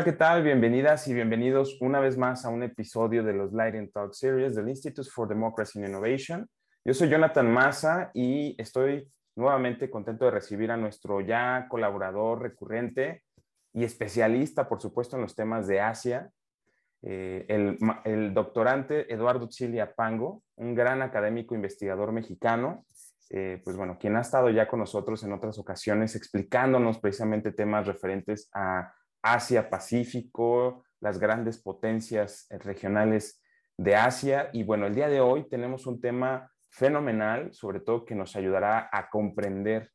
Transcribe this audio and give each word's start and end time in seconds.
Hola, 0.00 0.10
¿qué 0.12 0.16
tal? 0.16 0.42
Bienvenidas 0.42 1.06
y 1.08 1.12
bienvenidos 1.12 1.76
una 1.82 2.00
vez 2.00 2.16
más 2.16 2.46
a 2.46 2.48
un 2.48 2.62
episodio 2.62 3.22
de 3.22 3.34
los 3.34 3.52
Light 3.52 3.92
Talk 3.92 4.14
Series 4.14 4.54
del 4.54 4.70
Institute 4.70 5.06
for 5.06 5.28
Democracy 5.28 5.78
and 5.78 5.88
Innovation. 5.88 6.48
Yo 6.86 6.94
soy 6.94 7.10
Jonathan 7.10 7.52
Massa 7.52 8.10
y 8.14 8.54
estoy 8.56 9.06
nuevamente 9.36 9.90
contento 9.90 10.24
de 10.24 10.30
recibir 10.30 10.70
a 10.70 10.78
nuestro 10.78 11.20
ya 11.20 11.66
colaborador 11.68 12.40
recurrente 12.40 13.24
y 13.74 13.84
especialista, 13.84 14.66
por 14.70 14.80
supuesto, 14.80 15.16
en 15.16 15.22
los 15.22 15.36
temas 15.36 15.66
de 15.66 15.82
Asia, 15.82 16.30
eh, 17.02 17.44
el, 18.06 18.32
doctorante 18.32 19.12
Eduardo 19.12 19.50
Chilia 19.50 19.94
Pango, 19.94 20.42
un 20.56 20.74
gran 20.74 21.02
académico 21.02 21.54
investigador 21.54 22.10
mexicano, 22.12 22.86
eh, 23.28 23.60
pues 23.62 23.76
bueno, 23.76 23.98
quien 24.00 24.16
ha 24.16 24.22
estado 24.22 24.48
ya 24.48 24.66
con 24.66 24.78
nosotros 24.78 25.22
en 25.24 25.34
otras 25.34 25.58
ocasiones 25.58 26.16
explicándonos 26.16 26.98
precisamente 27.00 27.52
temas 27.52 27.86
referentes 27.86 28.48
a 28.54 28.94
Asia, 29.22 29.68
Pacífico, 29.70 30.84
las 31.00 31.18
grandes 31.18 31.60
potencias 31.60 32.46
eh, 32.50 32.58
regionales 32.58 33.42
de 33.76 33.96
Asia. 33.96 34.50
Y 34.52 34.62
bueno, 34.62 34.86
el 34.86 34.94
día 34.94 35.08
de 35.08 35.20
hoy 35.20 35.48
tenemos 35.48 35.86
un 35.86 36.00
tema 36.00 36.50
fenomenal, 36.70 37.52
sobre 37.52 37.80
todo 37.80 38.04
que 38.04 38.14
nos 38.14 38.36
ayudará 38.36 38.88
a 38.92 39.10
comprender, 39.10 39.90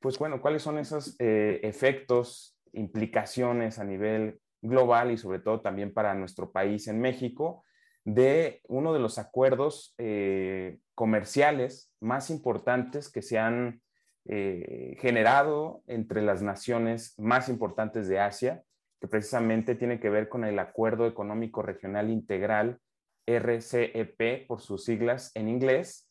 pues 0.00 0.18
bueno, 0.18 0.40
cuáles 0.40 0.62
son 0.62 0.78
esos 0.78 1.16
eh, 1.18 1.60
efectos, 1.62 2.58
implicaciones 2.72 3.78
a 3.78 3.84
nivel 3.84 4.40
global 4.62 5.10
y 5.10 5.18
sobre 5.18 5.40
todo 5.40 5.60
también 5.60 5.92
para 5.92 6.14
nuestro 6.14 6.52
país 6.52 6.88
en 6.88 7.00
México 7.00 7.64
de 8.04 8.60
uno 8.68 8.92
de 8.92 9.00
los 9.00 9.18
acuerdos 9.18 9.94
eh, 9.98 10.78
comerciales 10.94 11.92
más 12.00 12.30
importantes 12.30 13.10
que 13.10 13.20
se 13.20 13.38
han 13.38 13.82
eh, 14.28 14.96
generado 14.98 15.82
entre 15.86 16.22
las 16.22 16.42
naciones 16.42 17.14
más 17.18 17.48
importantes 17.48 18.08
de 18.08 18.20
Asia, 18.20 18.62
que 19.00 19.08
precisamente 19.08 19.74
tiene 19.74 20.00
que 20.00 20.10
ver 20.10 20.28
con 20.28 20.44
el 20.44 20.58
Acuerdo 20.58 21.06
Económico 21.06 21.62
Regional 21.62 22.10
Integral, 22.10 22.78
RCEP 23.26 24.46
por 24.46 24.60
sus 24.60 24.84
siglas 24.84 25.32
en 25.34 25.48
inglés. 25.48 26.08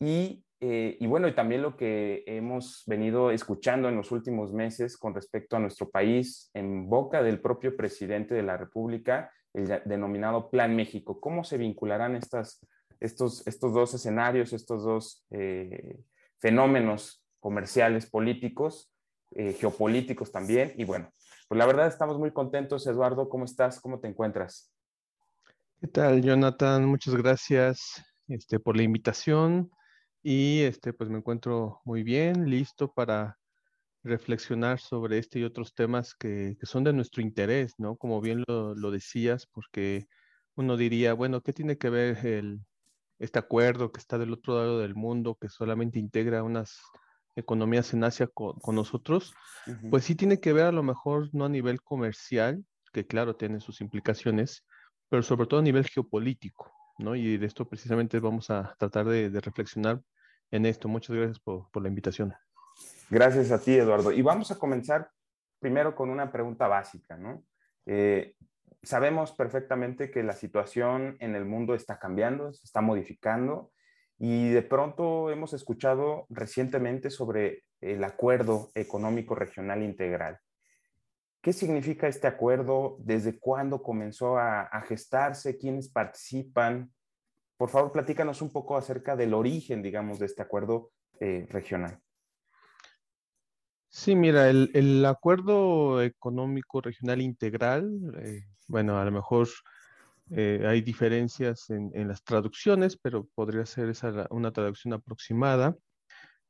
Y, 0.00 0.44
eh, 0.60 0.96
y 0.98 1.06
bueno, 1.06 1.28
y 1.28 1.34
también 1.34 1.62
lo 1.62 1.76
que 1.76 2.24
hemos 2.26 2.82
venido 2.86 3.30
escuchando 3.30 3.88
en 3.88 3.96
los 3.96 4.12
últimos 4.12 4.52
meses 4.52 4.96
con 4.96 5.14
respecto 5.14 5.56
a 5.56 5.60
nuestro 5.60 5.90
país 5.90 6.50
en 6.54 6.88
boca 6.88 7.22
del 7.22 7.40
propio 7.40 7.76
presidente 7.76 8.34
de 8.34 8.42
la 8.42 8.56
República, 8.56 9.30
el 9.52 9.82
denominado 9.84 10.50
Plan 10.50 10.74
México. 10.74 11.20
¿Cómo 11.20 11.44
se 11.44 11.58
vincularán 11.58 12.16
estas, 12.16 12.64
estos, 13.00 13.46
estos 13.46 13.72
dos 13.72 13.94
escenarios, 13.94 14.52
estos 14.52 14.84
dos 14.84 15.24
eh, 15.30 16.00
fenómenos 16.40 17.23
comerciales, 17.44 18.06
políticos, 18.06 18.90
eh, 19.32 19.52
geopolíticos 19.52 20.32
también. 20.32 20.72
Y 20.78 20.84
bueno, 20.84 21.12
pues 21.46 21.58
la 21.58 21.66
verdad 21.66 21.88
estamos 21.88 22.18
muy 22.18 22.32
contentos. 22.32 22.86
Eduardo, 22.86 23.28
¿cómo 23.28 23.44
estás? 23.44 23.82
¿Cómo 23.82 24.00
te 24.00 24.08
encuentras? 24.08 24.72
¿Qué 25.78 25.88
tal, 25.88 26.22
Jonathan? 26.22 26.86
Muchas 26.86 27.14
gracias 27.14 28.02
este, 28.28 28.58
por 28.58 28.78
la 28.78 28.82
invitación. 28.82 29.70
Y 30.22 30.62
este, 30.62 30.94
pues 30.94 31.10
me 31.10 31.18
encuentro 31.18 31.82
muy 31.84 32.02
bien, 32.02 32.48
listo 32.48 32.90
para 32.90 33.38
reflexionar 34.02 34.80
sobre 34.80 35.18
este 35.18 35.40
y 35.40 35.44
otros 35.44 35.74
temas 35.74 36.14
que, 36.14 36.56
son 36.62 36.82
de 36.82 36.94
nuestro 36.94 37.20
interés, 37.20 37.74
¿no? 37.76 37.96
Como 37.96 38.22
bien 38.22 38.42
lo, 38.48 38.74
lo, 38.74 38.90
decías, 38.90 39.46
porque 39.52 40.06
uno 40.54 40.78
diría, 40.78 41.12
bueno, 41.12 41.42
¿qué 41.42 41.52
tiene 41.52 41.76
que 41.76 41.90
ver 41.90 42.24
el, 42.24 42.64
este 43.18 43.38
acuerdo 43.38 43.92
que 43.92 44.00
está 44.00 44.16
del 44.16 44.32
otro 44.32 44.54
lado 44.54 44.78
del 44.78 44.94
mundo, 44.94 45.36
que 45.38 45.50
solamente 45.50 45.98
integra 45.98 46.42
unas 46.42 46.80
economías 47.36 47.92
en 47.92 48.04
Asia 48.04 48.28
con, 48.32 48.56
nosotros, 48.74 49.34
pues 49.90 50.04
sí 50.04 50.14
tiene 50.14 50.40
que 50.40 50.52
ver 50.52 50.66
a 50.66 50.72
lo 50.72 50.82
mejor 50.82 51.28
no 51.32 51.44
a 51.44 51.48
nivel 51.48 51.82
comercial, 51.82 52.64
que 52.92 53.06
claro 53.06 53.36
tiene 53.36 53.60
sus 53.60 53.80
implicaciones, 53.80 54.64
pero 55.08 55.22
sobre 55.22 55.46
todo 55.46 55.60
a 55.60 55.62
nivel 55.62 55.86
geopolítico, 55.86 56.72
¿no? 56.98 57.14
Y 57.14 57.36
de 57.36 57.46
esto 57.46 57.68
precisamente 57.68 58.20
vamos 58.20 58.50
a 58.50 58.74
tratar 58.78 59.06
de, 59.06 59.28
reflexionar 59.40 60.00
en 60.50 60.66
esto. 60.66 60.88
Muchas 60.88 61.16
gracias 61.16 61.40
por, 61.40 61.68
la 61.80 61.88
invitación. 61.88 62.32
Gracias 63.10 63.50
a 63.50 63.60
ti, 63.60 63.74
Eduardo. 63.74 64.12
Y 64.12 64.22
vamos 64.22 64.50
a 64.50 64.58
comenzar 64.58 65.10
primero 65.58 65.94
con 65.94 66.10
una 66.10 66.30
pregunta 66.30 66.68
básica, 66.68 67.16
¿no? 67.16 67.44
Eh, 67.86 68.34
sabemos 68.82 69.32
perfectamente 69.32 70.10
que 70.10 70.22
la 70.22 70.32
situación 70.32 71.16
en 71.20 71.34
el 71.34 71.44
mundo 71.44 71.74
está 71.74 71.98
cambiando, 71.98 72.52
se 72.52 72.64
está 72.64 72.80
modificando 72.80 73.72
y 74.18 74.50
de 74.50 74.62
pronto 74.62 75.30
hemos 75.30 75.52
escuchado 75.52 76.26
recientemente 76.30 77.10
sobre 77.10 77.64
el 77.80 78.02
Acuerdo 78.04 78.70
Económico 78.74 79.34
Regional 79.34 79.82
Integral. 79.82 80.38
¿Qué 81.42 81.52
significa 81.52 82.08
este 82.08 82.26
acuerdo? 82.26 82.96
¿Desde 83.00 83.38
cuándo 83.38 83.82
comenzó 83.82 84.38
a, 84.38 84.80
gestarse? 84.88 85.58
¿Quiénes 85.58 85.90
participan? 85.90 86.90
Por 87.58 87.68
favor, 87.68 87.92
platícanos 87.92 88.40
un 88.40 88.50
poco 88.50 88.78
acerca 88.78 89.14
del 89.14 89.34
origen, 89.34 89.82
digamos, 89.82 90.18
de 90.18 90.26
este 90.26 90.40
acuerdo 90.40 90.90
eh, 91.20 91.46
regional. 91.50 92.00
Sí, 93.88 94.16
mira, 94.16 94.48
el, 94.48 95.04
Acuerdo 95.04 96.02
Económico 96.02 96.80
Regional 96.80 97.20
Integral, 97.20 97.90
eh, 98.24 98.46
bueno, 98.66 98.98
a 98.98 99.04
lo 99.04 99.12
mejor 99.12 99.46
eh, 100.30 100.64
hay 100.66 100.80
diferencias 100.80 101.70
en, 101.70 102.08
las 102.08 102.22
traducciones, 102.24 102.96
pero 102.96 103.28
podría 103.34 103.66
ser 103.66 103.88
esa 103.88 104.26
una 104.30 104.52
traducción 104.52 104.94
aproximada. 104.94 105.76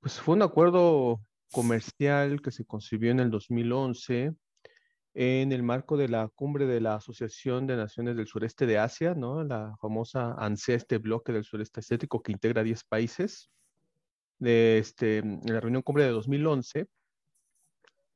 Pues 0.00 0.20
fue 0.20 0.36
un 0.36 0.42
acuerdo 0.42 1.20
comercial 1.52 2.40
que 2.40 2.50
se 2.50 2.64
concibió 2.64 3.10
en 3.10 3.20
el 3.20 3.30
2011 3.30 4.34
en 5.14 5.52
el 5.52 5.62
marco 5.62 5.96
de 5.96 6.08
la 6.08 6.28
cumbre 6.28 6.66
de 6.66 6.80
la 6.80 6.96
Asociación 6.96 7.68
de 7.68 7.76
Naciones 7.76 8.16
del 8.16 8.26
Sureste 8.26 8.66
de 8.66 8.78
Asia, 8.78 9.14
¿no? 9.14 9.44
La 9.44 9.76
famosa 9.80 10.34
ANSEA, 10.36 10.76
este 10.76 10.98
bloque 10.98 11.32
del 11.32 11.44
sureste 11.44 11.80
asiático 11.80 12.20
que 12.20 12.32
integra 12.32 12.64
10 12.64 12.82
países, 12.84 13.48
de 14.40 14.78
este, 14.78 15.18
en 15.18 15.40
la 15.46 15.60
reunión 15.60 15.82
cumbre 15.82 16.04
de 16.04 16.10
2011. 16.10 16.88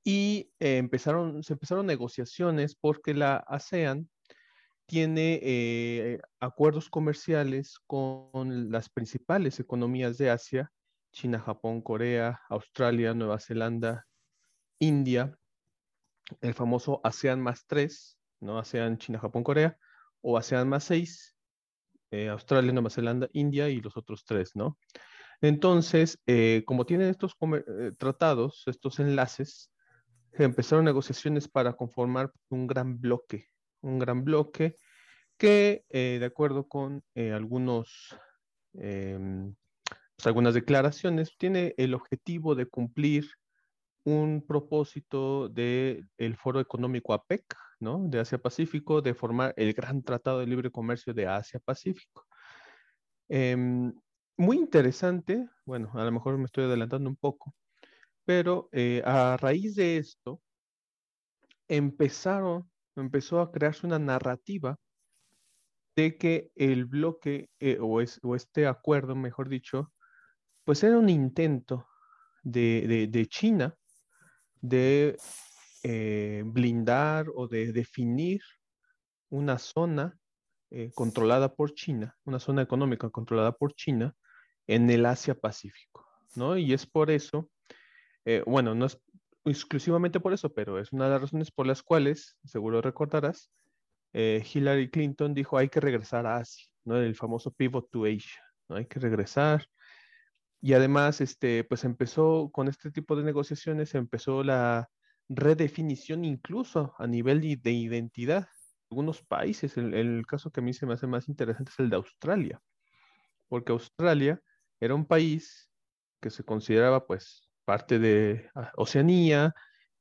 Y 0.04 0.50
eh, 0.58 0.78
empezaron, 0.78 1.42
se 1.44 1.52
empezaron 1.52 1.86
negociaciones 1.86 2.74
porque 2.74 3.14
la 3.14 3.36
ASEAN 3.36 4.08
tiene 4.88 5.38
eh, 5.42 6.18
acuerdos 6.40 6.88
comerciales 6.88 7.78
con 7.86 8.72
las 8.72 8.88
principales 8.88 9.60
economías 9.60 10.16
de 10.16 10.30
Asia, 10.30 10.72
China, 11.12 11.38
Japón, 11.40 11.82
Corea, 11.82 12.40
Australia, 12.48 13.12
Nueva 13.12 13.38
Zelanda, 13.38 14.06
India, 14.78 15.38
el 16.40 16.54
famoso 16.54 17.02
ASEAN 17.04 17.38
más 17.38 17.66
3, 17.66 18.18
¿no? 18.40 18.58
ASEAN, 18.58 18.96
China, 18.96 19.18
Japón, 19.18 19.44
Corea, 19.44 19.76
o 20.22 20.38
ASEAN 20.38 20.66
más 20.66 20.84
6, 20.84 21.36
eh, 22.10 22.30
Australia, 22.30 22.72
Nueva 22.72 22.88
Zelanda, 22.88 23.28
India 23.34 23.68
y 23.68 23.82
los 23.82 23.94
otros 23.98 24.24
tres, 24.24 24.52
¿no? 24.56 24.78
Entonces, 25.42 26.18
eh, 26.26 26.62
como 26.66 26.86
tienen 26.86 27.10
estos 27.10 27.36
tratados, 27.98 28.62
estos 28.66 29.00
enlaces, 29.00 29.70
empezaron 30.32 30.86
negociaciones 30.86 31.46
para 31.46 31.74
conformar 31.74 32.32
un 32.48 32.66
gran 32.66 32.98
bloque 32.98 33.50
un 33.82 33.98
gran 33.98 34.24
bloque 34.24 34.76
que, 35.36 35.84
eh, 35.90 36.18
de 36.20 36.26
acuerdo 36.26 36.68
con 36.68 37.02
eh, 37.14 37.32
algunos, 37.32 38.16
em, 38.74 39.54
pues, 40.16 40.26
algunas 40.26 40.54
declaraciones, 40.54 41.36
tiene 41.38 41.74
el 41.76 41.94
objetivo 41.94 42.54
de 42.54 42.66
cumplir 42.66 43.28
un 44.04 44.44
propósito 44.46 45.48
del 45.48 46.36
Foro 46.36 46.60
Económico 46.60 47.12
APEC, 47.14 47.44
¿no? 47.80 48.00
De 48.08 48.20
Asia-Pacífico, 48.20 49.02
de 49.02 49.14
formar 49.14 49.54
el 49.56 49.72
Gran 49.74 50.02
Tratado 50.02 50.40
de 50.40 50.46
Libre 50.46 50.70
Comercio 50.70 51.14
de 51.14 51.26
Asia-Pacífico. 51.26 52.26
Em, 53.28 53.92
muy 54.36 54.56
interesante, 54.56 55.48
bueno, 55.66 55.90
a 55.94 56.04
lo 56.04 56.12
mejor 56.12 56.38
me 56.38 56.44
estoy 56.44 56.64
adelantando 56.64 57.10
un 57.10 57.16
poco, 57.16 57.54
pero 58.24 58.68
eh, 58.72 59.02
a 59.04 59.36
raíz 59.36 59.74
de 59.74 59.98
esto 59.98 60.40
empezaron 61.68 62.70
empezó 63.02 63.40
a 63.40 63.50
crearse 63.50 63.86
una 63.86 63.98
narrativa 63.98 64.76
de 65.96 66.16
que 66.16 66.52
el 66.54 66.84
bloque 66.84 67.50
eh, 67.58 67.78
o, 67.80 68.00
este 68.00 68.66
acuerdo, 68.66 69.16
mejor 69.16 69.48
dicho, 69.48 69.92
pues 70.64 70.84
era 70.84 70.96
un 70.96 71.08
intento 71.08 71.88
de, 72.42 73.26
China 73.28 73.74
de 74.60 75.16
eh, 75.82 76.42
blindar 76.46 77.26
o 77.34 77.48
de 77.48 77.72
definir 77.72 78.40
una 79.28 79.58
zona 79.58 80.16
eh, 80.70 80.92
controlada 80.94 81.54
por 81.54 81.74
China, 81.74 82.16
una 82.24 82.38
zona 82.38 82.62
económica 82.62 83.10
controlada 83.10 83.52
por 83.52 83.74
China 83.74 84.14
en 84.68 84.88
el 84.90 85.04
Asia 85.04 85.34
Pacífico, 85.34 86.06
¿no? 86.36 86.56
Y 86.56 86.72
es 86.74 86.86
por 86.86 87.10
eso, 87.10 87.50
bueno, 88.46 88.74
no 88.74 88.84
es 88.84 89.00
exclusivamente 89.50 90.20
por 90.20 90.32
eso, 90.32 90.52
pero 90.52 90.78
es 90.78 90.92
una 90.92 91.04
de 91.06 91.10
las 91.12 91.20
razones 91.22 91.50
por 91.50 91.66
las 91.66 91.82
cuales, 91.82 92.36
seguro 92.44 92.80
recordarás, 92.80 93.50
eh, 94.12 94.44
Hillary 94.52 94.90
Clinton 94.90 95.34
dijo 95.34 95.58
hay 95.58 95.68
que 95.68 95.80
regresar 95.80 96.26
a 96.26 96.36
Asia, 96.38 96.66
¿no? 96.84 96.96
El 96.96 97.14
famoso 97.14 97.52
pivot 97.52 97.90
to 97.90 98.04
Asia, 98.04 98.42
¿no? 98.68 98.76
Hay 98.76 98.86
que 98.86 99.00
regresar. 99.00 99.66
Y 100.60 100.72
además, 100.72 101.20
este, 101.20 101.64
pues 101.64 101.84
empezó 101.84 102.50
con 102.52 102.68
este 102.68 102.90
tipo 102.90 103.16
de 103.16 103.22
negociaciones, 103.24 103.94
empezó 103.94 104.42
la, 104.42 104.88
redefinición 105.28 106.24
incluso 106.24 106.94
a 106.98 107.06
nivel 107.06 107.40
de, 107.40 107.70
identidad. 107.70 108.48
Algunos 108.90 109.22
países, 109.22 109.76
el, 109.76 110.24
caso 110.26 110.50
que 110.50 110.60
a 110.60 110.62
mí 110.62 110.72
se 110.72 110.86
me 110.86 110.94
hace 110.94 111.06
más 111.06 111.28
interesante 111.28 111.70
es 111.70 111.78
el 111.78 111.90
de 111.90 111.96
Australia, 111.96 112.60
porque 113.48 113.72
Australia 113.72 114.40
era 114.80 114.94
un 114.94 115.04
país 115.04 115.70
que 116.20 116.30
se 116.30 116.44
consideraba 116.44 117.06
pues 117.06 117.47
parte 117.68 117.98
de 117.98 118.48
ah, 118.54 118.72
Oceanía, 118.76 119.54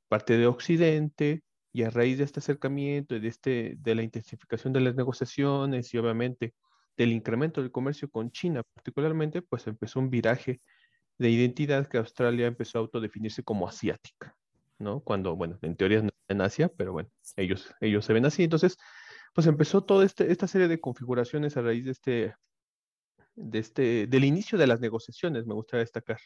parte 0.08 0.38
de 0.38 0.48
Occidente, 0.48 1.44
y 1.74 1.84
a 1.84 1.90
raíz 1.90 2.18
de 2.18 2.24
este 2.24 2.40
acercamiento 2.40 3.14
y 3.14 3.20
de, 3.20 3.28
este, 3.28 3.76
de 3.80 3.94
la 3.94 4.04
intensificación 4.04 4.72
de 4.72 4.80
las 4.80 4.96
negociaciones 4.96 5.94
y 5.94 5.98
obviamente 5.98 6.54
del 6.96 7.12
incremento 7.12 7.62
del 7.62 7.72
comercio 7.72 8.10
con 8.10 8.32
China 8.32 8.64
particularmente, 8.74 9.42
pues 9.42 9.68
empezó 9.68 10.00
un 10.00 10.10
viraje 10.10 10.62
de 11.18 11.30
identidad 11.30 11.88
que 11.88 11.98
Australia 11.98 12.48
empezó 12.48 12.78
a 12.78 12.82
autodefinirse 12.84 13.44
como 13.44 13.68
asiática, 13.68 14.34
¿no? 14.80 15.02
Cuando, 15.02 15.36
bueno, 15.36 15.60
en 15.62 15.76
teoría 15.76 16.02
no 16.02 16.12
en 16.30 16.40
Asia, 16.40 16.70
pero 16.70 16.94
bueno, 16.94 17.10
ellos, 17.36 17.76
ellos 17.82 18.06
se 18.06 18.14
ven 18.14 18.26
así. 18.26 18.46
Entonces, 18.46 18.78
pues 19.34 19.46
empezó 19.46 19.84
toda 19.84 20.06
este, 20.06 20.32
esta 20.32 20.48
serie 20.48 20.70
de 20.70 20.80
configuraciones 20.80 21.58
a 21.58 21.64
raíz 21.64 21.84
de 21.84 21.92
este, 21.92 22.36
de 23.36 23.60
este, 23.60 24.08
del 24.08 24.24
inicio 24.24 24.58
de 24.58 24.68
las 24.68 24.80
negociaciones, 24.80 25.46
me 25.46 25.54
gustaría 25.54 25.82
destacar. 25.82 26.20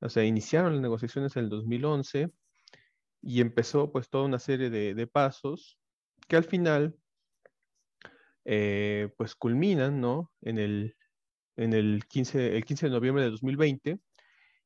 O 0.00 0.08
sea, 0.08 0.24
iniciaron 0.24 0.74
las 0.74 0.82
negociaciones 0.82 1.36
en 1.36 1.44
el 1.44 1.50
2011 1.50 2.30
y 3.22 3.40
empezó 3.40 3.90
pues 3.92 4.08
toda 4.10 4.24
una 4.24 4.38
serie 4.38 4.70
de, 4.70 5.06
pasos 5.06 5.78
que 6.28 6.36
al 6.36 6.44
final 6.44 6.96
eh, 8.44 9.10
pues 9.16 9.34
culminan, 9.34 10.00
¿no? 10.00 10.30
En 10.42 10.58
el, 10.58 10.96
en 11.56 11.72
el 11.72 12.04
15, 12.06 12.56
el 12.56 12.64
15 12.64 12.86
de 12.86 12.92
noviembre 12.92 13.24
de 13.24 13.30
2020 13.30 13.98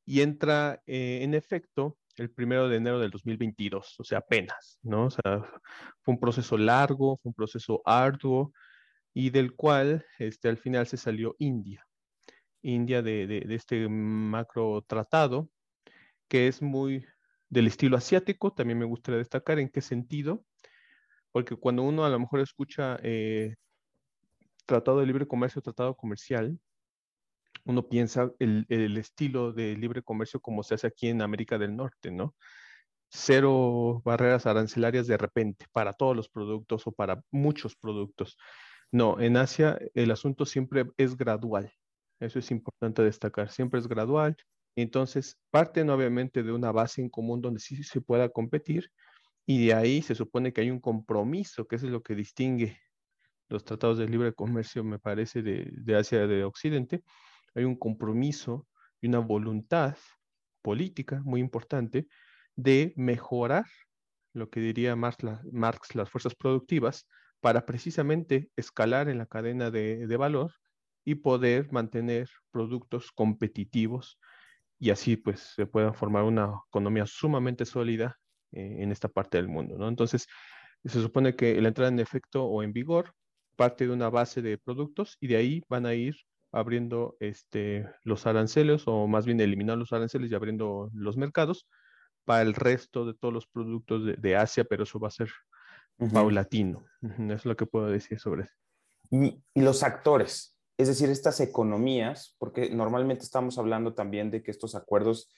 y 0.05 0.23
entra 0.23 0.83
eh, 0.87 1.21
en 1.23 1.35
efecto 1.35 1.99
el 2.17 2.31
primero 2.31 2.69
de 2.69 2.77
enero 2.77 2.99
del 2.99 3.11
2022, 3.11 4.01
o 4.01 4.05
sea, 4.05 4.19
apenas, 4.19 4.79
¿no? 4.83 5.07
O 5.07 5.11
sea, 5.11 5.43
fue 6.03 6.15
un 6.15 6.21
proceso 6.21 6.59
largo, 6.59 7.19
fue 7.19 7.31
un 7.31 7.35
proceso 7.35 7.81
arduo 7.85 8.53
y 9.15 9.31
del 9.31 9.55
cual 9.55 10.05
este, 10.19 10.49
al 10.49 10.59
final 10.59 10.87
se 10.87 10.97
salió 10.97 11.37
India. 11.39 11.88
India 12.63 13.03
de, 13.03 13.45
este 13.51 13.89
macro 13.89 14.83
tratado, 14.83 15.49
que 16.29 16.49
es 16.49 16.63
muy 16.63 17.05
del 17.49 17.67
estilo 17.67 17.97
asiático, 17.97 18.53
también 18.53 18.79
me 18.79 18.85
gustaría 18.85 19.19
destacar 19.19 19.59
en 19.59 19.69
qué 19.71 19.81
sentido, 19.81 20.45
porque 21.33 21.57
cuando 21.57 21.83
uno 21.83 22.05
a 22.05 22.11
lo 22.11 22.19
mejor 22.21 22.41
escucha 22.41 22.99
eh, 23.03 23.57
tratado 24.67 25.01
de 25.01 25.07
libre 25.07 25.27
comercio, 25.27 25.63
tratado 25.63 25.97
comercial, 25.97 26.59
uno 27.65 27.89
piensa 27.89 28.31
el, 28.39 28.67
el, 28.69 28.97
estilo 28.97 29.53
de 29.53 29.77
libre 29.77 30.03
comercio 30.03 30.41
como 30.41 30.63
se 30.63 30.75
hace 30.75 30.87
aquí 30.87 31.09
en 31.09 31.23
América 31.23 31.59
del 31.59 31.77
Norte, 31.77 32.11
¿no? 32.11 32.35
Cero 33.11 34.03
barreras 34.05 34.47
arancelarias 34.47 35.07
de 35.07 35.17
repente 35.17 35.67
para 35.73 35.93
todos 35.93 36.17
los 36.17 36.29
productos 36.29 36.87
o 36.87 36.93
para 36.93 37.23
muchos 37.31 37.77
productos. 37.77 38.37
No, 38.91 39.21
en 39.21 39.37
Asia 39.37 39.79
el 39.95 40.11
asunto 40.11 40.47
siempre 40.47 40.87
es 40.97 41.17
gradual. 41.17 41.73
Eso 42.21 42.39
es 42.39 42.51
importante 42.51 43.03
destacar. 43.03 43.51
Siempre 43.51 43.81
es 43.81 43.89
gradual. 43.89 44.37
Entonces, 44.77 45.39
parten 45.51 45.91
obviamente 45.91 46.43
de 46.43 46.53
una 46.53 46.73
base 46.73 47.01
en 47.01 47.09
común 47.09 47.41
donde 47.41 47.61
sí 47.61 47.83
se 47.83 48.01
pueda 48.01 48.29
competir 48.29 48.91
y 49.47 49.67
de 49.67 49.75
ahí 49.75 50.03
se 50.03 50.15
supone 50.15 50.53
que 50.53 50.61
hay 50.61 50.71
un 50.71 50.81
compromiso, 50.81 51.67
que 51.67 51.77
es 51.77 51.83
lo 51.83 52.03
que 52.03 52.15
distingue 52.15 52.79
los 53.49 53.65
tratados 53.65 53.99
de 53.99 54.09
libre 54.09 54.35
comercio, 54.35 54.85
me 54.85 54.99
parece, 54.99 55.43
de, 55.43 55.71
de 55.73 55.97
Asia 55.97 56.27
de 56.27 56.45
Occidente, 56.45 57.03
hay 57.55 57.65
un 57.65 57.77
compromiso 57.77 58.67
y 59.01 59.09
una 59.09 59.21
voluntad 59.21 59.97
política 60.63 61.23
muy 61.25 61.41
importante 61.41 62.09
de 62.57 62.93
mejorar 62.97 63.65
lo 64.35 64.51
que 64.51 64.61
diría 64.61 64.97
Marx, 64.97 65.25
Marx 65.51 65.95
las 65.95 66.11
fuerzas 66.11 66.35
productivas 66.35 67.07
para 67.41 67.65
precisamente 67.65 68.51
escalar 68.57 69.09
en 69.09 69.19
la 69.19 69.27
cadena 69.27 69.71
de, 69.71 70.07
de, 70.07 70.17
valor 70.17 70.53
y 71.09 71.15
poder 71.15 71.73
mantener 71.73 72.29
productos 72.51 73.11
competitivos 73.13 74.19
y 74.79 74.91
así 74.91 75.17
pues 75.17 75.41
se 75.57 75.65
pueda 75.65 75.95
formar 75.95 76.25
una 76.25 76.53
economía 76.69 77.07
sumamente 77.07 77.65
sólida 77.65 78.19
eh, 78.53 78.77
en 78.81 78.93
esta 78.93 79.09
parte 79.09 79.39
del 79.39 79.49
mundo, 79.49 79.79
¿no? 79.79 79.89
Entonces, 79.89 80.27
se 80.85 81.01
supone 81.01 81.35
que 81.35 81.61
la 81.63 81.69
entrada 81.69 81.91
en 81.91 81.99
efecto 81.99 82.45
o 82.45 82.63
en 82.63 82.75
vigor 82.75 83.15
parte 83.57 83.87
de 83.87 83.93
una 83.95 84.11
base 84.11 84.43
de 84.43 84.59
productos 84.59 85.17
y 85.19 85.29
de 85.29 85.37
ahí 85.37 85.63
van 85.67 85.87
a 85.87 85.95
ir 85.95 86.15
abriendo 86.53 87.17
este, 87.21 87.89
los 88.05 88.27
aranceles 88.27 88.83
o 88.87 89.07
más 89.07 89.25
bien 89.25 89.41
eliminar 89.41 89.79
los 89.79 89.95
aranceles 89.95 90.31
y 90.31 90.35
abriendo 90.35 90.91
los 90.93 91.17
mercados 91.17 91.67
para 92.27 92.43
el 92.43 92.53
resto 92.53 93.07
de 93.07 93.15
todos 93.15 93.33
los 93.33 93.47
productos 93.47 94.05
de, 94.05 94.13
de 94.15 94.37
Asia, 94.37 94.65
pero 94.65 94.83
eso 94.83 95.01
va 95.01 95.09
a 95.09 95.13
ser 95.13 95.31
uh 96.01 96.07
-huh. 96.07 96.13
paulatino. 96.13 96.85
Uh 97.01 97.09
-huh. 97.09 97.27
Eso 97.29 97.35
es 97.35 97.47
lo 97.47 97.57
que 97.57 97.65
puedo 97.65 97.87
decir 97.87 98.21
sobre 98.21 98.43
eso. 98.43 98.55
Y, 99.11 99.43
y, 99.55 99.63
los 99.63 99.83
actores, 99.83 100.58
es 100.79 100.87
decir, 100.87 101.11
estas 101.11 101.41
economías, 101.41 102.37
porque 102.39 102.71
normalmente 102.71 103.25
estamos 103.25 103.59
hablando 103.59 103.95
también 103.95 104.31
de 104.31 104.45
que 104.45 104.53
estos 104.53 104.77
acuerdos, 104.77 105.29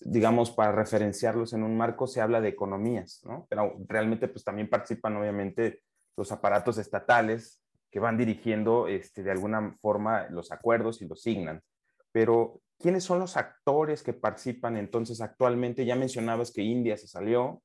digamos, 0.00 0.50
para 0.50 0.72
referenciarlos 0.72 1.52
en 1.52 1.62
un 1.62 1.76
marco 1.76 2.08
se 2.08 2.20
habla 2.20 2.40
de 2.40 2.48
economías, 2.48 3.22
¿no? 3.24 3.46
Pero 3.48 3.76
realmente 3.86 4.26
pues 4.26 4.44
también 4.44 4.68
participan 4.68 5.16
obviamente 5.16 5.80
los 6.16 6.32
aparatos 6.32 6.78
estatales 6.78 7.62
que 7.88 8.00
van 8.00 8.18
dirigiendo 8.18 8.88
este, 8.88 9.22
de 9.22 9.30
alguna 9.30 9.78
forma 9.80 10.28
los 10.28 10.50
acuerdos 10.50 11.00
y 11.00 11.06
los 11.06 11.22
signan. 11.22 11.62
Pero, 12.10 12.60
¿quiénes 12.80 13.04
son 13.04 13.20
los 13.20 13.36
actores 13.36 14.02
que 14.02 14.12
participan 14.12 14.76
entonces 14.76 15.20
actualmente? 15.20 15.84
Ya 15.84 15.94
mencionabas 15.94 16.50
que 16.50 16.62
India 16.62 16.96
se 16.96 17.06
salió. 17.06 17.62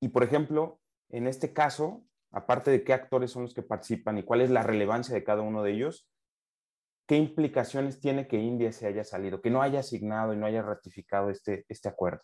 Y, 0.00 0.10
por 0.10 0.22
ejemplo, 0.22 0.78
en 1.08 1.26
este 1.26 1.52
caso, 1.52 2.04
aparte 2.30 2.70
de 2.70 2.84
qué 2.84 2.92
actores 2.92 3.32
son 3.32 3.42
los 3.42 3.54
que 3.54 3.62
participan 3.62 4.18
y 4.18 4.22
cuál 4.22 4.40
es 4.40 4.50
la 4.50 4.62
relevancia 4.62 5.14
de 5.14 5.24
cada 5.24 5.42
uno 5.42 5.64
de 5.64 5.72
ellos, 5.72 6.08
¿qué 7.10 7.16
implicaciones 7.16 7.98
tiene 7.98 8.28
que 8.28 8.36
India 8.36 8.70
se 8.70 8.86
haya 8.86 9.02
salido, 9.02 9.40
que 9.40 9.50
no 9.50 9.62
haya 9.62 9.80
asignado 9.80 10.32
y 10.32 10.36
no 10.36 10.46
haya 10.46 10.62
ratificado 10.62 11.28
este, 11.28 11.64
este 11.68 11.88
acuerdo? 11.88 12.22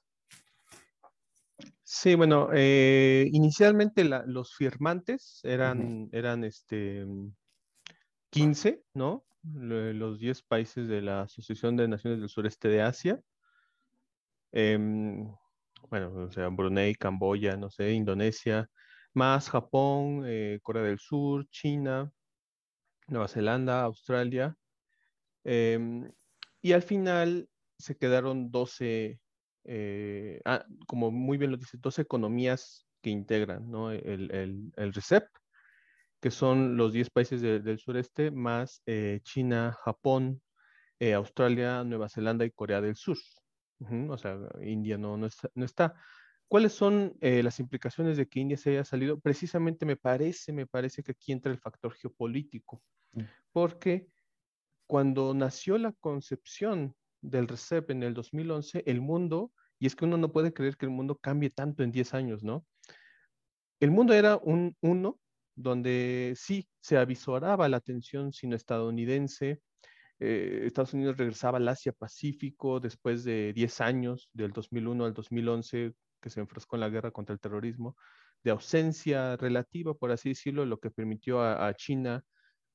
Sí, 1.83 2.15
bueno, 2.15 2.51
eh, 2.53 3.29
inicialmente 3.33 4.05
la, 4.05 4.23
los 4.29 4.55
firmantes 4.55 5.41
eran, 5.43 5.79
uh 5.81 5.83
-huh. 5.83 6.09
eran 6.13 6.45
este, 6.45 7.05
15, 8.31 8.85
¿no? 8.95 9.25
Los 9.43 10.21
10 10.21 10.45
países 10.45 10.87
de 10.87 11.03
la 11.03 11.23
Asociación 11.23 11.77
de 11.77 11.89
Naciones 11.89 12.21
del 12.21 12.29
Sureste 12.29 12.69
de 12.69 12.83
Asia. 12.83 13.21
Eh, 14.53 14.79
bueno, 15.91 16.15
o 16.15 16.31
sea, 16.31 16.47
Brunei, 16.47 16.95
Camboya, 16.95 17.57
no 17.57 17.71
sé, 17.71 17.91
Indonesia, 17.91 18.71
más 19.15 19.51
Japón, 19.51 20.23
eh, 20.27 20.61
Corea 20.63 20.85
del 20.85 21.01
Sur, 21.01 21.49
China, 21.49 22.13
Nueva 23.09 23.27
Zelanda, 23.27 23.83
Australia. 23.83 24.57
Eh, 25.49 25.79
y 26.61 26.73
al 26.73 26.83
final 26.83 27.49
se 27.79 27.97
quedaron 27.97 28.51
12 28.51 29.21
eh, 29.69 30.41
ah, 30.45 30.65
como 30.87 31.11
muy 31.11 31.39
bien 31.39 31.51
lo 31.51 31.57
dice, 31.57 31.79
dos 31.81 31.99
economías 31.99 32.87
que 33.03 33.11
integran 33.11 33.71
¿no? 33.71 33.91
el, 33.91 34.31
el, 34.31 34.73
el, 34.77 34.93
RCEP, 34.93 35.25
que 36.21 36.31
son 36.31 36.77
los 36.77 36.93
10 36.93 37.11
países 37.11 37.41
de, 37.41 37.61
del 37.61 37.79
sureste, 37.79 38.31
más 38.31 38.83
eh, 38.87 39.21
China, 39.23 39.77
Japón, 39.85 40.41
eh, 41.01 41.15
Australia, 41.15 41.85
Nueva 41.85 42.09
Zelanda 42.09 42.45
y 42.45 42.51
Corea 42.53 42.81
del 42.81 42.97
Sur. 42.97 43.19
Uh 43.81 43.87
-huh, 43.87 44.13
o 44.13 44.19
sea, 44.19 44.39
India 44.63 44.97
no, 44.97 45.17
no, 45.17 45.27
está, 45.27 45.51
no 45.55 45.65
está. 45.65 45.95
¿Cuáles 46.49 46.73
son 46.73 47.15
eh, 47.21 47.43
las 47.43 47.59
implicaciones 47.59 48.17
de 48.17 48.29
que 48.29 48.41
India 48.41 48.57
se 48.57 48.71
haya 48.71 48.85
salido? 48.85 49.19
Precisamente 49.21 49.85
me 49.85 49.97
parece, 49.97 50.53
me 50.53 50.67
parece 50.67 51.03
que 51.03 51.13
aquí 51.13 51.33
entra 51.33 51.53
el 51.53 51.59
factor 51.59 51.93
geopolítico, 51.93 52.81
mm. 53.13 53.23
porque 53.53 54.09
cuando 54.87 55.35
nació 55.35 55.79
la 55.79 55.93
concepción 55.93 56.95
del 57.21 57.49
RCEP 57.49 57.91
en 57.91 58.03
el 58.03 58.15
2011, 58.15 58.83
el 58.87 59.01
mundo, 59.01 59.53
y 59.79 59.87
es 59.87 59.97
que 59.97 60.05
uno 60.05 60.17
no 60.17 60.33
puede 60.33 60.53
creer 60.53 60.77
que 60.77 60.87
el 60.87 60.93
mundo 60.93 61.17
cambie 61.17 61.51
tanto 61.51 61.83
en 61.83 61.93
10 61.93 62.15
años, 62.15 62.43
¿no? 62.45 62.65
El 63.81 63.91
mundo 63.91 64.15
era 64.15 64.37
un 64.37 64.77
uno 64.81 65.19
donde 65.55 66.35
sí 66.37 66.69
se 66.81 66.97
avisoraba 66.97 67.69
la 67.69 67.81
tensión 67.81 68.33
sino-estadounidense, 68.33 69.61
eh, 70.19 70.63
Estados 70.65 70.95
Unidos 70.95 71.17
regresaba 71.19 71.59
al 71.59 71.69
Asia-Pacífico 71.69 72.81
después 72.81 73.25
de 73.25 73.53
10 73.53 73.81
años, 73.81 74.31
del 74.33 74.53
2001 74.53 75.05
al 75.05 75.15
2011, 75.15 75.93
que 76.21 76.31
se 76.31 76.41
enfrascó 76.41 76.77
en 76.77 76.81
la 76.81 76.89
guerra 76.89 77.11
contra 77.11 77.35
el 77.35 77.41
terrorismo, 77.41 77.97
de 78.43 78.51
ausencia 78.53 79.37
relativa, 79.37 79.95
por 79.95 80.11
así 80.13 80.31
decirlo, 80.31 80.65
lo 80.65 80.79
que 80.79 80.91
permitió 80.91 81.41
a, 81.41 81.67
a 81.69 81.75
China 81.75 82.25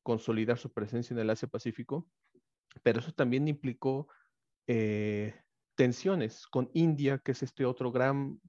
consolidar 0.03 0.58
su 0.58 0.72
presencia 0.72 1.13
en 1.13 1.20
el 1.20 1.29
Asia-Pacífico, 1.29 2.08
pero 2.84 3.00
eso 3.00 3.12
también 3.12 3.48
implicó 3.48 4.08
eh, 4.67 5.36
tensiones 5.75 6.48
con 6.48 6.70
India, 6.74 7.20
que 7.20 7.31
es 7.31 7.43
este 7.43 7.65
otro 7.65 7.91
gran, 7.91 8.39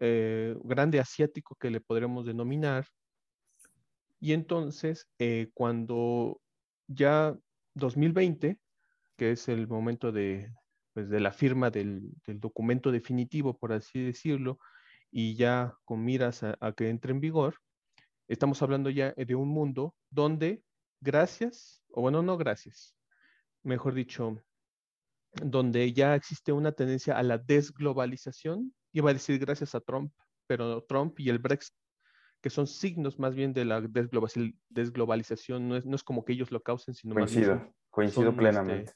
eh, 0.00 0.54
grande 0.64 1.00
asiático 1.00 1.56
que 1.56 1.70
le 1.70 1.80
podremos 1.80 2.26
denominar. 2.26 2.86
Y 4.20 4.32
entonces, 4.32 5.08
eh, 5.18 5.50
cuando 5.54 6.40
ya 6.88 7.36
2020, 7.74 8.58
que 9.16 9.30
es 9.32 9.48
el 9.48 9.68
momento 9.68 10.12
de, 10.12 10.52
pues, 10.92 11.08
de 11.08 11.20
la 11.20 11.32
firma 11.32 11.70
del, 11.70 12.12
del, 12.26 12.40
documento 12.40 12.90
definitivo, 12.90 13.56
por 13.56 13.72
así 13.72 14.02
decirlo, 14.02 14.58
y 15.10 15.36
ya 15.36 15.74
con 15.84 16.04
miras 16.04 16.42
a, 16.42 16.56
que 16.76 16.88
entre 16.88 17.12
en 17.12 17.20
vigor, 17.20 17.56
estamos 18.28 18.62
hablando 18.62 18.90
ya 18.90 19.12
de 19.16 19.34
un 19.34 19.48
mundo 19.48 19.94
donde 20.10 20.62
gracias, 21.00 21.82
o 21.90 22.02
bueno, 22.02 22.22
no 22.22 22.36
gracias, 22.36 22.96
mejor 23.62 23.94
dicho, 23.94 24.36
donde 25.32 25.92
ya 25.92 26.14
existe 26.14 26.52
una 26.52 26.72
tendencia 26.72 27.16
a 27.18 27.22
la 27.22 27.38
desglobalización, 27.38 28.74
iba 28.92 29.10
a 29.10 29.14
decir 29.14 29.38
gracias 29.38 29.74
a 29.74 29.80
Trump, 29.80 30.12
pero 30.46 30.82
Trump 30.84 31.18
y 31.20 31.28
el 31.28 31.38
Brexit, 31.38 31.74
que 32.40 32.50
son 32.50 32.66
signos 32.66 33.18
más 33.18 33.34
bien 33.34 33.52
de 33.52 33.64
la 33.64 33.80
desglobalización, 34.68 35.68
no 35.68 35.76
es, 35.76 35.84
no 35.84 35.96
es 35.96 36.04
como 36.04 36.24
que 36.24 36.32
ellos 36.32 36.50
lo 36.52 36.62
causen, 36.62 36.94
sino 36.94 37.14
coincido, 37.14 37.54
más 37.54 37.62
bien 37.64 37.74
coincido 37.90 38.28
este, 38.30 38.38
plenamente. 38.38 38.92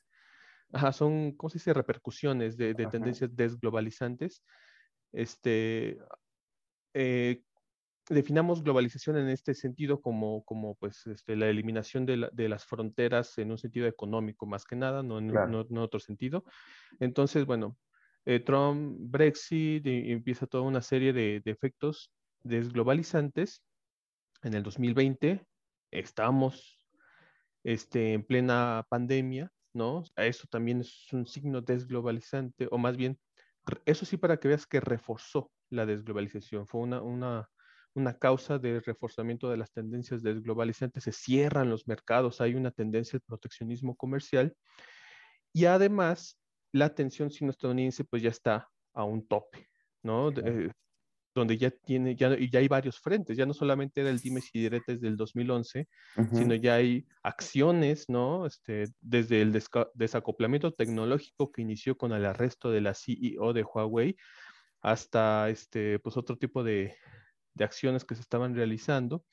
ajá, 0.72 0.92
son, 0.92 1.32
¿cómo 1.32 1.50
se 1.50 1.58
dice? 1.58 1.74
Repercusiones 1.74 2.56
de, 2.56 2.74
de 2.74 2.86
tendencias 2.86 3.34
desglobalizantes. 3.34 4.42
Este, 5.12 5.98
eh, 6.94 7.42
definamos 8.08 8.62
globalización 8.62 9.16
en 9.16 9.28
este 9.28 9.54
sentido 9.54 10.00
como, 10.00 10.44
como 10.44 10.74
pues, 10.76 11.06
este, 11.06 11.36
la 11.36 11.48
eliminación 11.48 12.06
de, 12.06 12.28
de, 12.32 12.48
las 12.48 12.64
fronteras 12.64 13.38
en 13.38 13.50
un 13.50 13.58
sentido 13.58 13.86
económico 13.86 14.46
más 14.46 14.64
que 14.64 14.76
nada, 14.76 15.02
no 15.02 15.18
en, 15.18 15.28
no, 15.28 15.82
otro 15.82 16.00
sentido. 16.00 16.44
Entonces, 17.00 17.46
bueno, 17.46 17.76
eh, 18.24 18.40
Trump, 18.40 18.96
Brexit, 18.98 19.86
y, 19.86 20.12
empieza 20.12 20.46
toda 20.46 20.64
una 20.64 20.82
serie 20.82 21.12
de, 21.12 21.40
de, 21.44 21.50
efectos 21.50 22.12
desglobalizantes. 22.42 23.62
En 24.42 24.54
el 24.54 24.62
2020 24.62 25.46
estamos 25.90 26.88
este, 27.62 28.14
en 28.14 28.24
plena 28.24 28.84
pandemia, 28.88 29.52
¿no? 29.72 30.02
Eso 30.16 30.48
también 30.50 30.80
es 30.80 31.12
un 31.12 31.26
signo 31.26 31.60
desglobalizante, 31.60 32.66
o 32.70 32.78
más 32.78 32.96
bien, 32.96 33.18
eso 33.86 34.04
sí 34.04 34.16
para 34.16 34.38
que 34.38 34.48
veas 34.48 34.66
que 34.66 34.80
reforzó 34.80 35.50
la 35.70 35.86
desglobalización, 35.86 36.66
fue 36.66 36.80
una, 36.80 37.00
una 37.00 37.48
una 37.94 38.18
causa 38.18 38.58
de 38.58 38.80
reforzamiento 38.80 39.50
de 39.50 39.56
las 39.56 39.72
tendencias 39.72 40.22
desglobalizantes, 40.22 41.04
se 41.04 41.12
cierran 41.12 41.70
los 41.70 41.86
mercados, 41.86 42.40
hay 42.40 42.54
una 42.54 42.70
tendencia 42.70 43.16
al 43.16 43.22
proteccionismo 43.22 43.96
comercial 43.96 44.54
y 45.52 45.66
además 45.66 46.38
la 46.72 46.94
tensión 46.94 47.30
sino-estadounidense 47.30 48.04
pues 48.04 48.22
ya 48.22 48.30
está 48.30 48.68
a 48.94 49.04
un 49.04 49.26
tope, 49.26 49.68
¿no? 50.02 50.30
Eh, 50.30 50.70
donde 51.34 51.56
ya 51.56 51.70
tiene, 51.70 52.14
ya, 52.14 52.36
ya 52.38 52.58
hay 52.58 52.68
varios 52.68 52.98
frentes, 52.98 53.36
ya 53.36 53.46
no 53.46 53.54
solamente 53.54 54.02
era 54.02 54.10
el 54.10 54.18
dimes 54.18 54.50
y 54.52 54.60
diretes 54.60 55.00
del 55.00 55.16
2011, 55.16 55.88
sino 56.32 56.54
ya 56.54 56.74
hay 56.74 57.06
acciones, 57.22 58.08
¿no? 58.08 58.46
Este, 58.46 58.88
desde 59.00 59.40
el 59.40 59.58
desacoplamiento 59.94 60.72
tecnológico 60.74 61.50
que 61.50 61.62
inició 61.62 61.96
con 61.96 62.12
el 62.12 62.26
arresto 62.26 62.70
de 62.70 62.82
la 62.82 62.92
CEO 62.94 63.54
de 63.54 63.62
Huawei, 63.62 64.16
hasta 64.82 65.48
este, 65.48 65.98
pues 66.00 66.18
otro 66.18 66.36
tipo 66.36 66.62
de, 66.62 66.96
de 67.54 67.64
acciones 67.64 68.04
que 68.04 68.14
se 68.14 68.22
estaban 68.22 68.54
realizando. 68.54 69.24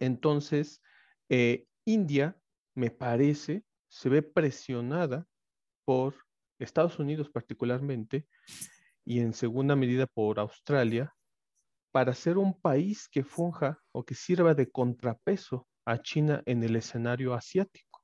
Entonces, 0.00 0.82
eh, 1.28 1.66
India, 1.84 2.36
me 2.74 2.90
parece, 2.90 3.64
se 3.88 4.08
ve 4.08 4.22
presionada 4.22 5.26
por 5.84 6.14
Estados 6.58 6.98
Unidos 6.98 7.30
particularmente 7.30 8.26
y 9.04 9.20
en 9.20 9.32
segunda 9.32 9.76
medida 9.76 10.06
por 10.06 10.38
Australia 10.40 11.14
para 11.92 12.14
ser 12.14 12.38
un 12.38 12.60
país 12.60 13.08
que 13.08 13.22
funja 13.22 13.80
o 13.92 14.04
que 14.04 14.14
sirva 14.14 14.54
de 14.54 14.70
contrapeso 14.70 15.68
a 15.84 16.02
China 16.02 16.42
en 16.46 16.62
el 16.64 16.76
escenario 16.76 17.34
asiático. 17.34 18.02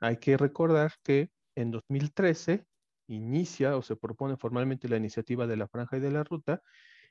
Hay 0.00 0.18
que 0.18 0.36
recordar 0.36 0.92
que 1.02 1.30
en 1.56 1.70
2013 1.70 2.64
inicia 3.08 3.76
o 3.76 3.82
se 3.82 3.96
propone 3.96 4.36
formalmente 4.36 4.88
la 4.88 4.96
iniciativa 4.96 5.46
de 5.46 5.56
la 5.56 5.68
Franja 5.68 5.96
y 5.96 6.00
de 6.00 6.10
la 6.10 6.24
Ruta 6.24 6.62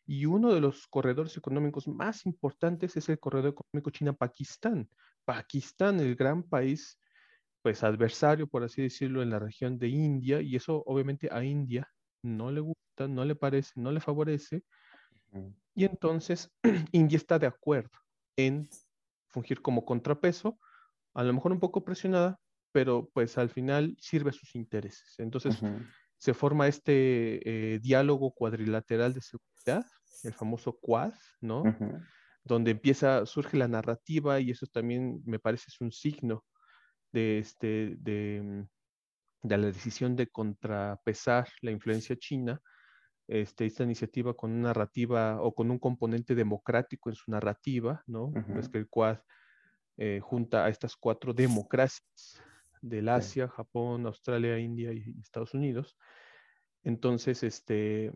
y 0.05 0.25
uno 0.25 0.53
de 0.53 0.59
los 0.59 0.87
corredores 0.87 1.37
económicos 1.37 1.87
más 1.87 2.25
importantes 2.25 2.97
es 2.97 3.07
el 3.09 3.19
corredor 3.19 3.53
económico 3.53 3.89
China-Pakistán. 3.89 4.89
Pakistán, 5.25 5.99
el 5.99 6.15
gran 6.15 6.43
país, 6.43 6.99
pues 7.61 7.83
adversario, 7.83 8.47
por 8.47 8.63
así 8.63 8.81
decirlo, 8.81 9.21
en 9.21 9.29
la 9.29 9.39
región 9.39 9.79
de 9.79 9.87
India, 9.87 10.41
y 10.41 10.55
eso 10.55 10.83
obviamente 10.85 11.29
a 11.31 11.43
India 11.43 11.89
no 12.21 12.51
le 12.51 12.59
gusta, 12.59 13.07
no 13.07 13.23
le 13.23 13.35
parece, 13.35 13.71
no 13.75 13.91
le 13.91 14.01
favorece. 14.01 14.63
Y 15.75 15.85
entonces 15.85 16.51
India 16.91 17.17
está 17.17 17.39
de 17.39 17.47
acuerdo 17.47 17.97
en 18.35 18.67
fungir 19.29 19.61
como 19.61 19.85
contrapeso, 19.85 20.59
a 21.13 21.23
lo 21.23 21.33
mejor 21.33 21.51
un 21.51 21.59
poco 21.59 21.83
presionada, 21.83 22.39
pero 22.71 23.09
pues 23.13 23.37
al 23.37 23.49
final 23.49 23.95
sirve 23.99 24.31
a 24.31 24.33
sus 24.33 24.55
intereses. 24.55 25.15
Entonces, 25.19 25.61
se 26.17 26.33
forma 26.33 26.67
este 26.67 27.73
eh, 27.75 27.79
diálogo 27.79 28.31
cuadrilateral 28.31 29.13
de 29.13 29.21
seguridad, 29.21 29.52
el 30.23 30.33
famoso 30.33 30.77
Quad, 30.79 31.13
¿no? 31.41 31.63
Donde 32.43 32.71
empieza, 32.71 33.25
surge 33.25 33.57
la 33.57 33.67
narrativa 33.67 34.39
y 34.39 34.51
eso 34.51 34.67
también 34.67 35.21
me 35.25 35.39
parece 35.39 35.65
es 35.67 35.79
un 35.81 35.91
signo 35.91 36.43
de, 37.11 37.39
este, 37.39 37.95
de, 37.99 38.65
de 39.41 39.57
la 39.57 39.67
decisión 39.67 40.15
de 40.15 40.27
contrapesar 40.27 41.47
la 41.61 41.71
influencia 41.71 42.17
china, 42.17 42.61
este, 43.27 43.65
esta 43.65 43.83
iniciativa 43.83 44.33
con 44.33 44.51
una 44.51 44.69
narrativa 44.69 45.41
o 45.41 45.53
con 45.53 45.71
un 45.71 45.79
componente 45.79 46.35
democrático 46.35 47.09
en 47.09 47.15
su 47.15 47.31
narrativa, 47.31 48.03
¿no? 48.07 48.33
Es 48.57 48.67
que 48.67 48.79
el 48.79 48.89
Quad 48.89 49.19
eh, 49.97 50.19
junta 50.21 50.65
a 50.65 50.69
estas 50.69 50.95
cuatro 50.97 51.33
democracias 51.33 52.41
del 52.81 53.07
Asia, 53.07 53.47
Japón, 53.47 54.05
Australia, 54.05 54.59
India 54.59 54.91
y 54.91 55.15
Estados 55.21 55.53
Unidos. 55.53 55.97
Entonces, 56.83 57.43
este, 57.43 58.11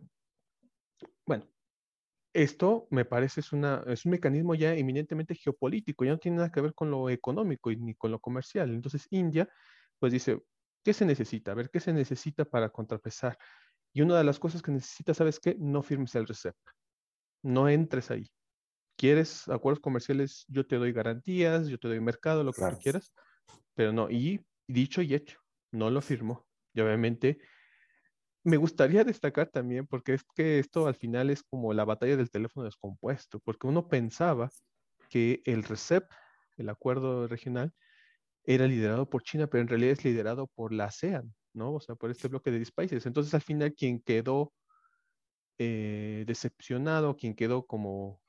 bueno, 1.26 1.48
esto 2.32 2.86
me 2.90 3.04
parece 3.04 3.40
es, 3.40 3.52
una, 3.52 3.82
es 3.86 4.04
un 4.04 4.12
mecanismo 4.12 4.54
ya 4.54 4.74
eminentemente 4.74 5.34
geopolítico, 5.34 6.04
ya 6.04 6.12
no 6.12 6.18
tiene 6.18 6.38
nada 6.38 6.50
que 6.50 6.60
ver 6.60 6.74
con 6.74 6.90
lo 6.90 7.10
económico 7.10 7.70
ni 7.72 7.94
con 7.94 8.10
lo 8.10 8.20
comercial. 8.20 8.70
Entonces, 8.70 9.06
India, 9.10 9.48
pues 9.98 10.12
dice, 10.12 10.40
¿qué 10.84 10.92
se 10.92 11.04
necesita? 11.04 11.52
A 11.52 11.54
ver, 11.54 11.70
¿qué 11.70 11.80
se 11.80 11.92
necesita 11.92 12.44
para 12.44 12.70
contrapesar? 12.70 13.38
Y 13.92 14.02
una 14.02 14.18
de 14.18 14.24
las 14.24 14.38
cosas 14.38 14.62
que 14.62 14.70
necesita, 14.70 15.14
¿sabes 15.14 15.40
qué? 15.40 15.56
No 15.58 15.82
firmes 15.82 16.14
el 16.14 16.26
RCEP. 16.26 16.54
No 17.42 17.68
entres 17.68 18.10
ahí. 18.10 18.30
¿Quieres 18.96 19.48
acuerdos 19.48 19.80
comerciales? 19.80 20.44
Yo 20.48 20.66
te 20.66 20.76
doy 20.76 20.92
garantías, 20.92 21.68
yo 21.68 21.78
te 21.78 21.88
doy 21.88 22.00
mercado, 22.00 22.44
lo 22.44 22.52
que 22.52 22.62
quieras, 22.82 23.12
pero 23.74 23.92
no. 23.92 24.10
Y 24.10 24.44
dicho 24.66 25.02
y 25.02 25.14
hecho, 25.14 25.40
no 25.72 25.90
lo 25.90 26.02
firmó. 26.02 26.46
Y 26.74 26.80
obviamente 26.80 27.38
me 28.44 28.56
gustaría 28.56 29.04
destacar 29.04 29.48
también, 29.48 29.86
porque 29.86 30.14
es 30.14 30.24
que 30.34 30.58
esto 30.58 30.86
al 30.86 30.94
final 30.94 31.30
es 31.30 31.42
como 31.42 31.72
la 31.72 31.84
batalla 31.84 32.16
del 32.16 32.30
teléfono 32.30 32.64
descompuesto, 32.64 33.40
porque 33.40 33.66
uno 33.66 33.88
pensaba 33.88 34.50
que 35.10 35.42
el 35.44 35.64
RCEP, 35.64 36.04
el 36.56 36.68
acuerdo 36.68 37.26
regional, 37.28 37.72
era 38.44 38.66
liderado 38.66 39.08
por 39.10 39.22
China, 39.22 39.46
pero 39.46 39.62
en 39.62 39.68
realidad 39.68 39.92
es 39.92 40.04
liderado 40.04 40.46
por 40.54 40.72
la 40.72 40.86
ASEAN, 40.86 41.34
¿no? 41.52 41.74
O 41.74 41.80
sea, 41.80 41.96
por 41.96 42.10
este 42.10 42.28
bloque 42.28 42.50
de 42.50 42.58
10 42.58 42.72
países. 42.72 43.06
Entonces, 43.06 43.34
al 43.34 43.42
final, 43.42 43.74
quien 43.74 44.00
quedó 44.00 44.52
eh, 45.58 46.24
decepcionado, 46.26 47.16
quien 47.16 47.34
quedó 47.34 47.66
como, 47.66 48.22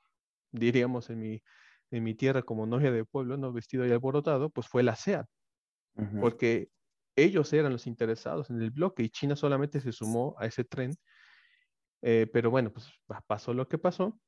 diríamos 0.52 1.10
en 1.10 1.20
mi, 1.20 1.42
en 1.90 2.04
mi 2.04 2.14
tierra, 2.14 2.42
como 2.42 2.66
novia 2.66 2.92
de 2.92 3.04
pueblo, 3.04 3.36
¿no? 3.36 3.52
Vestido 3.52 3.86
y 3.86 3.92
alborotado, 3.92 4.50
pues 4.50 4.68
fue 4.68 4.82
la 4.82 4.92
ASEAN 4.92 5.26
porque 6.20 6.68
ellos 7.16 7.52
eran 7.52 7.72
los 7.72 7.86
interesados 7.86 8.50
en 8.50 8.60
el 8.60 8.70
bloque 8.70 9.02
y 9.02 9.10
China 9.10 9.36
solamente 9.36 9.80
se 9.80 9.92
sumó 9.92 10.34
a 10.38 10.46
ese 10.46 10.64
tren. 10.64 10.96
Eh, 12.02 12.28
pero 12.32 12.50
bueno, 12.50 12.72
pues 12.72 12.88
pasó 13.26 13.52
lo 13.54 13.68
que 13.68 13.78
pasó. 13.78 14.18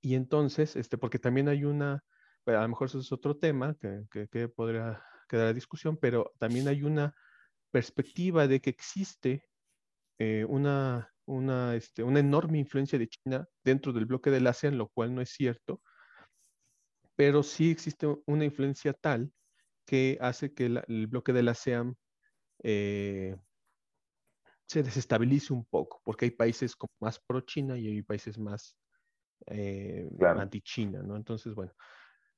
Y 0.00 0.14
entonces, 0.14 0.76
este, 0.76 0.98
porque 0.98 1.18
también 1.18 1.48
hay 1.48 1.64
una, 1.64 2.04
a 2.46 2.52
lo 2.52 2.68
mejor 2.68 2.88
eso 2.88 3.00
es 3.00 3.12
otro 3.12 3.36
tema 3.36 3.76
que, 3.80 4.04
que, 4.30 4.48
podría 4.48 5.02
quedar 5.28 5.48
a 5.48 5.52
discusión, 5.52 5.96
pero 5.96 6.32
también 6.38 6.68
hay 6.68 6.82
una 6.82 7.14
perspectiva 7.70 8.48
de 8.48 8.60
que 8.60 8.70
existe 8.70 9.44
eh, 10.18 10.44
una, 10.48 11.12
una, 11.26 11.74
este, 11.76 12.02
una 12.02 12.20
enorme 12.20 12.58
influencia 12.58 12.98
de 12.98 13.08
China 13.08 13.46
dentro 13.64 13.92
del 13.92 14.06
bloque 14.06 14.30
del 14.30 14.46
ASEAN, 14.46 14.78
lo 14.78 14.88
cual 14.88 15.14
no 15.14 15.20
es 15.20 15.30
cierto, 15.30 15.82
pero 17.16 17.42
sí 17.42 17.70
existe 17.70 18.06
una 18.26 18.44
influencia 18.44 18.92
tal 18.92 19.32
que 19.86 20.18
hace 20.20 20.52
que 20.52 20.66
el 20.66 21.06
bloque 21.06 21.32
de 21.32 21.42
la 21.42 21.54
SEAM 21.54 21.94
eh, 22.62 23.36
se 24.66 24.82
desestabilice 24.82 25.52
un 25.52 25.64
poco, 25.64 26.02
porque 26.04 26.26
hay 26.26 26.32
países 26.32 26.74
más 27.00 27.20
pro-China 27.20 27.78
y 27.78 27.86
hay 27.86 28.02
países 28.02 28.36
más 28.38 28.76
eh, 29.46 30.08
anti-China, 30.20 31.02
¿no? 31.02 31.16
Entonces, 31.16 31.54
bueno, 31.54 31.72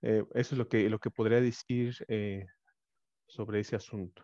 eh, 0.03 0.25
eso 0.35 0.55
es 0.55 0.59
lo 0.59 0.69
que, 0.69 0.91
lo 0.91 0.99
que 0.99 1.11
podría 1.11 1.41
decir 1.41 1.97
sobre 3.27 3.61
ese 3.61 3.77
asunto. 3.77 4.23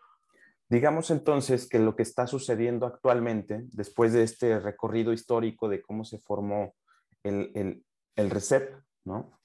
Digamos 0.69 1.11
entonces 1.11 1.67
que 1.67 1.79
lo 1.79 1.95
que 1.95 2.03
está 2.03 2.25
sucediendo 2.27 2.85
actualmente, 2.85 3.65
después 3.71 4.13
de 4.13 4.23
este 4.23 4.59
recorrido 4.59 5.13
histórico 5.13 5.67
de 5.69 5.81
cómo 5.81 6.05
se 6.05 6.19
formó 6.19 6.75
el, 7.23 7.51
el, 7.55 7.85
el 8.15 8.29
RECEP, 8.29 8.75
¿no? 9.03 9.39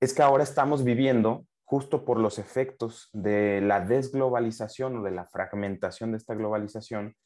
Es 0.00 0.14
que 0.14 0.22
ahora 0.22 0.44
estamos 0.44 0.84
viviendo 0.84 1.46
justo 1.74 2.04
por 2.04 2.20
los 2.20 2.38
efectos 2.38 3.10
de 3.12 3.60
la 3.60 3.80
desglobalización 3.80 4.98
o 4.98 5.02
de 5.02 5.10
la 5.10 5.26
fragmentación 5.26 6.12
de 6.12 6.18
esta 6.18 6.36
globalización, 6.36 7.16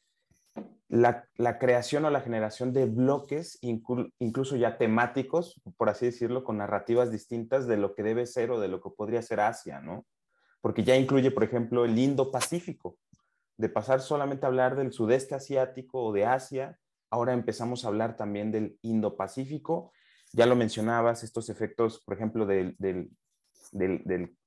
la, 0.87 1.27
creación 1.59 2.05
o 2.05 2.09
la 2.09 2.21
generación 2.21 2.73
de 2.73 2.87
bloques, 2.87 3.59
incluso 3.61 4.55
ya 4.55 4.79
temáticos, 4.79 5.61
por 5.77 5.89
así 5.89 6.07
decirlo, 6.07 6.43
con 6.43 6.57
narrativas 6.57 7.11
distintas 7.11 7.67
de 7.67 7.77
lo 7.77 7.93
que 7.93 8.01
debe 8.01 8.25
ser 8.25 8.49
o 8.49 8.59
de 8.59 8.69
lo 8.69 8.81
que 8.81 8.89
podría 8.89 9.21
ser 9.21 9.39
Asia, 9.39 9.81
¿no? 9.81 10.07
Porque 10.61 10.83
ya 10.83 10.95
incluye, 10.95 11.29
por 11.29 11.43
ejemplo, 11.43 11.85
el 11.85 11.95
Indo-Pacífico, 11.95 12.97
de 13.55 13.69
pasar 13.69 14.01
solamente 14.01 14.47
a 14.47 14.49
hablar 14.49 14.75
del 14.75 14.93
sudeste 14.93 15.35
asiático 15.35 16.05
o 16.05 16.11
de 16.11 16.25
Asia, 16.25 16.79
ahora 17.11 17.33
empezamos 17.33 17.85
a 17.85 17.89
hablar 17.89 18.17
también 18.17 18.51
del 18.51 18.79
Indo-Pacífico. 18.81 19.91
Ya 20.33 20.47
lo 20.47 20.55
mencionabas, 20.55 21.23
estos 21.23 21.51
efectos, 21.51 22.01
por 22.03 22.15
ejemplo, 22.15 22.47
del, 22.47 22.75
del, 22.79 23.11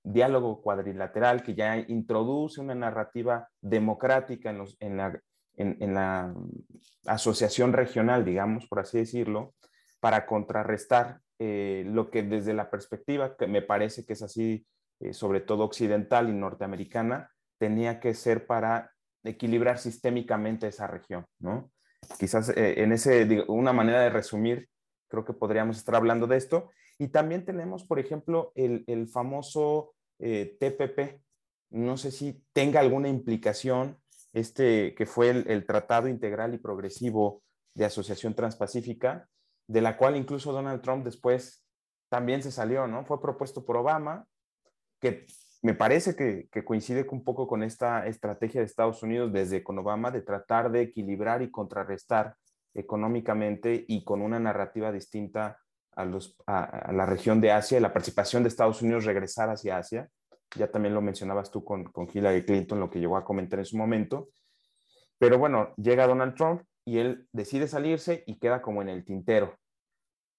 diálogo 0.02 0.62
cuadrilateral 0.62 1.42
que 1.42 1.54
ya 1.54 1.76
introduce 1.78 2.60
una 2.60 2.74
narrativa 2.74 3.48
democrática 3.60 4.50
en, 4.50 4.96
la 5.94 6.34
asociación 7.06 7.72
regional, 7.72 8.24
digamos, 8.24 8.66
por 8.66 8.80
así 8.80 8.98
decirlo, 8.98 9.54
para 10.00 10.26
contrarrestar 10.26 11.20
eh, 11.38 11.84
lo 11.86 12.10
que 12.10 12.22
desde 12.22 12.54
la 12.54 12.70
perspectiva, 12.70 13.36
que 13.36 13.46
me 13.46 13.62
parece 13.62 14.04
que 14.04 14.14
es 14.14 14.22
así, 14.22 14.66
eh, 15.00 15.12
sobre 15.12 15.40
todo 15.40 15.64
occidental 15.64 16.28
y 16.28 16.32
norteamericana, 16.32 17.30
tenía 17.58 18.00
que 18.00 18.14
ser 18.14 18.46
para 18.46 18.92
equilibrar 19.24 19.78
sistémicamente 19.78 20.66
esa 20.66 20.86
región, 20.86 21.24
¿no? 21.38 21.70
Quizás 22.18 22.48
eh, 22.50 22.82
en 22.82 22.92
ese, 22.92 23.44
una 23.48 23.72
manera 23.72 24.00
de 24.00 24.10
resumir, 24.10 24.68
creo 25.08 25.24
que 25.24 25.32
podríamos 25.32 25.76
estar 25.76 25.94
hablando 25.94 26.26
de 26.26 26.36
esto. 26.36 26.70
Y 26.98 27.08
también 27.08 27.44
tenemos, 27.44 27.84
por 27.84 27.98
ejemplo, 27.98 28.52
el, 28.54 28.84
el 28.86 29.08
famoso 29.08 29.94
TPP. 30.18 31.20
No 31.70 31.96
sé 31.96 32.12
si 32.12 32.44
tenga 32.52 32.78
alguna 32.80 33.08
implicación 33.08 33.98
este 34.32 34.94
que 34.94 35.06
fue 35.06 35.30
el, 35.30 35.66
Tratado 35.66 36.08
Integral 36.08 36.54
y 36.54 36.58
Progresivo 36.58 37.42
de 37.74 37.84
Asociación 37.84 38.34
Transpacífica, 38.34 39.28
de 39.66 39.80
la 39.80 39.96
cual 39.96 40.16
incluso 40.16 40.52
Donald 40.52 40.82
Trump 40.82 41.04
después 41.04 41.64
también 42.08 42.42
se 42.42 42.50
salió, 42.50 42.86
¿no? 42.86 43.04
Fue 43.04 43.20
propuesto 43.20 43.64
por 43.64 43.76
Obama, 43.76 44.26
que 45.00 45.26
me 45.62 45.74
parece 45.74 46.16
que, 46.16 46.48
coincide 46.64 47.06
un 47.10 47.24
poco 47.24 47.46
con 47.46 47.62
esta 47.62 48.06
estrategia 48.06 48.60
de 48.60 48.66
Estados 48.66 49.02
Unidos 49.02 49.32
desde 49.32 49.62
con 49.62 49.78
Obama 49.78 50.10
de 50.10 50.22
tratar 50.22 50.70
de 50.70 50.82
equilibrar 50.82 51.42
y 51.42 51.50
contrarrestar 51.50 52.36
económicamente 52.74 53.84
y 53.86 54.02
con 54.04 54.22
una 54.22 54.40
narrativa 54.40 54.90
distinta 54.92 55.58
a, 55.96 56.92
la 56.92 57.06
región 57.06 57.40
de 57.40 57.52
Asia 57.52 57.78
y 57.78 57.80
la 57.80 57.92
participación 57.92 58.42
de 58.42 58.48
Estados 58.48 58.82
Unidos 58.82 59.04
regresar 59.04 59.50
hacia 59.50 59.76
Asia 59.76 60.08
ya 60.56 60.70
también 60.70 60.94
lo 60.94 61.00
mencionabas 61.00 61.50
tú 61.50 61.64
con, 61.64 61.84
con 61.84 62.08
Hillary 62.12 62.44
Clinton, 62.44 62.80
lo 62.80 62.90
que 62.90 63.00
llegó 63.00 63.16
a 63.16 63.24
comentar 63.24 63.58
en 63.58 63.64
su 63.64 63.76
momento. 63.76 64.30
Pero 65.18 65.38
bueno, 65.38 65.74
llega 65.76 66.06
Donald 66.06 66.34
Trump 66.34 66.62
y 66.84 66.98
él 66.98 67.28
decide 67.32 67.68
salirse 67.68 68.24
y 68.26 68.38
queda 68.38 68.60
como 68.60 68.82
en 68.82 68.88
el 68.88 69.04
tintero. 69.04 69.58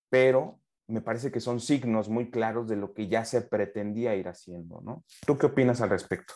Pero 0.09 0.59
me 0.87 1.01
parece 1.01 1.31
que 1.31 1.39
son 1.39 1.59
signos 1.59 2.09
muy 2.09 2.29
claros 2.29 2.67
de 2.67 2.75
lo 2.75 2.93
que 2.93 3.07
ya 3.07 3.25
se 3.25 3.41
pretendía 3.41 4.15
ir 4.15 4.27
haciendo, 4.27 4.81
¿no? 4.81 5.03
¿Tú 5.25 5.37
qué 5.37 5.47
opinas 5.47 5.81
al 5.81 5.89
respecto? 5.89 6.33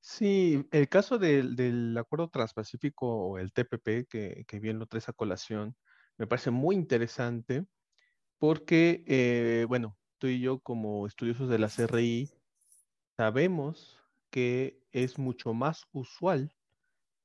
Sí, 0.00 0.66
el 0.70 0.88
caso 0.88 1.18
del, 1.18 1.96
Acuerdo 1.98 2.30
Transpacífico 2.30 3.06
o 3.06 3.38
el 3.38 3.52
TPP, 3.52 4.08
que, 4.08 4.44
que, 4.48 4.58
bien 4.58 4.78
lo 4.78 4.86
traes 4.86 5.08
a 5.10 5.12
colación, 5.12 5.76
me 6.18 6.26
parece 6.26 6.50
muy 6.50 6.74
interesante 6.74 7.66
porque, 8.38 9.04
eh, 9.06 9.64
bueno, 9.68 9.96
tú 10.18 10.26
y 10.26 10.40
yo 10.40 10.58
como 10.60 11.06
estudiosos 11.06 11.48
de 11.48 11.58
la 11.58 11.68
CRI 11.68 12.30
sabemos 13.16 13.98
que 14.30 14.82
es 14.92 15.18
mucho 15.18 15.54
más 15.54 15.86
usual 15.92 16.54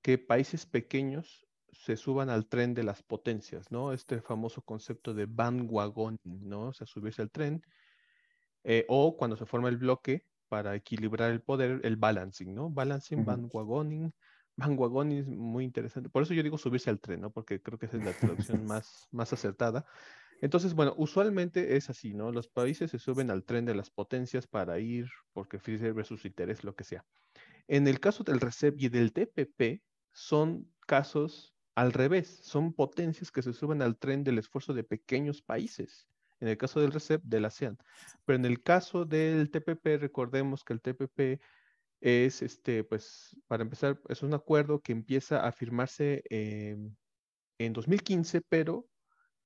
que 0.01 0.17
países 0.17 0.65
pequeños 0.65 1.47
se 1.71 1.97
suban 1.97 2.29
al 2.29 2.47
tren 2.47 2.73
de 2.73 2.83
las 2.83 3.01
potencias, 3.01 3.71
¿no? 3.71 3.93
Este 3.93 4.21
famoso 4.21 4.61
concepto 4.61 5.13
de 5.13 5.25
bandwagoning, 5.25 6.47
¿no? 6.47 6.67
O 6.67 6.73
sea, 6.73 6.85
subirse 6.85 7.21
al 7.21 7.31
tren. 7.31 7.63
Eh, 8.63 8.85
o 8.87 9.17
cuando 9.17 9.35
se 9.35 9.45
forma 9.45 9.69
el 9.69 9.77
bloque 9.77 10.25
para 10.47 10.75
equilibrar 10.75 11.31
el 11.31 11.41
poder, 11.41 11.81
el 11.83 11.95
balancing, 11.97 12.53
¿no? 12.53 12.69
Balancing, 12.69 13.25
bandwagoning. 13.25 14.13
Bandwagoning 14.55 15.17
es 15.19 15.27
muy 15.27 15.63
interesante. 15.63 16.09
Por 16.09 16.23
eso 16.23 16.33
yo 16.33 16.43
digo 16.43 16.57
subirse 16.57 16.89
al 16.89 16.99
tren, 16.99 17.21
¿no? 17.21 17.31
Porque 17.31 17.61
creo 17.61 17.79
que 17.79 17.87
esa 17.87 17.97
es 17.97 18.03
la 18.03 18.13
traducción 18.13 18.65
más, 18.65 19.07
más 19.11 19.33
acertada. 19.33 19.85
Entonces, 20.41 20.73
bueno, 20.73 20.93
usualmente 20.97 21.77
es 21.77 21.89
así, 21.89 22.13
¿no? 22.13 22.31
Los 22.31 22.49
países 22.49 22.91
se 22.91 22.99
suben 22.99 23.31
al 23.31 23.45
tren 23.45 23.65
de 23.65 23.75
las 23.75 23.89
potencias 23.89 24.45
para 24.45 24.77
ir 24.79 25.09
porque 25.31 25.59
sirve 25.59 26.03
sus 26.03 26.25
intereses, 26.25 26.63
lo 26.63 26.75
que 26.75 26.83
sea. 26.83 27.05
En 27.67 27.87
el 27.87 27.99
caso 27.99 28.23
del 28.23 28.41
RCEP 28.41 28.75
y 28.77 28.89
del 28.89 29.13
TPP, 29.13 29.81
son 30.11 30.69
casos 30.81 31.55
al 31.75 31.93
revés, 31.93 32.27
son 32.43 32.73
potencias 32.73 33.31
que 33.31 33.41
se 33.41 33.53
suben 33.53 33.81
al 33.81 33.97
tren 33.97 34.23
del 34.23 34.37
esfuerzo 34.37 34.73
de 34.73 34.83
pequeños 34.83 35.41
países. 35.41 36.07
En 36.39 36.49
el 36.49 36.57
caso 36.57 36.81
del 36.81 36.91
RCEP, 36.91 37.23
de 37.23 37.39
la 37.39 37.47
ASEAN. 37.47 37.77
Pero 38.25 38.35
en 38.35 38.45
el 38.45 38.61
caso 38.61 39.05
del 39.05 39.49
TPP, 39.49 39.97
recordemos 39.97 40.63
que 40.63 40.73
el 40.73 40.81
TPP 40.81 41.41
es, 42.03 42.41
este, 42.41 42.83
pues, 42.83 43.35
para 43.47 43.63
empezar, 43.63 44.01
es 44.09 44.23
un 44.23 44.33
acuerdo 44.33 44.81
que 44.81 44.91
empieza 44.91 45.47
a 45.47 45.51
firmarse 45.53 46.21
en 46.29 47.73
2015, 47.73 48.41
pero 48.41 48.87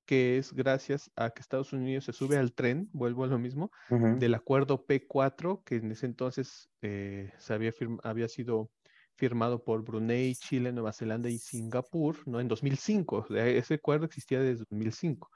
que 0.08 0.38
es 0.38 0.54
gracias 0.54 1.12
a 1.16 1.30
que 1.30 1.42
Estados 1.42 1.74
Unidos 1.74 2.06
se 2.06 2.14
sube 2.14 2.38
al 2.38 2.54
tren, 2.54 2.90
vuelvo 2.94 3.26
a 3.26 3.28
lo 3.28 3.38
mismo, 3.38 3.70
del 3.90 4.34
acuerdo 4.34 4.88
P4, 4.88 5.64
que 5.66 5.76
en 5.76 5.92
ese 5.92 6.08
entonces 6.08 6.70
eh, 6.82 7.32
se 7.38 7.54
había, 7.54 7.74
había 8.04 8.28
sido 8.30 8.72
firmado 9.18 9.64
por 9.64 9.84
Brunei, 9.84 10.34
Chile, 10.36 10.72
Nueva 10.72 10.94
Zelanda 10.94 11.30
y 11.30 11.38
Singapur, 11.38 12.18
¿no? 12.26 12.40
En 12.40 12.48
2005, 12.48 13.28
ese 13.36 13.76
acuerdo 13.76 14.06
existía 14.06 14.40
desde 14.40 14.60
2005. 14.60 15.30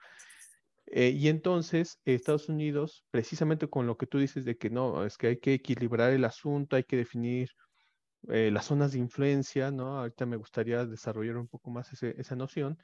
Eh, 0.92 1.10
y 1.10 1.30
entonces 1.30 2.00
Estados 2.06 2.50
Unidos, 2.50 3.06
precisamente 3.12 3.70
con 3.70 3.88
lo 3.88 3.98
que 3.98 4.08
tú 4.08 4.20
dices 4.20 4.46
de 4.46 4.58
que 4.58 4.70
no, 4.70 5.06
es 5.06 5.18
que 5.18 5.28
hay 5.28 5.38
que 5.40 5.54
equilibrar 5.54 6.12
el 6.12 6.26
asunto, 6.26 6.76
hay 6.76 6.84
que 6.84 6.98
definir 6.98 7.50
eh, 8.30 8.52
las 8.52 8.66
zonas 8.66 8.92
de 8.94 9.00
influencia, 9.00 9.72
¿no? 9.72 10.00
Ahorita 10.00 10.26
me 10.26 10.38
gustaría 10.38 10.86
desarrollar 10.86 11.38
un 11.38 11.48
poco 11.48 11.72
más 11.72 11.92
esa 12.04 12.36
noción 12.36 12.78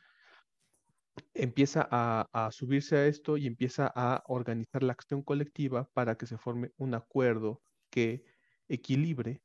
empieza 1.33 1.87
a, 1.89 2.49
subirse 2.51 2.97
a 2.97 3.07
esto 3.07 3.37
y 3.37 3.47
empieza 3.47 3.91
a 3.93 4.23
organizar 4.27 4.83
la 4.83 4.93
acción 4.93 5.21
colectiva 5.21 5.89
para 5.93 6.15
que 6.15 6.25
se 6.25 6.37
forme 6.37 6.71
un 6.77 6.93
acuerdo 6.93 7.61
que 7.89 8.23
equilibre 8.67 9.41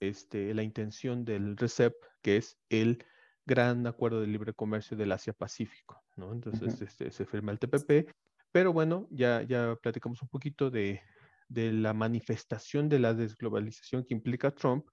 este, 0.00 0.54
la 0.54 0.62
intención 0.62 1.24
del 1.24 1.56
RCEP, 1.56 1.94
que 2.22 2.36
es 2.38 2.58
el 2.68 3.04
gran 3.46 3.86
acuerdo 3.86 4.20
de 4.20 4.26
libre 4.26 4.54
comercio 4.54 4.96
del 4.96 5.12
Asia-Pacífico, 5.12 6.02
¿no? 6.16 6.32
Entonces 6.32 6.80
este, 6.80 7.10
se 7.10 7.26
firma 7.26 7.52
el 7.52 7.58
TPP, 7.58 8.10
pero 8.52 8.72
bueno, 8.72 9.06
ya, 9.10 9.42
ya 9.42 9.76
platicamos 9.82 10.22
un 10.22 10.28
poquito 10.28 10.70
de, 10.70 11.02
de 11.48 11.72
la 11.72 11.92
manifestación 11.92 12.88
de 12.88 12.98
la 12.98 13.14
desglobalización 13.14 14.04
que 14.04 14.14
implica 14.14 14.50
Trump, 14.50 14.86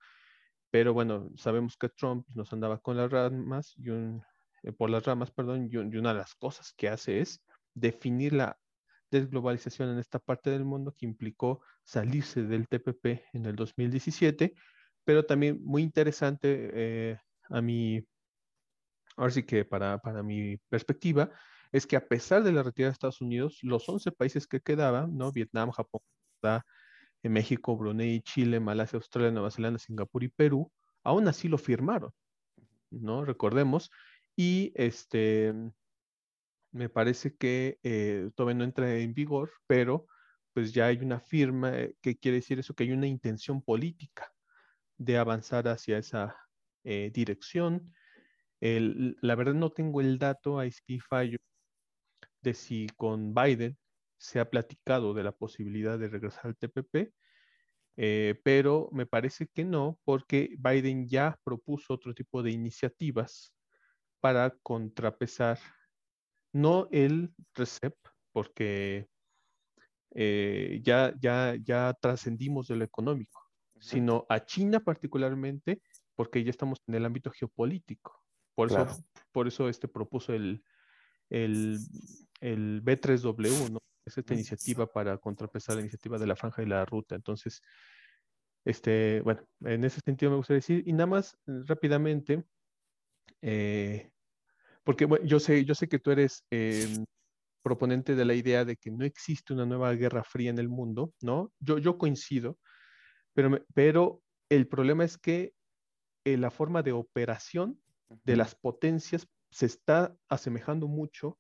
pero 0.70 0.94
bueno, 0.94 1.30
sabemos 1.36 1.78
que 1.78 1.90
Trump 1.90 2.26
nos 2.34 2.52
andaba 2.54 2.80
con 2.80 2.98
las 2.98 3.12
ramas 3.12 3.74
y 3.78 3.90
un 3.90 4.24
eh, 4.64 4.72
por 4.72 4.90
las 4.90 5.06
ramas, 5.06 5.32
perdón, 5.32 5.70
y, 5.72 5.78
una 5.78 6.14
de 6.14 6.20
las 6.20 6.36
cosas 6.36 6.74
que 6.74 6.90
hace 6.90 7.20
es 7.20 7.44
definir 7.74 8.34
la 8.34 8.58
desglobalización 9.10 9.90
en 9.90 10.00
esta 10.00 10.20
parte 10.20 10.50
del 10.50 10.66
mundo 10.66 10.94
que 10.98 11.06
implicó 11.06 11.62
salirse 11.84 12.44
del 12.44 12.68
TPP 12.68 13.24
en 13.34 13.46
el 13.46 13.56
2017, 13.56 14.54
pero 15.04 15.26
también 15.26 15.60
muy 15.64 15.82
interesante 15.84 16.70
eh, 16.74 17.18
a 17.50 17.62
mi, 17.62 18.06
ahora 19.17 19.32
sí 19.32 19.43
que 19.43 19.65
para, 19.65 19.97
para 20.00 20.24
mi 20.24 20.58
perspectiva, 20.69 21.30
es 21.71 21.88
que 21.88 21.95
a 21.95 22.08
pesar 22.08 22.43
de 22.43 22.52
la 22.52 22.63
retirada 22.63 22.89
de 22.89 22.93
Estados 22.93 23.21
Unidos, 23.21 23.60
los 23.62 23.88
11 23.88 24.12
países 24.12 24.47
que 24.47 24.60
quedaban, 24.62 25.17
¿no? 25.17 25.32
Vietnam, 25.32 25.71
Japón, 25.71 26.02
México, 27.24 27.78
Brunei, 27.78 28.21
Chile, 28.21 28.60
Malasia, 28.60 28.97
Australia, 28.97 29.32
Nueva 29.32 29.52
Zelanda, 29.52 29.80
Singapur 29.80 30.24
y 30.24 30.30
Perú, 30.30 30.71
aún 31.04 31.28
así 31.28 31.47
lo 31.47 31.58
firmaron, 31.58 32.12
¿no? 32.89 33.26
Recordemos 33.26 33.91
y 34.36 34.71
este, 34.76 35.54
me 36.71 36.89
parece 36.89 37.36
que 37.36 37.80
eh, 37.84 38.30
todavía 38.36 38.58
no 38.58 38.63
entra 38.63 38.95
en 38.95 39.13
vigor, 39.13 39.52
pero 39.67 40.08
pues 40.54 40.74
ya 40.74 40.88
hay 40.88 40.97
una 40.97 41.19
firma, 41.19 41.78
eh, 41.78 41.95
que 42.02 42.17
quiere 42.17 42.38
decir 42.38 42.60
eso? 42.60 42.74
Que 42.74 42.84
hay 42.84 42.91
una 42.91 43.08
intención 43.08 43.62
política 43.62 44.32
de 44.97 45.17
avanzar 45.17 45.67
hacia 45.67 45.97
esa 45.97 46.36
eh, 46.84 47.12
dirección. 47.13 47.93
La 48.62 49.36
verdad 49.36 49.54
no 49.54 49.71
tengo 49.71 50.02
el 50.02 50.19
dato, 50.19 50.60
ahí 50.60 50.71
sí 50.71 51.00
fallo, 51.00 51.38
de 52.41 52.54
si 52.54 52.88
con 52.95 53.34
Biden 53.34 53.78
se 54.17 54.39
ha 54.39 54.50
platicado 54.50 55.13
de 55.13 55.24
la 55.24 55.32
posibilidad 55.32 55.97
de 55.97 56.08
regresar 56.10 56.47
al 56.47 56.58
TPP, 56.58 57.13
pero 58.43 58.89
me 58.91 59.06
parece 59.06 59.47
que 59.47 59.65
no, 59.65 60.00
porque 60.04 60.56
Biden 60.60 61.08
ya 61.08 61.39
propuso 61.43 61.93
otro 61.93 62.13
tipo 62.13 62.43
de 62.43 62.52
iniciativas 62.52 63.54
para 64.19 64.52
contrapesar, 64.62 65.60
no 66.54 66.88
el 66.91 67.34
RECEP, 67.56 67.95
porque 68.32 69.08
eh, 70.13 70.80
ya, 70.84 71.13
ya, 71.19 71.56
ya 71.62 71.95
trascendimos 72.00 72.67
de 72.67 72.76
lo 72.76 72.84
económico, 72.84 73.41
sino 73.80 74.26
a 74.30 74.45
China 74.45 74.80
particularmente 74.80 75.82
porque 76.15 76.43
ya 76.43 76.52
estamos 76.52 76.80
en 76.88 76.95
el 76.95 77.06
ámbito 77.06 77.32
geopolítico. 77.32 78.21
Por 78.56 78.68
eso, 78.68 78.88
por 79.32 79.48
eso 79.48 79.70
este 79.70 79.88
propuso 79.88 80.34
el, 80.34 80.64
el, 81.30 81.80
el 82.42 82.84
B3W, 82.84 83.72
¿no? 83.72 83.80
Es 84.06 84.18
esta 84.18 84.34
iniciativa 84.34 84.88
para 84.88 85.18
contrapesar 85.18 85.76
la 85.76 85.82
iniciativa 85.82 86.18
de 86.18 86.28
la 86.28 86.36
franja 86.36 86.64
y 86.64 86.66
la 86.66 86.86
ruta. 86.86 87.16
Entonces, 87.16 87.62
este, 88.66 89.22
bueno, 89.22 89.42
en 89.62 89.84
ese 89.84 90.00
sentido 90.04 90.32
me 90.32 90.38
gustaría 90.38 90.58
decir, 90.58 90.84
y 90.86 90.94
nada 90.94 91.08
más 91.08 91.38
eh, 91.48 91.62
rápidamente, 91.66 92.44
eh, 93.42 94.12
porque 94.84 95.06
bueno, 95.06 95.26
yo 95.26 95.40
sé, 95.40 95.66
yo 95.66 95.76
sé 95.76 95.88
que 95.88 96.00
tú 96.00 96.12
eres 96.12 96.46
em, 96.50 97.06
proponente 97.64 98.16
de 98.16 98.26
la 98.26 98.34
idea 98.34 98.66
de 98.66 98.76
que 98.76 98.92
no 98.92 99.06
existe 99.06 99.54
una 99.54 99.66
nueva 99.66 99.94
guerra 99.94 100.24
fría 100.24 100.50
en 100.50 100.60
el 100.60 100.70
mundo, 100.70 101.14
¿no? 101.22 101.52
Yo, 101.60 101.78
yo 101.78 101.98
coincido, 101.98 102.58
pero, 103.34 103.64
pero 103.74 104.22
el 104.50 104.68
problema 104.68 105.06
es 105.06 105.18
que 105.18 105.54
eh, 106.26 106.38
la 106.38 106.52
forma 106.52 106.84
de 106.84 106.92
operación 106.92 107.81
de 108.24 108.36
las 108.36 108.56
potencias 108.56 109.28
se 109.50 109.65
está 109.65 110.15
asemejando 110.30 110.88
mucho 110.88 111.38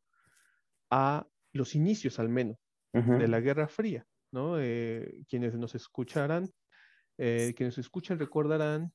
a 0.89 1.27
los 1.53 1.75
inicios, 1.75 2.19
al 2.19 2.29
menos, 2.29 2.57
de 2.93 3.27
la 3.27 3.39
Guerra 3.39 3.69
Fría, 3.69 4.05
¿no? 4.31 4.59
Eh, 4.59 5.23
quienes 5.29 5.55
nos 5.55 5.75
escucharán, 5.75 6.49
eh, 7.17 7.53
quienes 7.55 7.77
escuchan 7.77 8.19
recordarán 8.19 8.91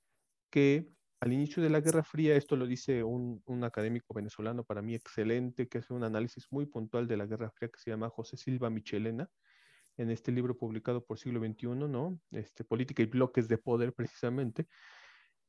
que 0.50 0.86
al 1.20 1.32
inicio 1.32 1.62
de 1.62 1.70
la 1.70 1.80
Guerra 1.80 2.04
Fría, 2.04 2.36
esto 2.36 2.56
lo 2.56 2.66
dice 2.66 3.02
un, 3.02 3.42
académico 3.64 4.12
venezolano 4.12 4.64
para 4.64 4.82
mí 4.82 4.94
excelente, 4.94 5.66
que 5.66 5.78
hace 5.78 5.94
un 5.94 6.04
análisis 6.04 6.46
muy 6.50 6.66
puntual 6.66 7.08
de 7.08 7.16
la 7.16 7.26
Guerra 7.26 7.50
Fría, 7.50 7.70
que 7.70 7.80
se 7.80 7.90
llama 7.90 8.10
José 8.10 8.36
Silva 8.36 8.68
Michelena, 8.68 9.28
en 9.96 10.10
este 10.10 10.30
libro 10.30 10.58
publicado 10.58 11.02
por 11.02 11.18
siglo 11.18 11.40
XXI, 11.40 11.68
¿no? 11.68 12.20
Este, 12.32 12.64
Política 12.64 13.02
y 13.02 13.06
bloques 13.06 13.48
de 13.48 13.56
poder, 13.56 13.94
precisamente. 13.94 14.66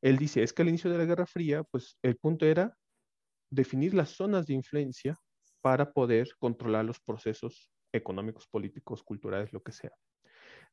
Él 0.02 0.18
dice, 0.18 0.44
es 0.44 0.54
que 0.54 0.62
al 0.62 0.70
inicio 0.70 0.92
de 0.92 0.98
la 0.98 1.06
Guerra 1.06 1.26
Fría, 1.26 1.64
pues 1.64 1.98
el 2.02 2.18
punto 2.18 2.46
era 2.46 2.76
definir 3.50 3.94
las 3.94 4.10
zonas 4.10 4.46
de 4.46 4.54
influencia 4.54 5.18
para 5.62 5.92
poder 5.92 6.30
controlar 6.38 6.86
los 6.86 7.00
procesos 7.00 7.72
económicos, 7.92 8.48
políticos, 8.48 9.04
culturales, 9.04 9.54
lo 9.54 9.62
que 9.62 9.72
sea. 9.72 9.92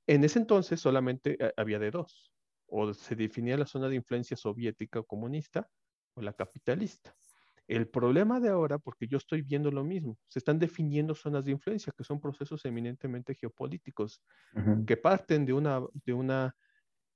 En 0.06 0.24
ese 0.24 0.38
entonces 0.38 0.80
solamente 0.80 1.37
eh, 1.38 1.52
había 1.56 1.78
de 1.78 1.90
dos, 1.90 2.32
o 2.66 2.92
se 2.92 3.16
definía 3.16 3.56
la 3.56 3.66
zona 3.66 3.88
de 3.88 3.96
influencia 3.96 4.37
soviética 4.37 5.00
o 5.00 5.04
comunista 5.04 5.68
o 6.14 6.22
la 6.22 6.32
capitalista. 6.32 7.14
El 7.66 7.88
problema 7.88 8.40
de 8.40 8.50
ahora, 8.50 8.78
porque 8.78 9.06
yo 9.06 9.16
estoy 9.16 9.40
viendo 9.40 9.70
lo 9.70 9.84
mismo, 9.84 10.18
se 10.28 10.38
están 10.38 10.58
definiendo 10.58 11.14
zonas 11.14 11.46
de 11.46 11.52
influencia, 11.52 11.94
que 11.96 12.04
son 12.04 12.20
procesos 12.20 12.62
eminentemente 12.66 13.34
geopolíticos, 13.34 14.22
que 14.87 14.96
parten 14.98 15.46
de 15.46 15.54
una, 15.54 15.80
de 16.04 16.12
una 16.12 16.54